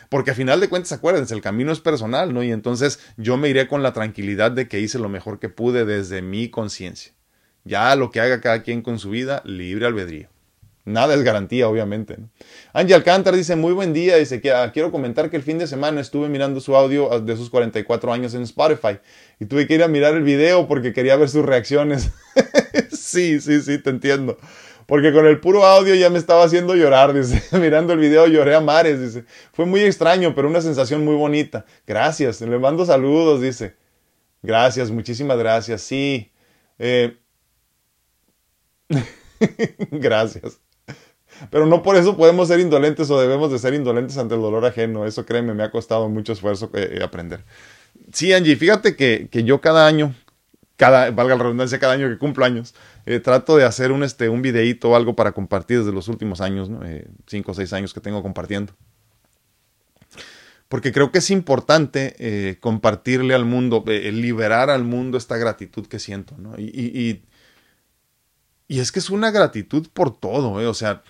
porque 0.09 0.31
a 0.31 0.33
final 0.33 0.59
de 0.61 0.69
cuentas, 0.69 0.93
acuérdense, 0.93 1.35
el 1.35 1.41
camino 1.41 1.71
es 1.71 1.81
personal, 1.81 2.33
¿no? 2.33 2.41
Y 2.41 2.51
entonces 2.51 2.99
yo 3.17 3.37
me 3.37 3.49
iré 3.49 3.67
con 3.67 3.83
la 3.83 3.93
tranquilidad 3.93 4.51
de 4.51 4.67
que 4.67 4.79
hice 4.79 4.97
lo 4.97 5.09
mejor 5.09 5.39
que 5.39 5.49
pude 5.49 5.85
desde 5.85 6.21
mi 6.21 6.49
conciencia. 6.49 7.13
Ya 7.65 7.95
lo 7.95 8.09
que 8.09 8.21
haga 8.21 8.41
cada 8.41 8.63
quien 8.63 8.81
con 8.81 8.97
su 8.97 9.11
vida, 9.11 9.43
libre 9.45 9.85
albedrío. 9.85 10.29
Nada 10.83 11.13
es 11.13 11.21
garantía, 11.23 11.67
obviamente. 11.67 12.17
Angie 12.73 12.95
Alcántara 12.95 13.37
dice, 13.37 13.55
muy 13.55 13.73
buen 13.73 13.93
día, 13.93 14.15
dice 14.17 14.41
que 14.41 14.51
quiero 14.73 14.91
comentar 14.91 15.29
que 15.29 15.37
el 15.37 15.43
fin 15.43 15.59
de 15.59 15.67
semana 15.67 16.01
estuve 16.01 16.27
mirando 16.27 16.59
su 16.59 16.75
audio 16.75 17.13
ah, 17.13 17.19
de 17.19 17.37
sus 17.37 17.51
44 17.51 18.11
años 18.11 18.33
en 18.33 18.41
Spotify 18.43 18.99
y 19.39 19.45
tuve 19.45 19.67
que 19.67 19.75
ir 19.75 19.83
a 19.83 19.87
mirar 19.87 20.15
el 20.15 20.23
video 20.23 20.67
porque 20.67 20.91
quería 20.91 21.15
ver 21.17 21.29
sus 21.29 21.45
reacciones. 21.45 22.11
sí, 22.91 23.39
sí, 23.39 23.61
sí, 23.61 23.77
te 23.77 23.91
entiendo. 23.91 24.37
Porque 24.87 25.13
con 25.13 25.27
el 25.27 25.39
puro 25.39 25.65
audio 25.65 25.93
ya 25.93 26.09
me 26.09 26.17
estaba 26.17 26.43
haciendo 26.43 26.75
llorar, 26.75 27.13
dice. 27.13 27.43
Mirando 27.57 27.93
el 27.93 27.99
video 27.99 28.25
lloré 28.25 28.55
a 28.55 28.59
mares, 28.59 28.99
dice. 28.99 29.25
Fue 29.53 29.65
muy 29.65 29.81
extraño, 29.81 30.33
pero 30.33 30.49
una 30.49 30.61
sensación 30.61 31.05
muy 31.05 31.15
bonita. 31.15 31.65
Gracias, 31.85 32.41
le 32.41 32.57
mando 32.57 32.85
saludos, 32.85 33.39
dice. 33.39 33.75
Gracias, 34.41 34.89
muchísimas 34.89 35.37
gracias. 35.37 35.81
Sí. 35.81 36.31
Eh... 36.79 37.17
gracias. 39.91 40.60
Pero 41.49 41.65
no 41.65 41.81
por 41.81 41.95
eso 41.95 42.15
podemos 42.15 42.47
ser 42.47 42.59
indolentes 42.59 43.09
o 43.09 43.19
debemos 43.19 43.51
de 43.51 43.59
ser 43.59 43.73
indolentes 43.73 44.17
ante 44.17 44.35
el 44.35 44.41
dolor 44.41 44.65
ajeno. 44.65 45.05
Eso 45.05 45.25
créeme, 45.25 45.53
me 45.53 45.63
ha 45.63 45.71
costado 45.71 46.07
mucho 46.09 46.33
esfuerzo 46.33 46.69
eh, 46.73 46.97
eh, 46.99 47.03
aprender. 47.03 47.43
Sí, 48.13 48.33
Angie, 48.33 48.55
fíjate 48.55 48.95
que, 48.95 49.27
que, 49.31 49.43
yo 49.43 49.61
cada 49.61 49.87
año, 49.87 50.13
cada, 50.75 51.11
valga 51.11 51.35
la 51.35 51.43
redundancia, 51.43 51.79
cada 51.79 51.93
año 51.93 52.09
que 52.09 52.17
cumplo 52.17 52.45
años, 52.45 52.75
eh, 53.05 53.19
trato 53.19 53.57
de 53.57 53.63
hacer 53.63 53.91
un, 53.91 54.03
este, 54.03 54.29
un 54.29 54.41
videíto 54.41 54.91
o 54.91 54.95
algo 54.95 55.15
para 55.15 55.31
compartir 55.31 55.79
desde 55.79 55.91
los 55.91 56.07
últimos 56.07 56.41
años, 56.41 56.69
¿no? 56.69 56.81
cinco 57.27 57.51
o 57.51 57.55
seis 57.55 57.73
años 57.73 57.93
que 57.93 58.01
tengo 58.01 58.21
compartiendo. 58.21 58.73
Porque 60.67 60.93
creo 60.93 61.11
que 61.11 61.17
es 61.17 61.29
importante 61.31 62.57
compartirle 62.61 63.33
al 63.33 63.43
mundo, 63.43 63.83
liberar 63.85 64.69
al 64.69 64.85
mundo 64.85 65.17
esta 65.17 65.35
gratitud 65.35 65.85
que 65.85 65.99
siento, 65.99 66.37
¿no? 66.37 66.53
Y, 66.57 67.23
y, 68.69 68.79
es 68.79 68.93
que 68.93 68.99
es 68.99 69.09
una 69.09 69.31
gratitud 69.31 69.89
por 69.93 70.17
todo. 70.17 70.53
O 70.53 70.73
sea, 70.73 71.03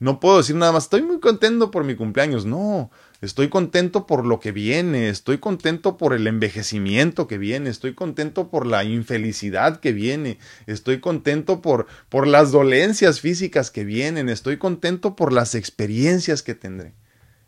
no 0.00 0.18
puedo 0.18 0.38
decir 0.38 0.56
nada 0.56 0.72
más, 0.72 0.84
estoy 0.84 1.02
muy 1.02 1.20
contento 1.20 1.70
por 1.70 1.84
mi 1.84 1.94
cumpleaños. 1.94 2.46
No, 2.46 2.90
estoy 3.20 3.50
contento 3.50 4.06
por 4.06 4.24
lo 4.24 4.40
que 4.40 4.50
viene, 4.50 5.10
estoy 5.10 5.36
contento 5.36 5.98
por 5.98 6.14
el 6.14 6.26
envejecimiento 6.26 7.28
que 7.28 7.36
viene, 7.36 7.68
estoy 7.68 7.94
contento 7.94 8.48
por 8.48 8.66
la 8.66 8.82
infelicidad 8.82 9.78
que 9.78 9.92
viene, 9.92 10.38
estoy 10.66 11.00
contento 11.00 11.60
por, 11.60 11.86
por 12.08 12.26
las 12.26 12.50
dolencias 12.50 13.20
físicas 13.20 13.70
que 13.70 13.84
vienen, 13.84 14.30
estoy 14.30 14.56
contento 14.56 15.16
por 15.16 15.34
las 15.34 15.54
experiencias 15.54 16.42
que 16.42 16.54
tendré. 16.54 16.94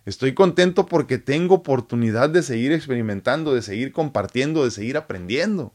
Estoy 0.05 0.35
contento 0.35 0.85
porque 0.85 1.17
tengo 1.17 1.55
oportunidad 1.55 2.29
de 2.29 2.43
seguir 2.43 2.73
experimentando, 2.73 3.55
de 3.55 3.63
seguir 3.63 3.93
compartiendo, 3.93 4.65
de 4.65 4.73
seguir 4.73 4.99
aprendiendo. 4.99 5.73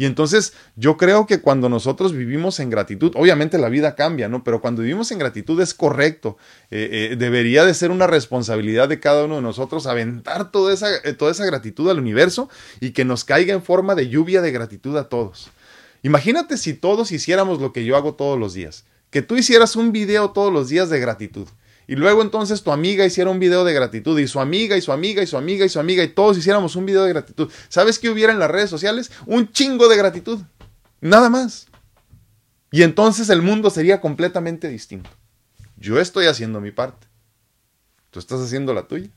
Y 0.00 0.06
entonces 0.06 0.54
yo 0.76 0.96
creo 0.96 1.26
que 1.26 1.42
cuando 1.42 1.68
nosotros 1.68 2.14
vivimos 2.14 2.58
en 2.58 2.70
gratitud, 2.70 3.12
obviamente 3.16 3.58
la 3.58 3.68
vida 3.68 3.96
cambia, 3.96 4.30
¿no? 4.30 4.42
Pero 4.42 4.62
cuando 4.62 4.80
vivimos 4.80 5.12
en 5.12 5.18
gratitud 5.18 5.60
es 5.60 5.74
correcto. 5.74 6.38
Eh, 6.70 7.10
eh, 7.12 7.16
debería 7.16 7.66
de 7.66 7.74
ser 7.74 7.90
una 7.90 8.06
responsabilidad 8.06 8.88
de 8.88 8.98
cada 8.98 9.26
uno 9.26 9.36
de 9.36 9.42
nosotros 9.42 9.86
aventar 9.86 10.52
toda 10.52 10.72
esa, 10.72 10.88
eh, 11.04 11.12
toda 11.12 11.32
esa 11.32 11.44
gratitud 11.44 11.90
al 11.90 11.98
universo 11.98 12.48
y 12.80 12.92
que 12.92 13.04
nos 13.04 13.24
caiga 13.24 13.52
en 13.52 13.62
forma 13.62 13.94
de 13.94 14.08
lluvia 14.08 14.40
de 14.40 14.50
gratitud 14.52 14.96
a 14.96 15.10
todos. 15.10 15.50
Imagínate 16.02 16.56
si 16.56 16.72
todos 16.72 17.12
hiciéramos 17.12 17.60
lo 17.60 17.74
que 17.74 17.84
yo 17.84 17.94
hago 17.94 18.14
todos 18.14 18.38
los 18.38 18.54
días. 18.54 18.86
Que 19.10 19.20
tú 19.20 19.36
hicieras 19.36 19.76
un 19.76 19.92
video 19.92 20.30
todos 20.30 20.50
los 20.50 20.70
días 20.70 20.88
de 20.88 20.98
gratitud. 20.98 21.46
Y 21.90 21.96
luego 21.96 22.22
entonces 22.22 22.62
tu 22.62 22.70
amiga 22.70 23.04
hiciera 23.04 23.30
un 23.30 23.40
video 23.40 23.64
de 23.64 23.74
gratitud 23.74 24.16
y 24.20 24.28
su 24.28 24.38
amiga 24.38 24.76
y 24.76 24.80
su 24.80 24.92
amiga 24.92 25.24
y 25.24 25.26
su 25.26 25.36
amiga 25.36 25.64
y 25.64 25.68
su 25.68 25.80
amiga 25.80 26.04
y 26.04 26.08
todos 26.10 26.38
hiciéramos 26.38 26.76
un 26.76 26.86
video 26.86 27.02
de 27.02 27.08
gratitud. 27.08 27.50
¿Sabes 27.68 27.98
qué 27.98 28.08
hubiera 28.08 28.32
en 28.32 28.38
las 28.38 28.48
redes 28.48 28.70
sociales? 28.70 29.10
Un 29.26 29.50
chingo 29.50 29.88
de 29.88 29.96
gratitud. 29.96 30.38
Nada 31.00 31.28
más. 31.28 31.66
Y 32.70 32.84
entonces 32.84 33.28
el 33.28 33.42
mundo 33.42 33.70
sería 33.70 34.00
completamente 34.00 34.68
distinto. 34.68 35.10
Yo 35.78 35.98
estoy 35.98 36.26
haciendo 36.26 36.60
mi 36.60 36.70
parte. 36.70 37.08
Tú 38.10 38.20
estás 38.20 38.40
haciendo 38.40 38.72
la 38.72 38.86
tuya. 38.86 39.10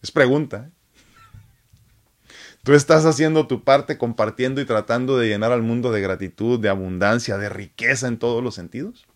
Es 0.00 0.12
pregunta. 0.12 0.68
¿eh? 0.68 2.28
Tú 2.62 2.74
estás 2.74 3.04
haciendo 3.04 3.48
tu 3.48 3.64
parte 3.64 3.98
compartiendo 3.98 4.60
y 4.60 4.64
tratando 4.64 5.18
de 5.18 5.26
llenar 5.26 5.50
al 5.50 5.62
mundo 5.62 5.90
de 5.90 6.00
gratitud, 6.00 6.60
de 6.60 6.68
abundancia, 6.68 7.36
de 7.36 7.48
riqueza 7.48 8.06
en 8.06 8.20
todos 8.20 8.44
los 8.44 8.54
sentidos. 8.54 9.08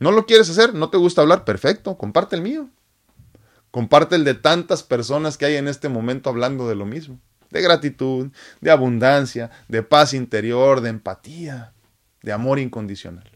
¿No 0.00 0.12
lo 0.12 0.24
quieres 0.24 0.48
hacer? 0.48 0.74
¿No 0.74 0.88
te 0.88 0.96
gusta 0.96 1.20
hablar? 1.20 1.44
Perfecto, 1.44 1.96
comparte 1.98 2.34
el 2.34 2.42
mío. 2.42 2.70
Comparte 3.70 4.16
el 4.16 4.24
de 4.24 4.34
tantas 4.34 4.82
personas 4.82 5.36
que 5.36 5.44
hay 5.44 5.56
en 5.56 5.68
este 5.68 5.90
momento 5.90 6.30
hablando 6.30 6.66
de 6.68 6.74
lo 6.74 6.86
mismo. 6.86 7.20
De 7.50 7.60
gratitud, 7.60 8.30
de 8.62 8.70
abundancia, 8.70 9.50
de 9.68 9.82
paz 9.82 10.14
interior, 10.14 10.80
de 10.80 10.88
empatía, 10.88 11.74
de 12.22 12.32
amor 12.32 12.58
incondicional. 12.58 13.30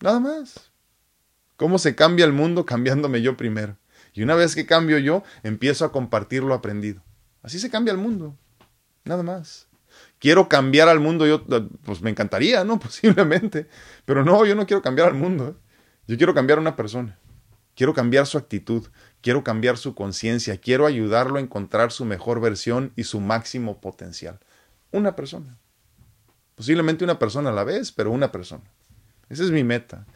Nada 0.00 0.20
más. 0.20 0.70
¿Cómo 1.56 1.78
se 1.78 1.94
cambia 1.94 2.26
el 2.26 2.32
mundo 2.32 2.66
cambiándome 2.66 3.22
yo 3.22 3.36
primero? 3.36 3.78
Y 4.12 4.22
una 4.22 4.34
vez 4.34 4.54
que 4.54 4.66
cambio 4.66 4.98
yo, 4.98 5.22
empiezo 5.42 5.86
a 5.86 5.92
compartir 5.92 6.42
lo 6.42 6.52
aprendido. 6.52 7.02
Así 7.42 7.58
se 7.58 7.70
cambia 7.70 7.92
el 7.92 7.98
mundo. 7.98 8.36
Nada 9.04 9.22
más 9.22 9.69
quiero 10.20 10.48
cambiar 10.48 10.88
al 10.88 11.00
mundo, 11.00 11.26
yo, 11.26 11.44
pues 11.82 12.00
me 12.02 12.10
encantaría, 12.10 12.62
¿no? 12.62 12.78
Posiblemente. 12.78 13.66
Pero 14.04 14.24
no, 14.24 14.46
yo 14.46 14.54
no 14.54 14.66
quiero 14.66 14.82
cambiar 14.82 15.08
al 15.08 15.14
mundo. 15.14 15.48
¿eh? 15.48 15.54
Yo 16.06 16.16
quiero 16.16 16.34
cambiar 16.34 16.58
a 16.58 16.62
una 16.62 16.76
persona. 16.76 17.18
Quiero 17.74 17.94
cambiar 17.94 18.26
su 18.26 18.38
actitud. 18.38 18.86
Quiero 19.22 19.42
cambiar 19.42 19.76
su 19.78 19.94
conciencia. 19.94 20.58
Quiero 20.58 20.86
ayudarlo 20.86 21.38
a 21.38 21.40
encontrar 21.40 21.90
su 21.90 22.04
mejor 22.04 22.40
versión 22.40 22.92
y 22.94 23.04
su 23.04 23.20
máximo 23.20 23.80
potencial. 23.80 24.38
Una 24.92 25.16
persona. 25.16 25.56
Posiblemente 26.54 27.04
una 27.04 27.18
persona 27.18 27.50
a 27.50 27.54
la 27.54 27.64
vez, 27.64 27.90
pero 27.90 28.10
una 28.10 28.30
persona. 28.30 28.64
Esa 29.30 29.44
es 29.44 29.50
mi 29.50 29.64
meta. 29.64 30.06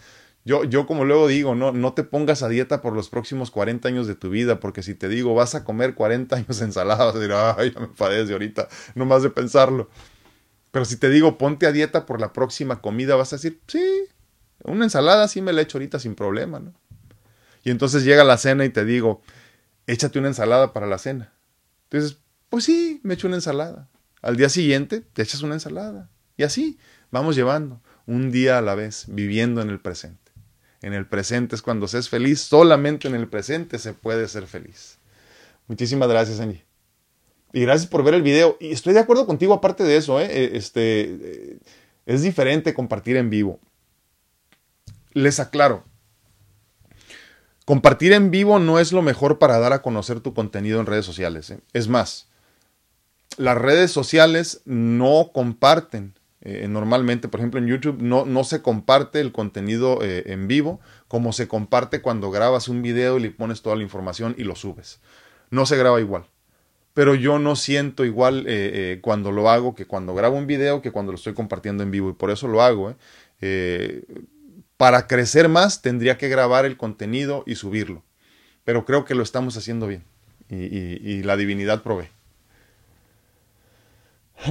Yo, 0.47 0.65
yo 0.65 0.87
como 0.87 1.07
luego 1.07 1.27
digo, 1.27 1.55
no, 1.55 1.73
no 1.73 1.95
te 1.95 2.05
pongas 2.05 2.43
a 2.43 2.49
dieta 2.49 2.83
por 2.83 2.93
los 2.93 3.09
próximos 3.09 3.51
40 3.51 3.89
años 3.89 4.07
de 4.07 4.15
tu 4.15 4.29
vida, 4.29 4.61
porque 4.61 4.83
si 4.83 4.95
te 4.95 5.09
digo 5.09 5.35
vas 5.35 5.55
a 5.55 5.65
comer 5.65 5.95
40 5.95 6.37
años 6.37 6.61
ensalada, 6.61 7.05
vas 7.07 7.17
a 7.17 7.19
decir, 7.19 7.35
ay, 7.35 7.73
ya 7.73 7.81
me 7.81 7.89
padece 7.89 8.33
ahorita, 8.35 8.69
no 8.95 9.07
más 9.07 9.23
de 9.23 9.31
pensarlo. 9.31 9.89
Pero 10.71 10.85
si 10.85 10.97
te 10.97 11.09
digo 11.09 11.39
ponte 11.39 11.67
a 11.67 11.73
dieta 11.73 12.05
por 12.05 12.21
la 12.21 12.33
próxima 12.33 12.83
comida, 12.83 13.17
vas 13.17 13.33
a 13.33 13.37
decir, 13.37 13.61
sí, 13.67 13.83
una 14.65 14.85
ensalada 14.85 15.29
sí 15.29 15.41
me 15.41 15.53
la 15.55 15.63
echo 15.63 15.79
ahorita 15.79 15.99
sin 15.99 16.15
problema, 16.15 16.59
¿no? 16.59 16.75
Y 17.63 17.71
entonces 17.71 18.05
llega 18.05 18.25
la 18.25 18.37
cena 18.37 18.67
y 18.67 18.69
te 18.69 18.85
digo, 18.85 19.23
échate 19.87 20.19
una 20.19 20.29
ensalada 20.29 20.75
para 20.75 20.87
la 20.87 20.99
cena. 20.99 21.33
Entonces, 21.85 22.19
pues 22.51 22.65
sí, 22.65 23.01
me 23.03 23.15
echo 23.15 23.27
una 23.29 23.37
ensalada. 23.37 23.89
Al 24.21 24.37
día 24.37 24.51
siguiente 24.51 25.01
te 25.01 25.23
echas 25.23 25.41
una 25.41 25.55
ensalada. 25.55 26.11
Y 26.37 26.43
así 26.43 26.79
vamos 27.11 27.37
llevando, 27.37 27.81
un 28.05 28.31
día 28.31 28.59
a 28.59 28.63
la 28.63 28.75
vez, 28.75 29.07
viviendo 29.09 29.63
en 29.63 29.71
el 29.71 29.81
presente 29.81 30.24
en 30.85 30.93
el 30.93 31.07
presente 31.07 31.57
es 31.57 31.63
cuando 31.63 31.89
se 31.89 31.99
es 31.99 32.11
feliz, 32.11 32.43
solamente 32.43 33.09
en 33.09 33.15
el 33.15 33.27
presente 33.27 33.79
se 33.79 33.95
puede 33.95 34.29
ser 34.29 34.47
feliz. 34.47 34.99
Muchísimas 35.67 36.11
gracias, 36.11 36.41
Angie. 36.41 36.63
Y 37.55 37.63
gracias 37.63 37.89
por 37.89 38.05
ver 38.05 38.13
el 38.13 38.21
video. 38.21 38.59
Y 38.61 38.71
estoy 38.73 38.93
de 38.93 39.01
acuerdo 39.01 39.27
contigo, 39.27 39.55
aparte 39.55 39.83
de 39.83 39.97
eso, 39.97 40.21
¿eh? 40.21 40.29
eh 40.29 40.51
este, 40.53 41.01
eh, 41.01 41.59
es 42.05 42.21
diferente 42.21 42.75
compartir 42.75 43.17
en 43.17 43.31
vivo. 43.31 43.61
Les 45.15 45.41
aclaro, 45.41 45.85
compartir 47.65 48.13
en 48.13 48.31
vivo 48.31 48.59
no 48.59 48.79
es 48.79 48.93
lo 48.93 49.01
mejor 49.01 49.39
para 49.39 49.59
dar 49.59 49.73
a 49.73 49.81
conocer 49.81 50.21
tu 50.21 50.35
contenido 50.35 50.81
en 50.81 50.87
redes 50.87 51.07
sociales. 51.07 51.55
Es 51.73 51.89
más, 51.89 52.29
las 53.39 53.57
redes 53.57 53.91
sociales 53.91 54.61
no 54.67 55.31
comparten 55.33 56.13
eh, 56.45 56.69
normalmente, 56.69 57.29
por 57.29 57.41
ejemplo, 57.41 57.59
en 57.59 57.67
YouTube 57.67 58.03
no, 58.03 58.27
no 58.27 58.45
se 58.45 58.61
comparte 58.61 59.21
el 59.21 59.33
contenido 59.33 60.01
eh, 60.03 60.25
en 60.27 60.47
vivo 60.47 60.79
como 61.09 61.33
se 61.33 61.49
comparte 61.49 62.03
cuando 62.03 62.31
grabas 62.31 62.69
un 62.69 62.83
video 62.83 63.17
y 63.17 63.23
le 63.23 63.31
pones 63.31 63.63
toda 63.63 63.77
la 63.77 63.83
información 63.83 64.35
y 64.37 64.45
lo 64.45 64.55
subes. 64.55 65.01
No 65.51 65.65
se 65.65 65.79
graba 65.79 66.01
igual. 66.01 66.27
Pero 66.93 67.15
yo 67.15 67.39
no 67.39 67.57
siento 67.57 68.05
igual 68.05 68.45
eh, 68.47 68.99
cuando 69.01 69.33
lo 69.33 69.49
hago 69.49 69.75
que 69.75 69.87
cuando 69.87 70.15
grabo 70.15 70.37
un 70.37 70.47
video 70.47 70.83
que 70.83 70.93
cuando 70.93 71.13
lo 71.13 71.17
estoy 71.17 71.35
compartiendo 71.35 71.83
en 71.83 71.91
vivo 71.91 72.11
y 72.11 72.13
por 72.13 72.31
eso 72.31 72.47
lo 72.47 72.63
hago. 72.63 72.95
para 74.77 75.07
crecer 75.07 75.49
más 75.49 75.83
tendría 75.83 76.19
que 76.19 76.29
grabar 76.29 76.67
el 76.67 76.77
contenido 76.77 77.43
y 77.47 77.55
subirlo. 77.55 78.03
Pero 78.65 78.85
creo 78.85 79.05
que 79.05 79.15
lo 79.15 79.23
estamos 79.23 79.57
haciendo 79.57 79.87
bien 79.87 80.05
y 80.49 81.23
la 81.23 81.37
divinidad 81.37 81.83
provee. 81.83 82.14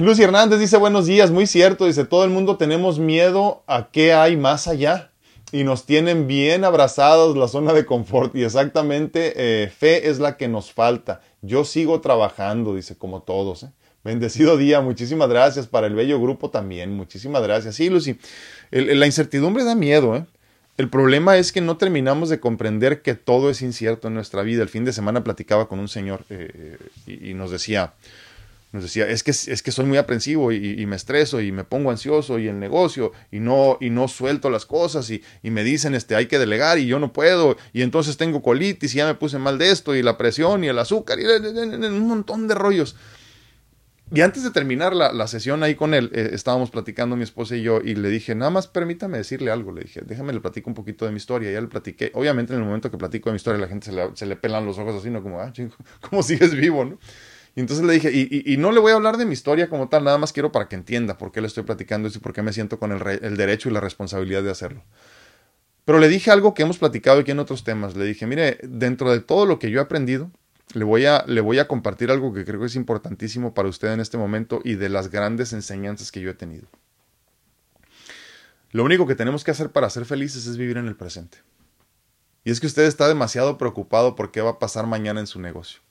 Lucy 0.00 0.24
Hernández 0.24 0.58
dice 0.58 0.76
buenos 0.76 1.06
días, 1.06 1.30
muy 1.30 1.46
cierto, 1.46 1.86
dice 1.86 2.04
todo 2.04 2.24
el 2.24 2.30
mundo 2.30 2.56
tenemos 2.56 2.98
miedo 2.98 3.62
a 3.68 3.90
qué 3.92 4.12
hay 4.12 4.36
más 4.36 4.66
allá 4.66 5.12
y 5.52 5.62
nos 5.62 5.86
tienen 5.86 6.26
bien 6.26 6.64
abrazados 6.64 7.36
la 7.36 7.46
zona 7.46 7.72
de 7.72 7.86
confort 7.86 8.34
y 8.34 8.42
exactamente 8.42 9.34
eh, 9.36 9.68
fe 9.68 10.10
es 10.10 10.18
la 10.18 10.36
que 10.36 10.48
nos 10.48 10.72
falta. 10.72 11.20
Yo 11.42 11.64
sigo 11.64 12.00
trabajando, 12.00 12.74
dice 12.74 12.98
como 12.98 13.22
todos. 13.22 13.62
¿eh? 13.62 13.68
Bendecido 14.02 14.56
día, 14.56 14.80
muchísimas 14.80 15.28
gracias 15.28 15.68
para 15.68 15.86
el 15.86 15.94
bello 15.94 16.20
grupo 16.20 16.50
también, 16.50 16.96
muchísimas 16.96 17.44
gracias. 17.44 17.76
Sí, 17.76 17.88
Lucy, 17.88 18.18
la 18.72 19.06
incertidumbre 19.06 19.62
da 19.62 19.76
miedo, 19.76 20.16
¿eh? 20.16 20.24
El 20.76 20.90
problema 20.90 21.36
es 21.36 21.52
que 21.52 21.60
no 21.60 21.76
terminamos 21.76 22.30
de 22.30 22.40
comprender 22.40 23.00
que 23.00 23.14
todo 23.14 23.48
es 23.48 23.62
incierto 23.62 24.08
en 24.08 24.14
nuestra 24.14 24.42
vida. 24.42 24.60
El 24.60 24.68
fin 24.68 24.84
de 24.84 24.92
semana 24.92 25.22
platicaba 25.22 25.68
con 25.68 25.78
un 25.78 25.86
señor 25.86 26.24
eh, 26.30 26.78
y 27.06 27.32
nos 27.34 27.52
decía, 27.52 27.94
nos 28.74 28.82
decía, 28.82 29.08
es 29.08 29.22
que, 29.22 29.30
es 29.30 29.62
que 29.62 29.70
soy 29.70 29.84
muy 29.84 29.98
aprensivo 29.98 30.50
y, 30.50 30.84
me 30.84 30.96
estreso 30.96 31.40
y 31.40 31.52
me 31.52 31.62
pongo 31.62 31.92
ansioso 31.92 32.40
y 32.40 32.48
el 32.48 32.58
negocio 32.58 33.12
y 33.30 33.38
no, 33.38 33.78
y 33.80 33.88
no 33.88 34.08
suelto 34.08 34.50
las 34.50 34.66
cosas 34.66 35.08
y, 35.10 35.22
me 35.44 35.62
dicen, 35.62 35.94
este, 35.94 36.16
hay 36.16 36.26
que 36.26 36.40
delegar 36.40 36.80
y 36.80 36.86
yo 36.86 36.98
no 36.98 37.12
puedo 37.12 37.56
y 37.72 37.82
entonces 37.82 38.16
tengo 38.16 38.42
colitis 38.42 38.92
y 38.92 38.98
ya 38.98 39.06
me 39.06 39.14
puse 39.14 39.38
mal 39.38 39.58
de 39.58 39.70
esto 39.70 39.94
y 39.94 40.02
la 40.02 40.18
presión 40.18 40.64
y 40.64 40.66
el 40.66 40.78
azúcar 40.80 41.20
y 41.20 41.24
un 41.24 42.08
montón 42.08 42.48
de 42.48 42.56
rollos. 42.56 42.96
Y 44.12 44.22
antes 44.22 44.42
de 44.42 44.50
terminar 44.50 44.92
la, 44.92 45.12
la 45.12 45.28
sesión 45.28 45.62
ahí 45.62 45.76
con 45.76 45.94
él, 45.94 46.10
eh, 46.12 46.30
estábamos 46.32 46.70
platicando 46.70 47.14
mi 47.14 47.22
esposa 47.22 47.54
y 47.54 47.62
yo 47.62 47.80
y 47.80 47.94
le 47.94 48.08
dije, 48.08 48.34
nada 48.34 48.50
más 48.50 48.66
permítame 48.66 49.18
decirle 49.18 49.52
algo, 49.52 49.70
le 49.70 49.82
dije, 49.82 50.02
déjame 50.04 50.32
le 50.32 50.40
platico 50.40 50.68
un 50.68 50.74
poquito 50.74 51.04
de 51.04 51.12
mi 51.12 51.18
historia. 51.18 51.52
Ya 51.52 51.60
le 51.60 51.68
platiqué, 51.68 52.10
obviamente 52.14 52.52
en 52.52 52.58
el 52.58 52.64
momento 52.64 52.90
que 52.90 52.98
platico 52.98 53.30
de 53.30 53.34
mi 53.34 53.36
historia 53.36 53.60
la 53.60 53.68
gente 53.68 53.86
se 53.86 53.92
le, 53.92 54.10
se 54.14 54.26
le 54.26 54.34
pelan 54.34 54.66
los 54.66 54.78
ojos 54.78 54.96
así, 54.96 55.10
¿no? 55.10 55.22
Como, 55.22 55.40
ah, 55.40 55.52
chingo, 55.52 55.74
¿cómo 56.10 56.24
sigues 56.24 56.56
vivo, 56.56 56.84
no? 56.84 56.98
Y 57.56 57.60
entonces 57.60 57.84
le 57.84 57.92
dije, 57.92 58.10
y, 58.12 58.56
no 58.56 58.72
le 58.72 58.80
voy 58.80 58.90
a 58.90 58.96
hablar 58.96 59.16
de 59.16 59.26
mi 59.26 59.32
historia 59.32 59.68
como 59.68 59.88
tal, 59.88 60.02
nada 60.02 60.18
más 60.18 60.32
quiero 60.32 60.50
para 60.50 60.68
que 60.68 60.74
entienda 60.74 61.18
por 61.18 61.30
qué 61.30 61.40
le 61.40 61.46
estoy 61.46 61.62
platicando 61.62 62.08
y 62.08 62.18
por 62.18 62.32
qué 62.32 62.42
me 62.42 62.52
siento 62.52 62.80
con 62.80 62.90
el, 62.90 63.00
el 63.22 63.36
derecho 63.36 63.68
y 63.68 63.72
la 63.72 63.80
responsabilidad 63.80 64.42
de 64.42 64.50
hacerlo. 64.50 64.82
Pero 65.84 66.00
le 66.00 66.08
dije 66.08 66.32
algo 66.32 66.52
que 66.52 66.62
hemos 66.62 66.78
platicado 66.78 67.20
aquí 67.20 67.30
en 67.30 67.38
otros 67.38 67.62
temas. 67.62 67.94
Le 67.94 68.04
dije, 68.06 68.26
mire, 68.26 68.58
dentro 68.62 69.12
de 69.12 69.20
todo 69.20 69.46
lo 69.46 69.60
que 69.60 69.70
yo 69.70 69.78
he 69.78 69.82
aprendido, 69.82 70.32
le 70.72 70.82
voy, 70.82 71.06
a, 71.06 71.24
le 71.28 71.40
voy 71.40 71.60
a 71.60 71.68
compartir 71.68 72.10
algo 72.10 72.32
que 72.32 72.44
creo 72.44 72.58
que 72.58 72.66
es 72.66 72.74
importantísimo 72.74 73.54
para 73.54 73.68
usted 73.68 73.92
en 73.92 74.00
este 74.00 74.18
momento 74.18 74.60
y 74.64 74.74
de 74.74 74.88
las 74.88 75.08
grandes 75.08 75.52
enseñanzas 75.52 76.10
que 76.10 76.20
yo 76.20 76.30
he 76.30 76.34
tenido. 76.34 76.66
Lo 78.72 78.82
único 78.82 79.06
que 79.06 79.14
tenemos 79.14 79.44
que 79.44 79.52
hacer 79.52 79.70
para 79.70 79.90
ser 79.90 80.06
felices 80.06 80.48
es 80.48 80.56
vivir 80.56 80.78
en 80.78 80.88
el 80.88 80.96
presente. 80.96 81.38
Y 82.42 82.50
es 82.50 82.58
que 82.58 82.66
usted 82.66 82.82
está 82.82 83.06
demasiado 83.06 83.58
preocupado 83.58 84.16
por 84.16 84.32
qué 84.32 84.40
va 84.40 84.50
a 84.50 84.58
pasar 84.58 84.88
mañana 84.88 85.20
en 85.20 85.28
su 85.28 85.40
negocio 85.40 85.83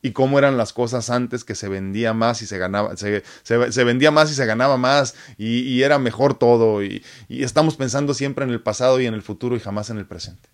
y 0.00 0.12
cómo 0.12 0.38
eran 0.38 0.56
las 0.56 0.72
cosas 0.72 1.10
antes 1.10 1.44
que 1.44 1.54
se 1.54 1.68
vendía 1.68 2.14
más 2.14 2.42
y 2.42 2.46
se 2.46 2.58
ganaba, 2.58 2.96
se, 2.96 3.22
se, 3.42 3.84
vendía 3.84 4.10
más 4.10 4.30
y 4.30 4.34
se 4.34 4.46
ganaba 4.46 4.76
más 4.76 5.14
y, 5.36 5.82
era 5.82 5.98
mejor 5.98 6.34
todo 6.34 6.82
y, 6.82 7.02
y, 7.28 7.42
estamos 7.42 7.76
pensando 7.76 8.14
siempre 8.14 8.44
en 8.44 8.50
el 8.50 8.60
pasado 8.60 9.00
y 9.00 9.06
en 9.06 9.14
el 9.14 9.22
futuro 9.22 9.56
y 9.56 9.60
jamás 9.60 9.90
en 9.90 9.98
el 9.98 10.06
presente. 10.06 10.48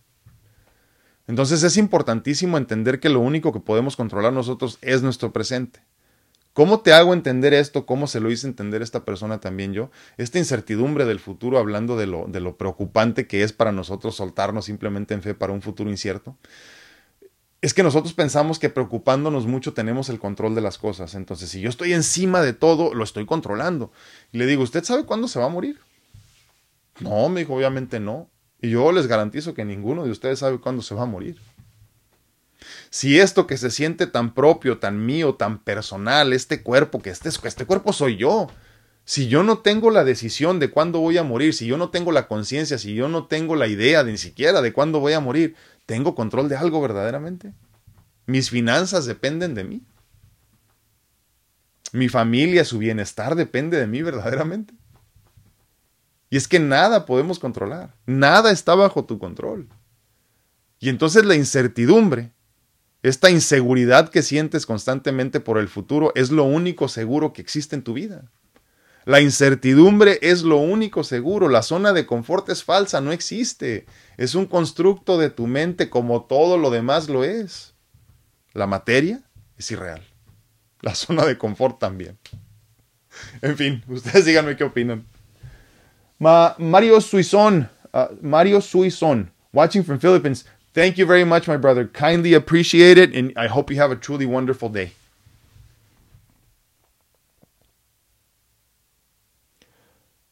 Entonces 1.26 1.62
es 1.62 1.76
importantísimo 1.76 2.58
entender 2.58 3.00
que 3.00 3.08
lo 3.08 3.20
único 3.20 3.52
que 3.52 3.60
podemos 3.60 3.96
controlar 3.96 4.32
nosotros 4.32 4.78
es 4.82 5.02
nuestro 5.02 5.32
presente. 5.32 5.80
¿Cómo 6.52 6.80
te 6.80 6.92
hago 6.92 7.14
entender 7.14 7.52
esto? 7.52 7.84
¿Cómo 7.84 8.06
se 8.06 8.20
lo 8.20 8.30
hice 8.30 8.46
entender 8.46 8.80
esta 8.80 9.04
persona 9.04 9.40
también 9.40 9.72
yo? 9.72 9.90
Esta 10.18 10.38
incertidumbre 10.38 11.04
del 11.04 11.18
futuro, 11.18 11.58
hablando 11.58 11.96
de 11.96 12.06
lo, 12.06 12.26
de 12.28 12.40
lo 12.40 12.56
preocupante 12.56 13.26
que 13.26 13.42
es 13.42 13.52
para 13.52 13.72
nosotros 13.72 14.14
soltarnos 14.14 14.66
simplemente 14.66 15.14
en 15.14 15.22
fe 15.22 15.34
para 15.34 15.52
un 15.52 15.62
futuro 15.62 15.90
incierto 15.90 16.36
es 17.64 17.72
que 17.72 17.82
nosotros 17.82 18.12
pensamos 18.12 18.58
que 18.58 18.68
preocupándonos 18.68 19.46
mucho 19.46 19.72
tenemos 19.72 20.10
el 20.10 20.18
control 20.18 20.54
de 20.54 20.60
las 20.60 20.76
cosas. 20.76 21.14
Entonces, 21.14 21.48
si 21.48 21.62
yo 21.62 21.70
estoy 21.70 21.94
encima 21.94 22.42
de 22.42 22.52
todo, 22.52 22.92
lo 22.92 23.02
estoy 23.02 23.24
controlando. 23.24 23.90
Y 24.32 24.38
le 24.38 24.44
digo, 24.44 24.62
¿usted 24.62 24.84
sabe 24.84 25.06
cuándo 25.06 25.28
se 25.28 25.38
va 25.38 25.46
a 25.46 25.48
morir? 25.48 25.80
No, 27.00 27.26
me 27.30 27.40
dijo, 27.40 27.54
obviamente 27.54 28.00
no. 28.00 28.28
Y 28.60 28.68
yo 28.68 28.92
les 28.92 29.06
garantizo 29.06 29.54
que 29.54 29.64
ninguno 29.64 30.04
de 30.04 30.10
ustedes 30.10 30.40
sabe 30.40 30.60
cuándo 30.60 30.82
se 30.82 30.94
va 30.94 31.04
a 31.04 31.06
morir. 31.06 31.40
Si 32.90 33.18
esto 33.18 33.46
que 33.46 33.56
se 33.56 33.70
siente 33.70 34.06
tan 34.06 34.34
propio, 34.34 34.76
tan 34.76 35.06
mío, 35.06 35.36
tan 35.36 35.58
personal, 35.58 36.34
este 36.34 36.62
cuerpo, 36.62 37.00
que 37.00 37.08
este, 37.08 37.30
este 37.30 37.64
cuerpo 37.64 37.94
soy 37.94 38.18
yo, 38.18 38.48
si 39.06 39.28
yo 39.28 39.42
no 39.42 39.58
tengo 39.58 39.90
la 39.90 40.04
decisión 40.04 40.58
de 40.58 40.70
cuándo 40.70 40.98
voy 41.00 41.18
a 41.18 41.22
morir, 41.22 41.52
si 41.54 41.66
yo 41.66 41.76
no 41.76 41.90
tengo 41.90 42.12
la 42.12 42.26
conciencia, 42.26 42.78
si 42.78 42.94
yo 42.94 43.08
no 43.08 43.26
tengo 43.26 43.54
la 43.54 43.68
idea 43.68 44.02
de 44.02 44.12
ni 44.12 44.18
siquiera 44.18 44.62
de 44.62 44.72
cuándo 44.72 45.00
voy 45.00 45.12
a 45.12 45.20
morir, 45.20 45.56
¿Tengo 45.86 46.14
control 46.14 46.48
de 46.48 46.56
algo 46.56 46.80
verdaderamente? 46.80 47.52
¿Mis 48.26 48.50
finanzas 48.50 49.04
dependen 49.04 49.54
de 49.54 49.64
mí? 49.64 49.82
¿Mi 51.92 52.08
familia, 52.08 52.64
su 52.64 52.78
bienestar 52.78 53.34
depende 53.34 53.78
de 53.78 53.86
mí 53.86 54.02
verdaderamente? 54.02 54.74
Y 56.30 56.36
es 56.36 56.48
que 56.48 56.58
nada 56.58 57.06
podemos 57.06 57.38
controlar, 57.38 57.94
nada 58.06 58.50
está 58.50 58.74
bajo 58.74 59.04
tu 59.04 59.18
control. 59.18 59.68
Y 60.80 60.88
entonces 60.88 61.24
la 61.24 61.36
incertidumbre, 61.36 62.32
esta 63.02 63.30
inseguridad 63.30 64.08
que 64.08 64.22
sientes 64.22 64.66
constantemente 64.66 65.38
por 65.38 65.58
el 65.58 65.68
futuro, 65.68 66.12
es 66.14 66.30
lo 66.30 66.44
único 66.44 66.88
seguro 66.88 67.32
que 67.32 67.42
existe 67.42 67.76
en 67.76 67.84
tu 67.84 67.92
vida. 67.92 68.30
La 69.04 69.20
incertidumbre 69.20 70.18
es 70.22 70.42
lo 70.42 70.56
único 70.56 71.04
seguro, 71.04 71.48
la 71.48 71.62
zona 71.62 71.92
de 71.92 72.06
confort 72.06 72.48
es 72.48 72.64
falsa, 72.64 73.02
no 73.02 73.12
existe. 73.12 73.84
Es 74.16 74.34
un 74.34 74.46
constructo 74.46 75.18
de 75.18 75.28
tu 75.28 75.46
mente 75.46 75.90
como 75.90 76.22
todo 76.22 76.56
lo 76.56 76.70
demás 76.70 77.08
lo 77.08 77.22
es. 77.22 77.74
La 78.54 78.66
materia 78.66 79.20
es 79.58 79.70
irreal. 79.70 80.02
La 80.80 80.94
zona 80.94 81.26
de 81.26 81.36
confort 81.36 81.78
también. 81.78 82.18
En 83.42 83.56
fin, 83.56 83.84
ustedes 83.88 84.24
díganme 84.24 84.56
qué 84.56 84.64
opinan. 84.64 85.04
Mario 86.18 87.00
Suizón, 87.00 87.68
uh, 87.92 88.06
Mario 88.22 88.60
Suizón, 88.60 89.30
watching 89.52 89.84
from 89.84 89.98
Philippines. 89.98 90.46
Thank 90.72 90.96
you 90.96 91.06
very 91.06 91.24
much, 91.24 91.46
my 91.46 91.56
brother. 91.56 91.86
Kindly 91.86 92.34
appreciate 92.34 92.98
it, 92.98 93.14
and 93.14 93.32
I 93.36 93.48
hope 93.48 93.72
you 93.72 93.80
have 93.80 93.92
a 93.92 93.96
truly 93.96 94.26
wonderful 94.26 94.68
day. 94.68 94.92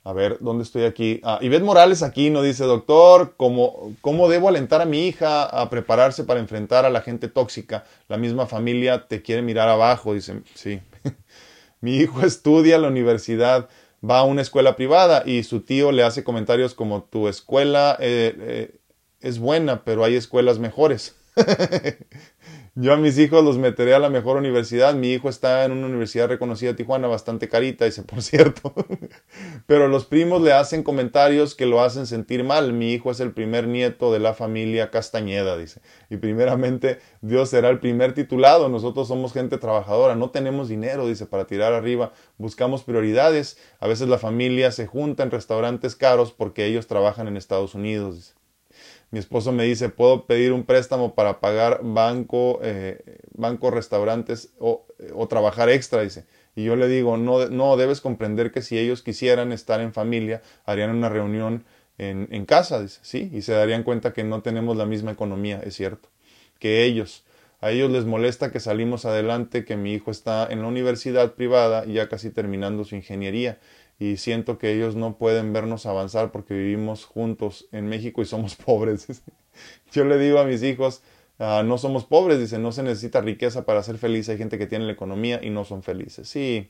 A 0.05 0.13
ver, 0.13 0.39
¿dónde 0.41 0.65
estoy 0.65 0.83
aquí? 0.83 1.21
Ah, 1.23 1.39
Ivette 1.41 1.63
Morales 1.63 2.03
aquí 2.03 2.29
nos 2.29 2.43
dice, 2.43 2.65
doctor, 2.65 3.35
¿cómo, 3.37 3.95
¿cómo 4.01 4.29
debo 4.29 4.49
alentar 4.49 4.81
a 4.81 4.85
mi 4.85 5.07
hija 5.07 5.45
a 5.45 5.71
prepararse 5.71 6.25
para 6.25 6.41
enfrentar 6.41 6.85
a 6.85 6.91
la 6.91 7.03
gente 7.03 7.29
tóxica? 7.29 7.85
La 8.09 8.17
misma 8.17 8.47
familia 8.47 9.07
te 9.07 9.23
quiere 9.23 9.43
mirar 9.43 9.69
abajo, 9.69 10.13
dice, 10.13 10.43
sí. 10.55 10.81
mi 11.81 11.99
hijo 11.99 12.27
estudia 12.27 12.77
en 12.77 12.83
la 12.83 12.89
universidad, 12.89 13.69
va 14.09 14.19
a 14.19 14.25
una 14.25 14.43
escuela 14.43 14.75
privada 14.75 15.23
y 15.25 15.45
su 15.45 15.61
tío 15.61 15.93
le 15.93 16.03
hace 16.03 16.25
comentarios 16.25 16.75
como, 16.75 17.05
tu 17.05 17.29
escuela 17.29 17.97
eh, 18.01 18.35
eh, 18.41 18.75
es 19.21 19.39
buena, 19.39 19.85
pero 19.85 20.03
hay 20.03 20.17
escuelas 20.17 20.59
mejores. 20.59 21.15
Yo 22.75 22.95
a 22.95 22.97
mis 22.97 23.18
hijos 23.18 23.45
los 23.45 23.59
meteré 23.59 23.93
a 23.93 23.99
la 23.99 24.09
mejor 24.09 24.39
universidad. 24.39 24.95
Mi 24.95 25.12
hijo 25.12 25.29
está 25.29 25.66
en 25.66 25.73
una 25.73 25.89
universidad 25.89 26.29
reconocida 26.29 26.70
de 26.70 26.77
Tijuana, 26.79 27.07
bastante 27.07 27.47
carita, 27.47 27.85
dice, 27.85 28.03
por 28.05 28.23
cierto. 28.23 28.73
Pero 29.66 29.89
los 29.89 30.07
primos 30.07 30.41
le 30.41 30.55
hacen 30.55 30.83
comentarios 30.83 31.55
que 31.55 31.66
lo 31.66 31.83
hacen 31.83 32.07
sentir 32.07 32.45
mal. 32.45 32.73
Mi 32.73 32.95
hijo 32.95 33.11
es 33.11 33.20
el 33.20 33.33
primer 33.33 33.68
nieto 33.68 34.11
de 34.11 34.20
la 34.20 34.33
familia 34.33 34.91
Castañeda, 34.91 35.59
dice. 35.59 35.83
Y 36.09 36.16
primeramente 36.16 36.99
Dios 37.20 37.51
será 37.51 37.68
el 37.68 37.79
primer 37.79 38.14
titulado. 38.14 38.70
Nosotros 38.70 39.07
somos 39.07 39.35
gente 39.35 39.59
trabajadora, 39.59 40.14
no 40.14 40.31
tenemos 40.31 40.70
dinero, 40.70 41.07
dice, 41.07 41.27
para 41.27 41.47
tirar 41.47 41.75
arriba. 41.75 42.14
Buscamos 42.39 42.85
prioridades. 42.85 43.59
A 43.81 43.87
veces 43.87 44.09
la 44.09 44.16
familia 44.16 44.73
se 44.73 44.87
junta 44.87 45.25
en 45.25 45.31
restaurantes 45.31 45.95
caros 45.95 46.33
porque 46.33 46.64
ellos 46.64 46.87
trabajan 46.87 47.29
en 47.29 47.37
Estados 47.37 47.75
Unidos, 47.75 48.14
dice 48.14 48.41
mi 49.13 49.19
esposo 49.19 49.53
me 49.53 49.65
dice, 49.65 49.91
¿puedo 49.91 50.27
pedir 50.27 50.53
un 50.53 50.65
préstamo 50.65 51.15
para 51.15 51.39
pagar 51.39 51.81
banco, 51.83 52.61
eh, 52.63 53.19
banco 53.35 53.71
restaurantes 53.71 54.55
o, 54.59 54.87
o, 55.15 55.29
trabajar 55.29 55.69
extra? 55.69 56.03
Dice. 56.03 56.25
Y 56.57 56.65
yo 56.65 56.77
le 56.77 56.89
digo, 56.89 57.19
no, 57.19 57.47
no, 57.51 57.77
debes 57.77 58.01
comprender 58.01 58.53
que 58.53 58.63
si 58.63 58.79
ellos 58.79 59.03
quisieran 59.03 59.53
estar 59.53 59.83
en 59.83 59.93
familia, 59.93 60.41
harían 60.65 60.91
una 60.91 61.11
reunión 61.11 61.65
en, 61.99 62.27
en 62.31 62.47
casa, 62.47 62.81
dice, 62.81 63.01
sí, 63.03 63.31
y 63.35 63.43
se 63.43 63.53
darían 63.53 63.83
cuenta 63.83 64.15
que 64.15 64.25
no 64.25 64.41
tenemos 64.41 64.79
la 64.79 64.87
misma 64.87 65.13
economía, 65.13 65.61
es 65.63 65.75
cierto, 65.77 66.09
que 66.59 66.85
ellos. 66.85 67.25
A 67.61 67.71
ellos 67.71 67.91
les 67.91 68.07
molesta 68.07 68.51
que 68.51 68.61
salimos 68.61 69.05
adelante, 69.05 69.67
que 69.67 69.77
mi 69.77 69.93
hijo 69.93 70.11
está 70.11 70.49
en 70.51 70.63
la 70.63 70.69
universidad 70.69 71.35
privada 71.35 71.85
ya 71.85 72.09
casi 72.09 72.31
terminando 72.31 72.85
su 72.85 72.97
ingeniería 72.97 73.59
y 74.03 74.17
siento 74.17 74.59
que 74.59 74.73
ellos 74.73 74.97
no 74.97 75.17
pueden 75.17 75.53
vernos 75.53 75.87
avanzar 75.87 76.33
porque 76.33 76.55
vivimos 76.55 77.05
juntos 77.05 77.69
en 77.71 77.87
México 77.87 78.21
y 78.21 78.25
somos 78.25 78.57
pobres. 78.67 79.07
Yo 79.93 80.05
le 80.05 80.19
digo 80.19 80.41
a 80.41 80.45
mis 80.45 80.65
hijos, 80.65 81.03
ah, 81.39 81.63
no 81.65 81.79
somos 81.79 82.05
pobres, 82.05 82.41
dice, 82.41 82.59
no 82.59 82.73
se 82.73 82.83
necesita 82.83 83.21
riqueza 83.21 83.65
para 83.65 83.81
ser 83.85 83.99
feliz, 83.99 84.29
hay 84.29 84.39
gente 84.39 84.59
que 84.59 84.67
tiene 84.67 84.87
la 84.87 84.93
economía 84.93 85.39
y 85.41 85.51
no 85.51 85.65
son 85.65 85.85
felices. 85.85 86.29
Sí. 86.29 86.69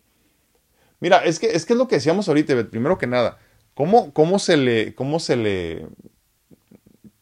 Mira, 1.01 1.25
es 1.25 1.39
que 1.39 1.47
es, 1.47 1.65
que 1.65 1.73
es 1.73 1.79
lo 1.79 1.89
que 1.89 1.95
decíamos 1.95 2.29
ahorita, 2.29 2.69
primero 2.69 2.99
que 2.99 3.07
nada, 3.07 3.39
¿cómo, 3.73 4.13
cómo 4.13 4.39
se 4.39 4.59
le, 4.59 4.95
cómo 4.95 5.19
se 5.19 5.37
le, 5.37 5.87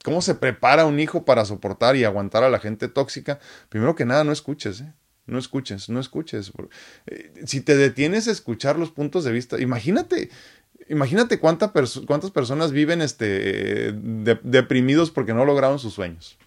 cómo 0.03 0.23
se 0.23 0.35
prepara 0.35 0.87
un 0.87 0.99
hijo 0.99 1.25
para 1.25 1.45
soportar 1.45 1.95
y 1.95 2.03
aguantar 2.03 2.43
a 2.43 2.51
la 2.51 2.59
gente 2.59 2.89
tóxica? 2.89 3.39
Primero 3.69 3.95
que 3.95 4.07
nada, 4.07 4.25
no 4.25 4.33
escuches, 4.33 4.81
¿eh? 4.81 4.93
No 5.31 5.39
escuches, 5.39 5.89
no 5.89 6.01
escuches. 6.01 6.53
Si 7.47 7.61
te 7.61 7.77
detienes 7.77 8.29
a 8.29 8.33
escuchar 8.33 8.79
los 8.79 8.91
puntos 8.91 9.25
de 9.25 9.33
vista, 9.33 9.61
imagínate, 9.61 10.31
imagínate 10.89 11.39
cuántas 11.39 11.71
personas 12.33 12.73
viven 12.73 13.01
este, 13.01 13.93
deprimidos 13.93 15.11
porque 15.11 15.35
no 15.35 15.45
lograron 15.45 15.79
sus 15.79 15.95
sueños. 15.95 16.39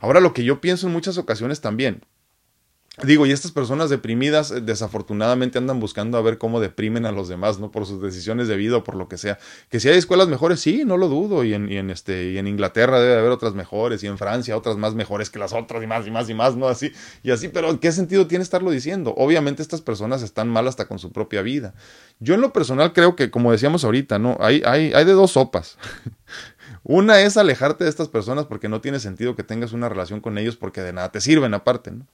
Ahora 0.00 0.20
lo 0.20 0.32
que 0.32 0.44
yo 0.44 0.60
pienso 0.60 0.86
en 0.86 0.92
muchas 0.92 1.18
ocasiones 1.18 1.60
también, 1.60 2.02
Digo, 3.04 3.26
y 3.26 3.30
estas 3.30 3.52
personas 3.52 3.90
deprimidas 3.90 4.50
eh, 4.50 4.60
desafortunadamente 4.60 5.58
andan 5.58 5.78
buscando 5.78 6.18
a 6.18 6.22
ver 6.22 6.36
cómo 6.36 6.58
deprimen 6.58 7.06
a 7.06 7.12
los 7.12 7.28
demás, 7.28 7.60
¿no? 7.60 7.70
Por 7.70 7.86
sus 7.86 8.02
decisiones 8.02 8.48
de 8.48 8.56
vida 8.56 8.78
o 8.78 8.84
por 8.84 8.96
lo 8.96 9.08
que 9.08 9.16
sea. 9.18 9.38
Que 9.70 9.78
si 9.78 9.88
hay 9.88 9.96
escuelas 9.96 10.26
mejores, 10.26 10.58
sí, 10.58 10.82
no 10.84 10.96
lo 10.96 11.08
dudo. 11.08 11.44
Y 11.44 11.54
en, 11.54 11.70
y 11.70 11.76
en, 11.76 11.90
este, 11.90 12.32
y 12.32 12.38
en 12.38 12.48
Inglaterra 12.48 12.98
debe 12.98 13.16
haber 13.16 13.30
otras 13.30 13.54
mejores, 13.54 14.02
y 14.02 14.08
en 14.08 14.18
Francia 14.18 14.56
otras 14.56 14.76
más 14.76 14.94
mejores 14.94 15.30
que 15.30 15.38
las 15.38 15.52
otras, 15.52 15.82
y 15.82 15.86
más, 15.86 16.06
y 16.08 16.10
más, 16.10 16.28
y 16.28 16.34
más, 16.34 16.56
¿no? 16.56 16.66
Así, 16.66 16.92
y 17.22 17.30
así, 17.30 17.48
pero 17.48 17.78
¿qué 17.78 17.92
sentido 17.92 18.26
tiene 18.26 18.42
estarlo 18.42 18.70
diciendo? 18.72 19.14
Obviamente 19.16 19.62
estas 19.62 19.80
personas 19.80 20.22
están 20.22 20.48
mal 20.48 20.66
hasta 20.66 20.88
con 20.88 20.98
su 20.98 21.12
propia 21.12 21.42
vida. 21.42 21.74
Yo 22.18 22.34
en 22.34 22.40
lo 22.40 22.52
personal 22.52 22.92
creo 22.92 23.14
que, 23.14 23.30
como 23.30 23.52
decíamos 23.52 23.84
ahorita, 23.84 24.18
¿no? 24.18 24.36
Hay, 24.40 24.62
hay, 24.66 24.92
hay 24.92 25.04
de 25.04 25.12
dos 25.12 25.32
sopas. 25.32 25.78
Una 26.82 27.20
es 27.20 27.36
alejarte 27.36 27.84
de 27.84 27.90
estas 27.90 28.08
personas 28.08 28.46
porque 28.46 28.68
no 28.68 28.80
tiene 28.80 28.98
sentido 28.98 29.36
que 29.36 29.44
tengas 29.44 29.72
una 29.72 29.88
relación 29.88 30.20
con 30.20 30.36
ellos 30.36 30.56
porque 30.56 30.80
de 30.80 30.92
nada 30.92 31.12
te 31.12 31.20
sirven 31.20 31.54
aparte, 31.54 31.90
¿no? 31.90 32.06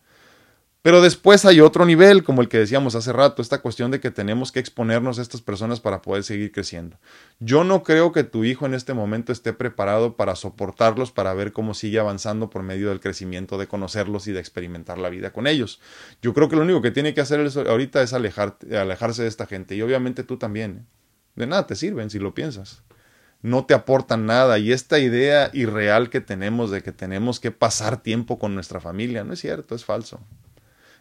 Pero 0.84 1.00
después 1.00 1.46
hay 1.46 1.62
otro 1.62 1.86
nivel, 1.86 2.24
como 2.24 2.42
el 2.42 2.50
que 2.50 2.58
decíamos 2.58 2.94
hace 2.94 3.10
rato, 3.10 3.40
esta 3.40 3.62
cuestión 3.62 3.90
de 3.90 4.00
que 4.00 4.10
tenemos 4.10 4.52
que 4.52 4.60
exponernos 4.60 5.18
a 5.18 5.22
estas 5.22 5.40
personas 5.40 5.80
para 5.80 6.02
poder 6.02 6.24
seguir 6.24 6.52
creciendo. 6.52 6.98
Yo 7.40 7.64
no 7.64 7.82
creo 7.82 8.12
que 8.12 8.22
tu 8.22 8.44
hijo 8.44 8.66
en 8.66 8.74
este 8.74 8.92
momento 8.92 9.32
esté 9.32 9.54
preparado 9.54 10.14
para 10.14 10.36
soportarlos, 10.36 11.10
para 11.10 11.32
ver 11.32 11.54
cómo 11.54 11.72
sigue 11.72 11.98
avanzando 11.98 12.50
por 12.50 12.62
medio 12.62 12.90
del 12.90 13.00
crecimiento, 13.00 13.56
de 13.56 13.66
conocerlos 13.66 14.26
y 14.26 14.32
de 14.32 14.40
experimentar 14.40 14.98
la 14.98 15.08
vida 15.08 15.32
con 15.32 15.46
ellos. 15.46 15.80
Yo 16.20 16.34
creo 16.34 16.50
que 16.50 16.56
lo 16.56 16.60
único 16.64 16.82
que 16.82 16.90
tiene 16.90 17.14
que 17.14 17.22
hacer 17.22 17.40
ahorita 17.66 18.02
es 18.02 18.12
alejarse 18.12 19.22
de 19.22 19.28
esta 19.28 19.46
gente 19.46 19.74
y 19.76 19.80
obviamente 19.80 20.22
tú 20.22 20.36
también. 20.36 20.80
¿eh? 20.80 20.84
De 21.34 21.46
nada 21.46 21.66
te 21.66 21.76
sirven 21.76 22.10
si 22.10 22.18
lo 22.18 22.34
piensas 22.34 22.82
no 23.40 23.66
te 23.66 23.74
aportan 23.74 24.24
nada. 24.24 24.58
Y 24.58 24.72
esta 24.72 24.98
idea 24.98 25.50
irreal 25.52 26.08
que 26.08 26.22
tenemos 26.22 26.70
de 26.70 26.82
que 26.82 26.92
tenemos 26.92 27.40
que 27.40 27.50
pasar 27.50 28.02
tiempo 28.02 28.38
con 28.38 28.54
nuestra 28.54 28.80
familia, 28.80 29.22
no 29.22 29.34
es 29.34 29.40
cierto, 29.40 29.74
es 29.74 29.84
falso 29.84 30.20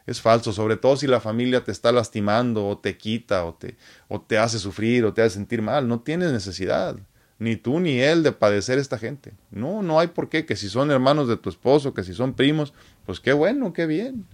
es 0.06 0.22
falso, 0.22 0.52
sobre 0.52 0.76
todo 0.76 0.98
si 0.98 1.08
la 1.08 1.22
familia 1.22 1.64
te 1.64 1.72
está 1.72 1.92
lastimando 1.92 2.68
o 2.68 2.78
te 2.78 2.98
quita 2.98 3.46
o 3.46 3.54
te, 3.54 3.78
o 4.10 4.20
te 4.20 4.38
hace 4.38 4.60
sufrir 4.60 5.06
o 5.06 5.14
te 5.14 5.22
hace 5.22 5.36
sentir 5.36 5.62
mal. 5.62 5.88
No 5.88 6.02
tienes 6.02 6.32
necesidad, 6.32 6.98
ni 7.40 7.56
tú 7.56 7.80
ni 7.80 8.00
él, 8.00 8.22
de 8.22 8.34
padecer 8.34 8.80
esta 8.80 8.98
gente. 8.98 9.34
No, 9.50 9.82
no 9.82 10.00
hay 10.00 10.08
por 10.08 10.28
qué, 10.30 10.46
que 10.46 10.56
si 10.56 10.68
son 10.68 10.92
hermanos 10.92 11.28
de 11.28 11.38
tu 11.38 11.50
esposo, 11.50 11.94
que 11.94 12.04
si 12.04 12.14
son 12.14 12.34
primos, 12.34 12.74
pues 13.06 13.20
qué 13.20 13.32
bueno, 13.32 13.72
qué 13.72 13.86
bien. 13.86 14.26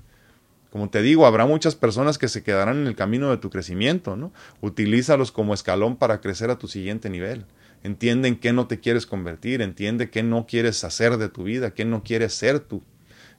Como 0.71 0.89
te 0.89 1.01
digo, 1.01 1.25
habrá 1.25 1.45
muchas 1.45 1.75
personas 1.75 2.17
que 2.17 2.27
se 2.27 2.43
quedarán 2.43 2.77
en 2.77 2.87
el 2.87 2.95
camino 2.95 3.29
de 3.29 3.37
tu 3.37 3.49
crecimiento, 3.49 4.15
¿no? 4.15 4.31
Utilízalos 4.61 5.31
como 5.31 5.53
escalón 5.53 5.95
para 5.97 6.21
crecer 6.21 6.51
a 6.51 6.59
tu 6.59 6.67
siguiente 6.67 7.09
nivel. 7.09 7.45
Entiende 7.83 8.27
en 8.27 8.35
qué 8.37 8.53
no 8.53 8.67
te 8.67 8.79
quieres 8.79 9.05
convertir, 9.05 9.61
entiende 9.61 10.09
qué 10.09 10.21
no 10.21 10.45
quieres 10.45 10.83
hacer 10.83 11.17
de 11.17 11.29
tu 11.29 11.43
vida, 11.43 11.73
qué 11.73 11.85
no 11.85 12.03
quieres 12.03 12.33
ser 12.33 12.59
tú 12.59 12.83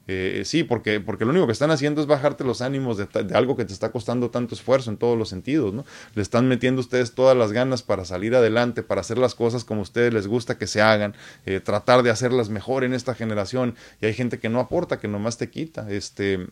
Eh, 0.09 0.43
sí, 0.45 0.65
porque, 0.65 0.99
porque 0.99 1.25
lo 1.25 1.31
único 1.31 1.47
que 1.47 1.53
están 1.53 1.71
haciendo 1.71 2.01
es 2.01 2.07
bajarte 2.07 2.43
los 2.43 2.63
ánimos 2.63 2.97
de, 2.97 3.07
algo 3.33 3.57
que 3.57 3.65
te 3.65 3.73
está 3.73 3.93
costando 3.93 4.31
tanto 4.31 4.55
esfuerzo 4.55 4.91
en 4.91 4.97
todos 4.97 5.17
los 5.17 5.29
sentidos, 5.29 5.73
¿no? 5.73 5.85
Le 6.15 6.23
están 6.23 6.49
metiendo 6.49 6.81
ustedes 6.81 7.13
todas 7.13 7.37
las 7.37 7.53
ganas 7.53 7.83
para 7.83 8.05
salir 8.05 8.35
adelante, 8.35 8.83
para 8.83 9.03
hacer 9.03 9.19
las 9.19 9.35
cosas 9.35 9.65
como 9.65 9.81
a 9.81 9.83
ustedes 9.83 10.13
les 10.13 10.27
gusta 10.27 10.59
que 10.59 10.67
se 10.67 10.83
hagan, 10.83 11.15
eh, 11.47 11.61
tratar 11.61 12.03
de 12.03 12.11
hacerlas 12.11 12.49
mejor 12.49 12.83
en 12.83 12.93
esta 12.93 13.15
generación. 13.15 13.77
Y 14.01 14.07
hay 14.07 14.15
gente 14.15 14.39
que 14.39 14.49
no 14.49 14.59
aporta, 14.59 14.99
que 14.99 15.07
nomás 15.07 15.39
te 15.39 15.49
quita. 15.49 15.89
Este, 15.91 16.47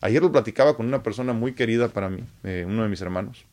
ayer 0.00 0.20
lo 0.20 0.30
platicaba 0.30 0.76
con 0.76 0.86
una 0.86 1.02
persona 1.02 1.32
muy 1.32 1.54
querida 1.54 1.88
para 1.88 2.10
mí, 2.10 2.24
eh, 2.44 2.64
uno 2.66 2.82
de 2.82 2.88
mis 2.88 3.00
hermanos. 3.00 3.46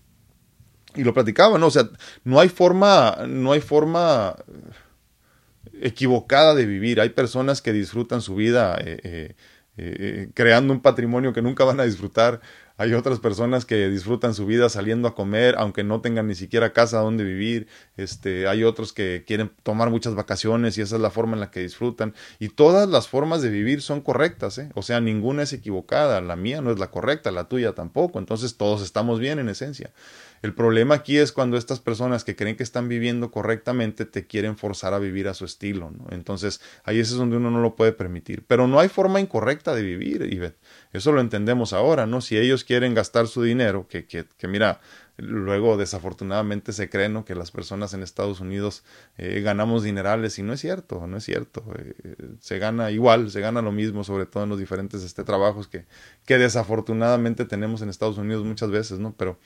Y 0.95 1.03
lo 1.03 1.13
platicaba, 1.13 1.57
¿no? 1.57 1.67
O 1.67 1.71
sea, 1.71 1.87
no 2.25 2.39
hay 2.39 2.49
forma, 2.49 3.19
no 3.27 3.51
hay 3.51 3.61
forma 3.61 4.35
equivocada 5.81 6.55
de 6.55 6.65
vivir. 6.65 7.01
Hay 7.01 7.09
personas 7.09 7.61
que 7.61 7.73
disfrutan 7.73 8.21
su 8.21 8.35
vida 8.35 8.77
eh, 8.79 8.99
eh, 9.03 9.35
eh, 9.79 10.29
creando 10.33 10.73
un 10.73 10.81
patrimonio 10.81 11.33
que 11.33 11.43
nunca 11.43 11.63
van 11.63 11.79
a 11.79 11.83
disfrutar. 11.83 12.41
Hay 12.77 12.93
otras 12.93 13.19
personas 13.19 13.63
que 13.63 13.89
disfrutan 13.89 14.33
su 14.33 14.47
vida 14.47 14.69
saliendo 14.69 15.07
a 15.07 15.13
comer, 15.13 15.55
aunque 15.57 15.83
no 15.83 16.01
tengan 16.01 16.27
ni 16.27 16.33
siquiera 16.33 16.73
casa 16.73 16.99
donde 16.99 17.23
vivir. 17.23 17.67
Este, 17.95 18.47
hay 18.47 18.63
otros 18.63 18.91
que 18.91 19.23
quieren 19.25 19.51
tomar 19.61 19.91
muchas 19.91 20.15
vacaciones 20.15 20.77
y 20.77 20.81
esa 20.81 20.95
es 20.95 21.01
la 21.01 21.11
forma 21.11 21.33
en 21.33 21.41
la 21.41 21.51
que 21.51 21.59
disfrutan. 21.59 22.15
Y 22.39 22.49
todas 22.49 22.89
las 22.89 23.07
formas 23.07 23.43
de 23.43 23.49
vivir 23.49 23.83
son 23.83 24.01
correctas, 24.01 24.59
O 24.73 24.81
sea, 24.81 24.99
ninguna 24.99 25.43
es 25.43 25.53
equivocada. 25.53 26.21
La 26.21 26.35
mía 26.35 26.61
no 26.61 26.71
es 26.71 26.79
la 26.79 26.89
correcta, 26.89 27.29
la 27.31 27.47
tuya 27.47 27.73
tampoco. 27.73 28.17
Entonces 28.17 28.57
todos 28.57 28.81
estamos 28.81 29.19
bien 29.19 29.37
en 29.37 29.49
esencia. 29.49 29.91
El 30.41 30.53
problema 30.53 30.95
aquí 30.95 31.17
es 31.17 31.31
cuando 31.31 31.57
estas 31.57 31.79
personas 31.79 32.23
que 32.23 32.35
creen 32.35 32.55
que 32.55 32.63
están 32.63 32.87
viviendo 32.87 33.31
correctamente 33.31 34.05
te 34.05 34.27
quieren 34.27 34.57
forzar 34.57 34.93
a 34.93 34.99
vivir 34.99 35.27
a 35.27 35.33
su 35.33 35.45
estilo, 35.45 35.91
¿no? 35.91 36.05
Entonces, 36.11 36.61
ahí 36.83 36.99
es 36.99 37.09
donde 37.11 37.37
uno 37.37 37.51
no 37.51 37.61
lo 37.61 37.75
puede 37.75 37.91
permitir. 37.91 38.43
Pero 38.47 38.67
no 38.67 38.79
hay 38.79 38.89
forma 38.89 39.19
incorrecta 39.19 39.73
de 39.73 39.81
vivir, 39.81 40.27
Ivette. 40.31 40.57
Eso 40.93 41.11
lo 41.11 41.21
entendemos 41.21 41.73
ahora, 41.73 42.05
¿no? 42.05 42.21
Si 42.21 42.37
ellos 42.37 42.63
quieren 42.63 42.93
gastar 42.93 43.27
su 43.27 43.43
dinero, 43.43 43.87
que, 43.87 44.05
que, 44.05 44.25
que 44.37 44.47
mira, 44.47 44.79
luego 45.17 45.77
desafortunadamente 45.77 46.73
se 46.73 46.89
cree 46.89 47.09
¿no? 47.09 47.25
que 47.25 47.35
las 47.35 47.51
personas 47.51 47.93
en 47.93 48.03
Estados 48.03 48.39
Unidos 48.39 48.83
eh, 49.17 49.41
ganamos 49.41 49.83
dinerales 49.83 50.37
y 50.37 50.43
no 50.43 50.53
es 50.53 50.61
cierto, 50.61 51.05
no 51.07 51.17
es 51.17 51.23
cierto. 51.23 51.63
Eh, 51.77 52.15
se 52.39 52.59
gana 52.59 52.91
igual, 52.91 53.31
se 53.31 53.41
gana 53.41 53.61
lo 53.61 53.71
mismo, 53.71 54.03
sobre 54.03 54.27
todo 54.27 54.43
en 54.43 54.49
los 54.49 54.59
diferentes 54.59 55.03
este, 55.03 55.23
trabajos 55.23 55.67
que, 55.67 55.85
que 56.25 56.37
desafortunadamente 56.37 57.45
tenemos 57.45 57.81
en 57.81 57.89
Estados 57.89 58.17
Unidos 58.17 58.45
muchas 58.45 58.69
veces, 58.69 58.99
¿no? 58.99 59.15
Pero 59.17 59.39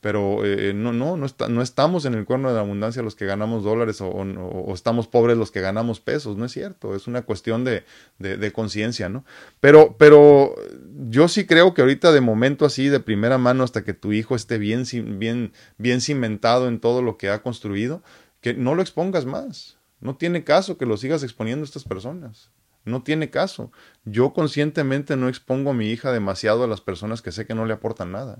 pero 0.00 0.44
eh, 0.44 0.72
no, 0.74 0.92
no, 0.92 1.16
no, 1.16 1.26
está, 1.26 1.48
no, 1.48 1.60
estamos 1.60 2.04
en 2.04 2.14
el 2.14 2.24
cuerno 2.24 2.48
de 2.48 2.54
la 2.54 2.60
abundancia 2.60 3.02
los 3.02 3.16
que 3.16 3.26
ganamos 3.26 3.64
dólares 3.64 4.00
o, 4.00 4.08
o, 4.08 4.72
estamos 4.72 5.08
pobres 5.08 5.36
los 5.36 5.50
que 5.50 5.60
ganamos 5.60 6.00
pesos, 6.00 6.36
no 6.36 6.44
es 6.44 6.52
cierto, 6.52 6.94
es 6.94 7.08
una 7.08 7.22
cuestión 7.22 7.64
de, 7.64 7.84
de, 8.18 8.52
conciencia, 8.52 9.08
¿no? 9.08 9.24
Pero, 9.60 9.96
pero 9.98 10.54
yo 11.08 11.26
sí 11.26 11.46
creo 11.46 11.74
que 11.74 11.82
ahorita 11.82 12.12
de 12.12 12.20
momento 12.20 12.64
así, 12.64 12.88
de 12.88 13.00
primera 13.00 13.38
mano, 13.38 13.64
hasta 13.64 13.82
que 13.82 13.92
tu 13.94 14.12
hijo 14.12 14.36
esté 14.36 14.58
bien, 14.58 14.84
bien, 15.18 15.52
bien 15.78 16.00
cimentado 16.00 16.68
en 16.68 16.78
todo 16.78 17.02
lo 17.02 17.18
que 17.18 17.30
ha 17.30 17.42
construido, 17.42 18.02
que 18.40 18.54
no 18.54 18.74
lo 18.76 18.82
expongas 18.82 19.26
más. 19.26 19.78
No 20.00 20.16
tiene 20.16 20.44
caso 20.44 20.78
que 20.78 20.86
lo 20.86 20.96
sigas 20.96 21.24
exponiendo 21.24 21.64
a 21.64 21.66
estas 21.66 21.84
personas. 21.84 22.52
No 22.84 23.02
tiene 23.02 23.30
caso. 23.30 23.72
Yo 24.04 24.32
conscientemente 24.32 25.16
no 25.16 25.28
expongo 25.28 25.70
a 25.70 25.74
mi 25.74 25.90
hija 25.90 26.12
demasiado 26.12 26.62
a 26.62 26.68
las 26.68 26.80
personas 26.80 27.20
que 27.20 27.32
sé 27.32 27.46
que 27.46 27.54
no 27.54 27.66
le 27.66 27.74
aportan 27.74 28.12
nada. 28.12 28.38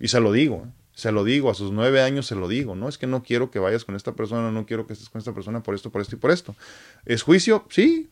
Y 0.00 0.08
se 0.08 0.18
lo 0.18 0.32
digo, 0.32 0.66
se 0.92 1.12
lo 1.12 1.22
digo, 1.22 1.50
a 1.50 1.54
sus 1.54 1.70
nueve 1.70 2.02
años 2.02 2.26
se 2.26 2.34
lo 2.34 2.48
digo, 2.48 2.74
no 2.74 2.88
es 2.88 2.98
que 2.98 3.06
no 3.06 3.22
quiero 3.22 3.50
que 3.50 3.58
vayas 3.58 3.84
con 3.84 3.94
esta 3.94 4.12
persona, 4.12 4.50
no 4.50 4.66
quiero 4.66 4.86
que 4.86 4.94
estés 4.94 5.08
con 5.08 5.20
esta 5.20 5.32
persona 5.32 5.62
por 5.62 5.74
esto, 5.74 5.90
por 5.90 6.00
esto 6.00 6.16
y 6.16 6.18
por 6.18 6.30
esto. 6.30 6.56
¿Es 7.04 7.22
juicio? 7.22 7.66
Sí, 7.68 8.10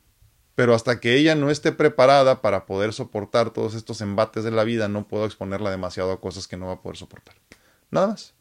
pero 0.55 0.75
hasta 0.75 1.01
que 1.01 1.17
ella 1.17 1.35
no 1.35 1.51
esté 1.51 1.73
preparada 1.73 2.41
para 2.43 2.67
poder 2.67 2.93
soportar 2.93 3.51
todos 3.51 3.75
estos 3.75 4.01
embates 4.01 4.45
de 4.45 4.51
la 4.51 4.65
vida, 4.65 4.89
no 4.89 5.09
puedo 5.09 5.25
exponerla 5.25 5.71
demasiado 5.71 6.13
a 6.13 6.21
cosas 6.21 6.47
que 6.47 6.57
no 6.57 6.67
va 6.67 6.75
a 6.75 6.83
poder 6.83 6.97
soportar. 6.97 7.35
Nada 7.91 8.09
más 8.09 8.38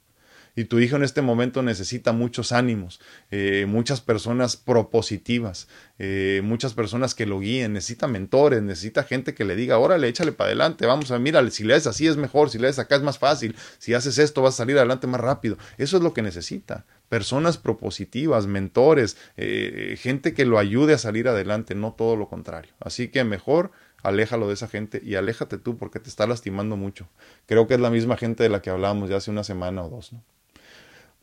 y 0.58 0.66
tu 0.66 0.80
hijo 0.80 0.96
en 0.96 1.04
este 1.04 1.22
momento 1.22 1.62
necesita 1.62 2.14
muchos 2.14 2.52
ánimos, 2.52 3.00
eh, 3.30 3.68
muchas 3.68 4.02
personas 4.02 4.58
propositivas, 4.58 5.68
eh, 6.00 6.42
muchas 6.44 6.74
personas 6.74 7.14
que 7.14 7.28
lo 7.28 7.40
guíen, 7.40 7.74
necesita 7.74 8.08
mentores, 8.08 8.64
necesita 8.64 9.04
gente 9.04 9.36
que 9.36 9.46
le 9.46 9.56
diga, 9.56 9.78
órale, 9.78 10.08
échale 10.08 10.32
para 10.32 10.48
adelante, 10.48 10.88
vamos 10.88 11.12
a, 11.12 11.20
mira, 11.20 11.48
si 11.52 11.64
le 11.64 11.76
haces 11.76 11.86
así 11.86 12.08
es 12.08 12.18
mejor, 12.18 12.50
si 12.50 12.58
le 12.58 12.68
haces 12.68 12.80
acá 12.80 12.96
es 12.96 13.04
más 13.04 13.20
fácil, 13.20 13.56
si 13.78 13.94
haces 13.94 14.18
esto 14.18 14.42
vas 14.42 14.56
a 14.56 14.58
salir 14.58 14.78
adelante 14.78 15.06
más 15.06 15.22
rápido. 15.22 15.60
Eso 15.78 15.98
es 15.98 16.04
lo 16.04 16.14
que 16.16 16.24
necesita. 16.24 16.88
Personas 17.08 17.60
propositivas, 17.60 18.48
mentores, 18.48 19.16
eh, 19.38 19.96
gente 20.02 20.34
que 20.34 20.46
lo 20.46 20.58
ayude 20.58 20.96
a 20.96 20.98
salir 20.98 21.28
adelante, 21.28 21.76
no 21.76 21.94
todo 21.94 22.16
lo 22.16 22.30
contrario. 22.30 22.74
Así 22.80 23.10
que 23.10 23.24
mejor 23.24 23.70
aléjalo 24.02 24.48
de 24.48 24.56
esa 24.56 24.68
gente 24.68 25.02
y 25.06 25.14
aléjate 25.14 25.60
tú 25.60 25.78
porque 25.78 26.00
te 26.00 26.10
está 26.10 26.26
lastimando 26.26 26.78
mucho. 26.78 27.08
Creo 27.46 27.68
que 27.68 27.76
es 27.76 27.80
la 27.80 27.92
misma 27.92 28.18
gente 28.18 28.42
de 28.42 28.50
la 28.50 28.64
que 28.64 28.72
hablábamos 28.72 29.08
ya 29.08 29.18
hace 29.18 29.30
una 29.30 29.44
semana 29.44 29.84
o 29.84 29.90
dos, 29.90 30.14
¿no? 30.14 30.24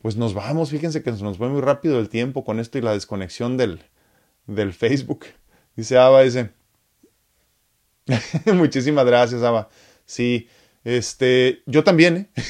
Pues 0.05 0.17
nos 0.17 0.35
vamos, 0.35 0.69
fíjense 0.69 1.01
que 1.01 1.11
nos 1.11 1.39
fue 1.39 1.49
muy 1.49 1.61
rápido 1.61 1.99
el 1.99 2.09
tiempo 2.09 2.45
con 2.45 2.59
esto 2.59 2.77
y 2.77 2.81
la 2.81 2.91
desconexión 2.91 3.57
del, 3.57 3.81
del 4.45 4.71
Facebook. 4.71 5.25
Dice 5.75 5.97
Ava, 5.97 6.21
dice, 6.21 6.51
muchísimas 8.53 9.03
gracias 9.03 9.41
Ava. 9.41 9.67
Sí, 10.05 10.47
este, 10.83 11.63
yo 11.65 11.83
también, 11.83 12.17
¿eh? 12.17 12.41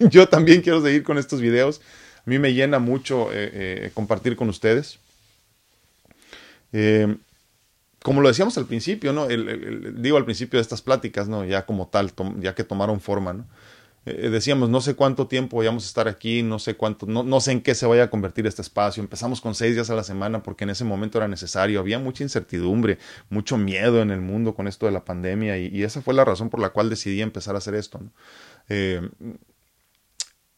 yo 0.10 0.26
también 0.26 0.62
quiero 0.62 0.80
seguir 0.80 1.02
con 1.02 1.18
estos 1.18 1.42
videos. 1.42 1.82
A 2.16 2.30
mí 2.30 2.38
me 2.38 2.54
llena 2.54 2.78
mucho 2.78 3.30
eh, 3.30 3.50
eh, 3.52 3.90
compartir 3.92 4.34
con 4.34 4.48
ustedes. 4.48 4.98
como 8.02 8.22
lo 8.22 8.28
decíamos 8.28 8.56
al 8.56 8.64
principio, 8.64 9.12
¿no? 9.12 9.28
digo 9.28 10.16
al 10.16 10.24
principio 10.24 10.56
de 10.56 10.62
estas 10.62 10.80
pláticas, 10.80 11.28
¿no? 11.28 11.44
Ya 11.44 11.66
como 11.66 11.88
tal, 11.88 12.10
ya 12.40 12.54
que 12.54 12.64
tomaron 12.64 13.02
forma, 13.02 13.34
¿no? 13.34 13.44
Eh, 14.04 14.30
decíamos, 14.30 14.68
no 14.68 14.80
sé 14.80 14.96
cuánto 14.96 15.28
tiempo 15.28 15.58
vayamos 15.58 15.84
a 15.84 15.86
estar 15.86 16.08
aquí, 16.08 16.42
no 16.42 16.58
sé 16.58 16.76
cuánto, 16.76 17.06
no, 17.06 17.22
no, 17.22 17.40
sé 17.40 17.52
en 17.52 17.60
qué 17.60 17.74
se 17.74 17.86
vaya 17.86 18.04
a 18.04 18.10
convertir 18.10 18.46
este 18.46 18.62
espacio. 18.62 19.02
Empezamos 19.02 19.40
con 19.40 19.54
seis 19.54 19.74
días 19.74 19.90
a 19.90 19.94
la 19.94 20.02
semana 20.02 20.42
porque 20.42 20.64
en 20.64 20.70
ese 20.70 20.84
momento 20.84 21.18
era 21.18 21.28
necesario. 21.28 21.78
Había 21.78 21.98
mucha 21.98 22.24
incertidumbre, 22.24 22.98
mucho 23.30 23.56
miedo 23.58 24.02
en 24.02 24.10
el 24.10 24.20
mundo 24.20 24.54
con 24.54 24.66
esto 24.66 24.86
de 24.86 24.92
la 24.92 25.04
pandemia 25.04 25.58
y, 25.58 25.82
esa 25.82 26.02
fue 26.02 26.14
la 26.14 26.24
razón 26.24 26.50
por 26.50 26.60
la 26.60 26.70
cual 26.70 26.90
decidí 26.90 27.22
empezar 27.22 27.54
a 27.54 27.58
hacer 27.58 27.74
esto. 27.74 28.00
Eh, 28.68 29.08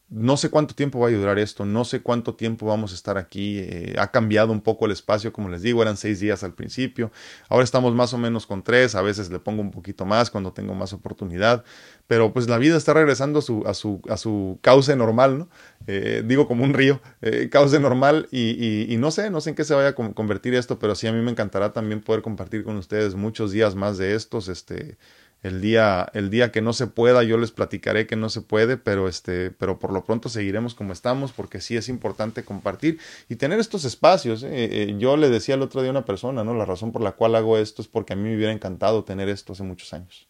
no 0.09 0.37
sé 0.37 0.49
cuánto 0.49 0.75
tiempo 0.75 0.99
va 0.99 1.07
a 1.07 1.11
durar 1.11 1.39
esto, 1.39 1.65
no 1.65 1.83
sé 1.83 2.01
cuánto 2.01 2.35
tiempo 2.35 2.67
vamos 2.67 2.91
a 2.91 2.95
estar 2.95 3.17
aquí. 3.17 3.57
Eh, 3.59 3.95
ha 3.97 4.11
cambiado 4.11 4.51
un 4.51 4.61
poco 4.61 4.85
el 4.85 4.91
espacio, 4.91 5.33
como 5.33 5.49
les 5.49 5.63
digo, 5.63 5.81
eran 5.81 5.97
seis 5.97 6.19
días 6.19 6.43
al 6.43 6.53
principio. 6.53 7.11
Ahora 7.49 7.63
estamos 7.63 7.95
más 7.95 8.13
o 8.13 8.17
menos 8.19 8.45
con 8.45 8.63
tres, 8.63 8.93
a 8.93 9.01
veces 9.01 9.31
le 9.31 9.39
pongo 9.39 9.61
un 9.61 9.71
poquito 9.71 10.05
más 10.05 10.29
cuando 10.29 10.53
tengo 10.53 10.75
más 10.75 10.93
oportunidad. 10.93 11.63
Pero 12.07 12.33
pues 12.33 12.47
la 12.47 12.59
vida 12.59 12.77
está 12.77 12.93
regresando 12.93 13.39
a 13.39 13.41
su, 13.41 13.63
a 13.65 13.73
su, 13.73 14.01
a 14.07 14.17
su 14.17 14.59
cauce 14.61 14.95
normal, 14.95 15.39
¿no? 15.39 15.49
Eh, 15.87 16.23
digo 16.25 16.47
como 16.47 16.63
un 16.63 16.75
río, 16.75 17.01
eh, 17.21 17.49
cauce 17.51 17.79
normal 17.79 18.27
y, 18.31 18.93
y, 18.93 18.97
no 18.97 19.09
sé, 19.09 19.31
no 19.31 19.41
sé 19.41 19.51
en 19.51 19.55
qué 19.55 19.63
se 19.63 19.73
vaya 19.73 19.89
a 19.89 19.93
convertir 19.93 20.53
esto, 20.53 20.77
pero 20.77 20.93
sí 20.93 21.07
a 21.07 21.13
mí 21.13 21.21
me 21.21 21.31
encantará 21.31 21.73
también 21.73 22.01
poder 22.01 22.21
compartir 22.21 22.63
con 22.63 22.77
ustedes 22.77 23.15
muchos 23.15 23.51
días 23.51 23.75
más 23.75 23.97
de 23.97 24.13
estos, 24.15 24.49
este 24.49 24.97
el 25.45 25.61
día, 25.61 26.09
el 26.13 26.31
día 26.31 26.51
que 26.51 26.61
no 26.61 26.73
se 26.73 26.87
pueda, 26.87 27.21
yo 27.21 27.37
les 27.37 27.51
platicaré 27.51 28.07
que 28.07 28.15
no 28.15 28.29
se 28.29 28.41
puede, 28.41 28.77
pero 28.77 29.07
este, 29.07 29.51
pero 29.51 29.77
por 29.77 29.93
lo 29.93 30.03
pronto 30.03 30.27
seguiremos 30.27 30.73
como 30.73 30.91
estamos, 30.91 31.33
porque 31.33 31.61
sí 31.61 31.77
es 31.77 31.87
importante 31.87 32.43
compartir 32.43 32.99
y 33.29 33.35
tener 33.35 33.59
estos 33.59 33.85
espacios. 33.85 34.41
¿eh? 34.41 34.49
Eh, 34.51 34.95
yo 34.97 35.17
le 35.17 35.29
decía 35.29 35.53
el 35.53 35.61
otro 35.61 35.81
día 35.81 35.89
a 35.89 35.91
una 35.91 36.05
persona, 36.05 36.43
¿no? 36.43 36.55
La 36.55 36.65
razón 36.65 36.91
por 36.91 37.03
la 37.03 37.11
cual 37.11 37.35
hago 37.35 37.59
esto 37.59 37.83
es 37.83 37.87
porque 37.87 38.13
a 38.13 38.15
mí 38.15 38.23
me 38.23 38.35
hubiera 38.35 38.53
encantado 38.53 39.03
tener 39.03 39.29
esto 39.29 39.53
hace 39.53 39.61
muchos 39.61 39.93
años 39.93 40.27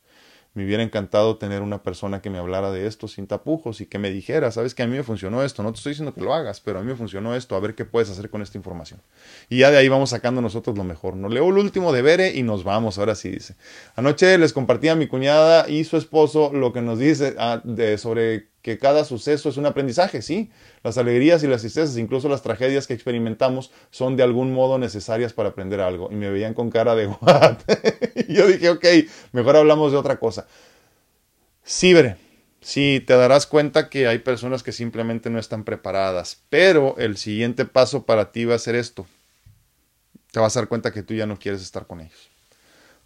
me 0.56 0.66
hubiera 0.66 0.82
encantado 0.82 1.38
tener 1.38 1.62
una 1.62 1.84
persona 1.84 2.22
que 2.22 2.30
me 2.30 2.38
hablara 2.38 2.72
de 2.72 2.88
esto 2.88 3.10
sin 3.10 3.28
tapujos 3.28 3.82
y 3.82 3.86
que 3.86 4.00
me 4.00 4.10
dijera, 4.10 4.52
sabes 4.52 4.74
que 4.74 4.84
a 4.84 4.88
mí 4.88 4.96
me 4.96 5.04
funcionó 5.04 5.44
esto, 5.44 5.62
no 5.64 5.72
te 5.72 5.78
estoy 5.78 5.92
diciendo 5.92 6.14
que 6.14 6.22
lo 6.22 6.34
hagas, 6.34 6.62
pero 6.62 6.80
a 6.80 6.82
mí 6.82 6.88
me 6.88 6.96
funcionó 6.96 7.36
esto, 7.36 7.56
a 7.56 7.60
ver 7.60 7.76
qué 7.76 7.84
puedes 7.84 8.10
hacer 8.10 8.30
con 8.30 8.42
esta 8.42 8.58
información. 8.58 9.02
Y 9.50 9.60
ya 9.60 9.70
de 9.70 9.78
ahí 9.78 9.90
vamos 9.90 10.12
sacando 10.12 10.42
nosotros 10.42 10.78
lo 10.78 10.86
mejor. 10.86 11.18
Nos 11.18 11.32
leo 11.32 11.50
el 11.50 11.58
último 11.58 11.92
de 11.92 12.02
Bere 12.02 12.34
y 12.34 12.44
nos 12.44 12.64
vamos, 12.64 12.98
ahora 12.98 13.16
sí 13.16 13.30
dice. 13.30 13.56
Anoche 13.96 14.38
les 14.38 14.54
compartí 14.54 14.88
a 14.88 14.96
mi 14.96 15.08
cuñada 15.08 15.70
y 15.70 15.84
su 15.84 15.98
esposo 15.98 16.52
lo 16.54 16.72
que 16.72 16.82
nos 16.82 17.00
dice 17.00 17.36
ah, 17.38 17.62
de, 17.66 17.98
sobre 17.98 18.55
que 18.66 18.80
cada 18.80 19.06
suceso 19.06 19.48
es 19.48 19.58
un 19.58 19.68
aprendizaje, 19.68 20.24
sí. 20.24 20.50
Las 20.82 20.98
alegrías 20.98 21.44
y 21.44 21.48
las 21.48 21.62
tristezas, 21.62 21.98
incluso 21.98 22.30
las 22.30 22.42
tragedias 22.42 22.88
que 22.88 22.96
experimentamos, 22.96 23.72
son 23.92 24.18
de 24.18 24.24
algún 24.24 24.52
modo 24.54 24.80
necesarias 24.80 25.34
para 25.34 25.50
aprender 25.50 25.82
algo. 25.82 26.10
Y 26.12 26.16
me 26.16 26.32
veían 26.32 26.56
con 26.56 26.72
cara 26.72 26.96
de 26.96 27.06
what. 27.22 27.60
y 28.28 28.34
yo 28.34 28.48
dije, 28.48 28.72
ok, 28.72 28.84
mejor 29.34 29.58
hablamos 29.58 29.92
de 29.92 30.00
otra 30.00 30.18
cosa. 30.18 30.48
Sí, 31.64 31.94
veré. 31.94 32.16
Sí, 32.60 33.04
te 33.06 33.14
darás 33.14 33.46
cuenta 33.46 33.88
que 33.88 34.08
hay 34.08 34.18
personas 34.18 34.64
que 34.64 34.72
simplemente 34.72 35.30
no 35.30 35.38
están 35.38 35.64
preparadas. 35.64 36.42
Pero 36.50 36.96
el 36.98 37.18
siguiente 37.18 37.66
paso 37.66 38.08
para 38.08 38.32
ti 38.32 38.46
va 38.46 38.56
a 38.56 38.60
ser 38.60 38.74
esto. 38.74 39.06
Te 40.32 40.40
vas 40.40 40.58
a 40.58 40.62
dar 40.62 40.70
cuenta 40.70 40.92
que 40.92 41.04
tú 41.04 41.14
ya 41.14 41.28
no 41.28 41.38
quieres 41.38 41.62
estar 41.62 41.86
con 41.86 42.02
ellos 42.02 42.35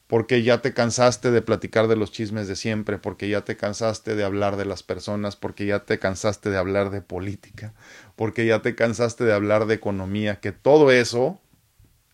porque 0.10 0.42
ya 0.42 0.60
te 0.60 0.74
cansaste 0.74 1.30
de 1.30 1.44
platicar 1.44 1.88
de 1.88 1.96
los 1.96 2.12
chismes 2.12 2.48
de 2.48 2.56
siempre, 2.56 2.98
porque 2.98 3.30
ya 3.30 3.42
te 3.42 3.56
cansaste 3.58 4.16
de 4.16 4.24
hablar 4.24 4.58
de 4.58 4.66
las 4.66 4.82
personas, 4.82 5.36
porque 5.36 5.68
ya 5.68 5.86
te 5.86 6.00
cansaste 6.00 6.50
de 6.50 6.58
hablar 6.58 6.90
de 6.90 7.02
política, 7.02 7.76
porque 8.16 8.48
ya 8.48 8.64
te 8.64 8.74
cansaste 8.74 9.24
de 9.24 9.34
hablar 9.34 9.68
de 9.68 9.76
economía, 9.76 10.40
que 10.40 10.52
todo 10.52 10.92
eso 10.92 11.40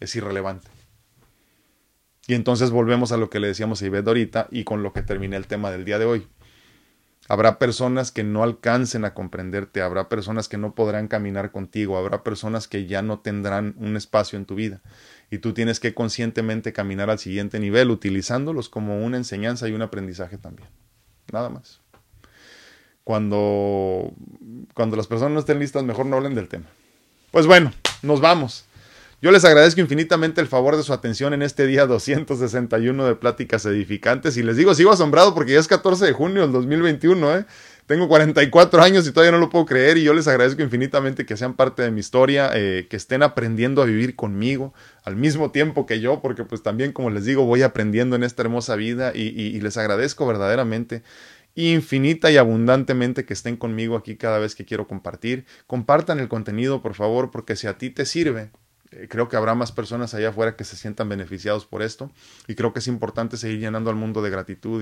es 0.02 0.14
irrelevante. 0.14 0.68
Y 2.28 2.34
entonces 2.34 2.70
volvemos 2.70 3.14
a 3.14 3.18
lo 3.18 3.30
que 3.30 3.40
le 3.40 3.48
decíamos 3.48 3.82
a 3.82 3.86
Ivette 3.86 4.10
ahorita 4.10 4.50
y 4.52 4.66
con 4.66 4.84
lo 4.84 4.92
que 4.92 5.02
terminé 5.02 5.38
el 5.38 5.48
tema 5.48 5.72
del 5.72 5.86
día 5.86 5.98
de 5.98 6.04
hoy. 6.04 6.28
Habrá 7.30 7.60
personas 7.60 8.12
que 8.12 8.26
no 8.26 8.44
alcancen 8.44 9.06
a 9.06 9.14
comprenderte, 9.14 9.82
habrá 9.82 10.10
personas 10.10 10.50
que 10.50 10.58
no 10.58 10.76
podrán 10.76 11.08
caminar 11.08 11.54
contigo, 11.54 11.98
habrá 11.98 12.24
personas 12.24 12.68
que 12.68 12.88
ya 12.88 13.02
no 13.02 13.20
tendrán 13.20 13.74
un 13.78 13.96
espacio 13.96 14.38
en 14.38 14.46
tu 14.46 14.56
vida. 14.56 14.82
Y 15.32 15.40
tú 15.40 15.54
tienes 15.54 15.80
que 15.80 15.94
conscientemente 15.94 16.74
caminar 16.74 17.10
al 17.10 17.20
siguiente 17.20 17.60
nivel, 17.60 17.92
utilizándolos 17.92 18.70
como 18.70 19.04
una 19.04 19.18
enseñanza 19.18 19.68
y 19.68 19.74
un 19.74 19.82
aprendizaje 19.82 20.38
también. 20.38 20.70
Nada 21.32 21.50
más. 21.50 21.82
Cuando, 23.04 24.14
cuando 24.74 24.96
las 24.96 25.08
personas 25.08 25.34
no 25.34 25.40
estén 25.40 25.60
listas, 25.60 25.84
mejor 25.84 26.06
no 26.06 26.18
hablen 26.18 26.36
del 26.36 26.48
tema. 26.48 26.66
Pues 27.32 27.48
bueno, 27.48 27.74
nos 28.02 28.22
vamos. 28.22 28.66
Yo 29.22 29.32
les 29.32 29.46
agradezco 29.46 29.82
infinitamente 29.82 30.40
el 30.42 30.48
favor 30.48 30.76
de 30.78 30.84
su 30.84 30.94
atención 30.94 31.34
en 31.34 31.42
este 31.42 31.66
día 31.66 31.88
261 31.88 33.06
de 33.06 33.16
Pláticas 33.16 33.66
Edificantes 33.66 34.38
y 34.38 34.44
les 34.44 34.58
digo, 34.58 34.76
sigo 34.76 34.92
asombrado 34.92 35.34
porque 35.34 35.54
ya 35.54 35.60
es 35.60 35.68
14 35.68 36.06
de 36.06 36.14
junio 36.14 36.44
del 36.44 36.52
2021, 36.52 37.38
¿eh? 37.38 37.46
Tengo 37.88 38.08
44 38.08 38.82
años 38.82 39.08
y 39.08 39.12
todavía 39.12 39.32
no 39.32 39.38
lo 39.38 39.50
puedo 39.50 39.66
creer 39.66 39.98
y 39.98 40.04
yo 40.04 40.14
les 40.14 40.28
agradezco 40.28 40.62
infinitamente 40.64 41.26
que 41.26 41.38
sean 41.38 41.56
parte 41.56 41.84
de 41.84 41.92
mi 41.92 42.00
historia, 42.00 42.50
eh, 42.54 42.88
que 42.90 42.98
estén 42.98 43.24
aprendiendo 43.24 43.82
a 43.82 43.86
vivir 43.86 44.16
conmigo 44.16 44.74
al 45.06 45.16
mismo 45.16 45.52
tiempo 45.52 45.86
que 45.86 46.02
yo, 46.02 46.22
porque 46.22 46.44
pues 46.44 46.62
también 46.64 46.92
como 46.92 47.10
les 47.10 47.26
digo 47.26 47.46
voy 47.46 47.62
aprendiendo 47.62 48.16
en 48.16 48.24
esta 48.24 48.42
hermosa 48.42 48.76
vida 48.76 49.12
y, 49.16 49.22
y 49.22 49.62
les 49.62 49.78
agradezco 49.78 50.26
verdaderamente 50.26 51.04
infinita 51.56 52.30
y 52.32 52.38
abundantemente 52.38 53.26
que 53.26 53.34
estén 53.34 53.56
conmigo 53.56 53.96
aquí 53.96 54.18
cada 54.18 54.40
vez 54.40 54.56
que 54.56 54.66
quiero 54.66 54.88
compartir. 54.88 55.46
Compartan 55.68 56.20
el 56.20 56.28
contenido, 56.28 56.82
por 56.82 56.96
favor, 56.96 57.32
porque 57.32 57.56
si 57.56 57.68
a 57.68 57.78
ti 57.78 57.90
te 57.90 58.06
sirve, 58.06 58.52
eh, 58.92 59.08
creo 59.10 59.30
que 59.30 59.38
habrá 59.38 59.56
más 59.56 59.72
personas 59.72 60.14
allá 60.14 60.30
afuera 60.30 60.56
que 60.56 60.64
se 60.64 60.76
sientan 60.76 61.10
beneficiados 61.10 61.66
por 61.66 61.82
esto 61.82 62.12
y 62.48 62.56
creo 62.56 62.72
que 62.74 62.80
es 62.80 62.88
importante 62.88 63.38
seguir 63.38 63.60
llenando 63.60 63.90
al 63.90 63.96
mundo 63.96 64.22
de 64.22 64.30
gratitud 64.30 64.74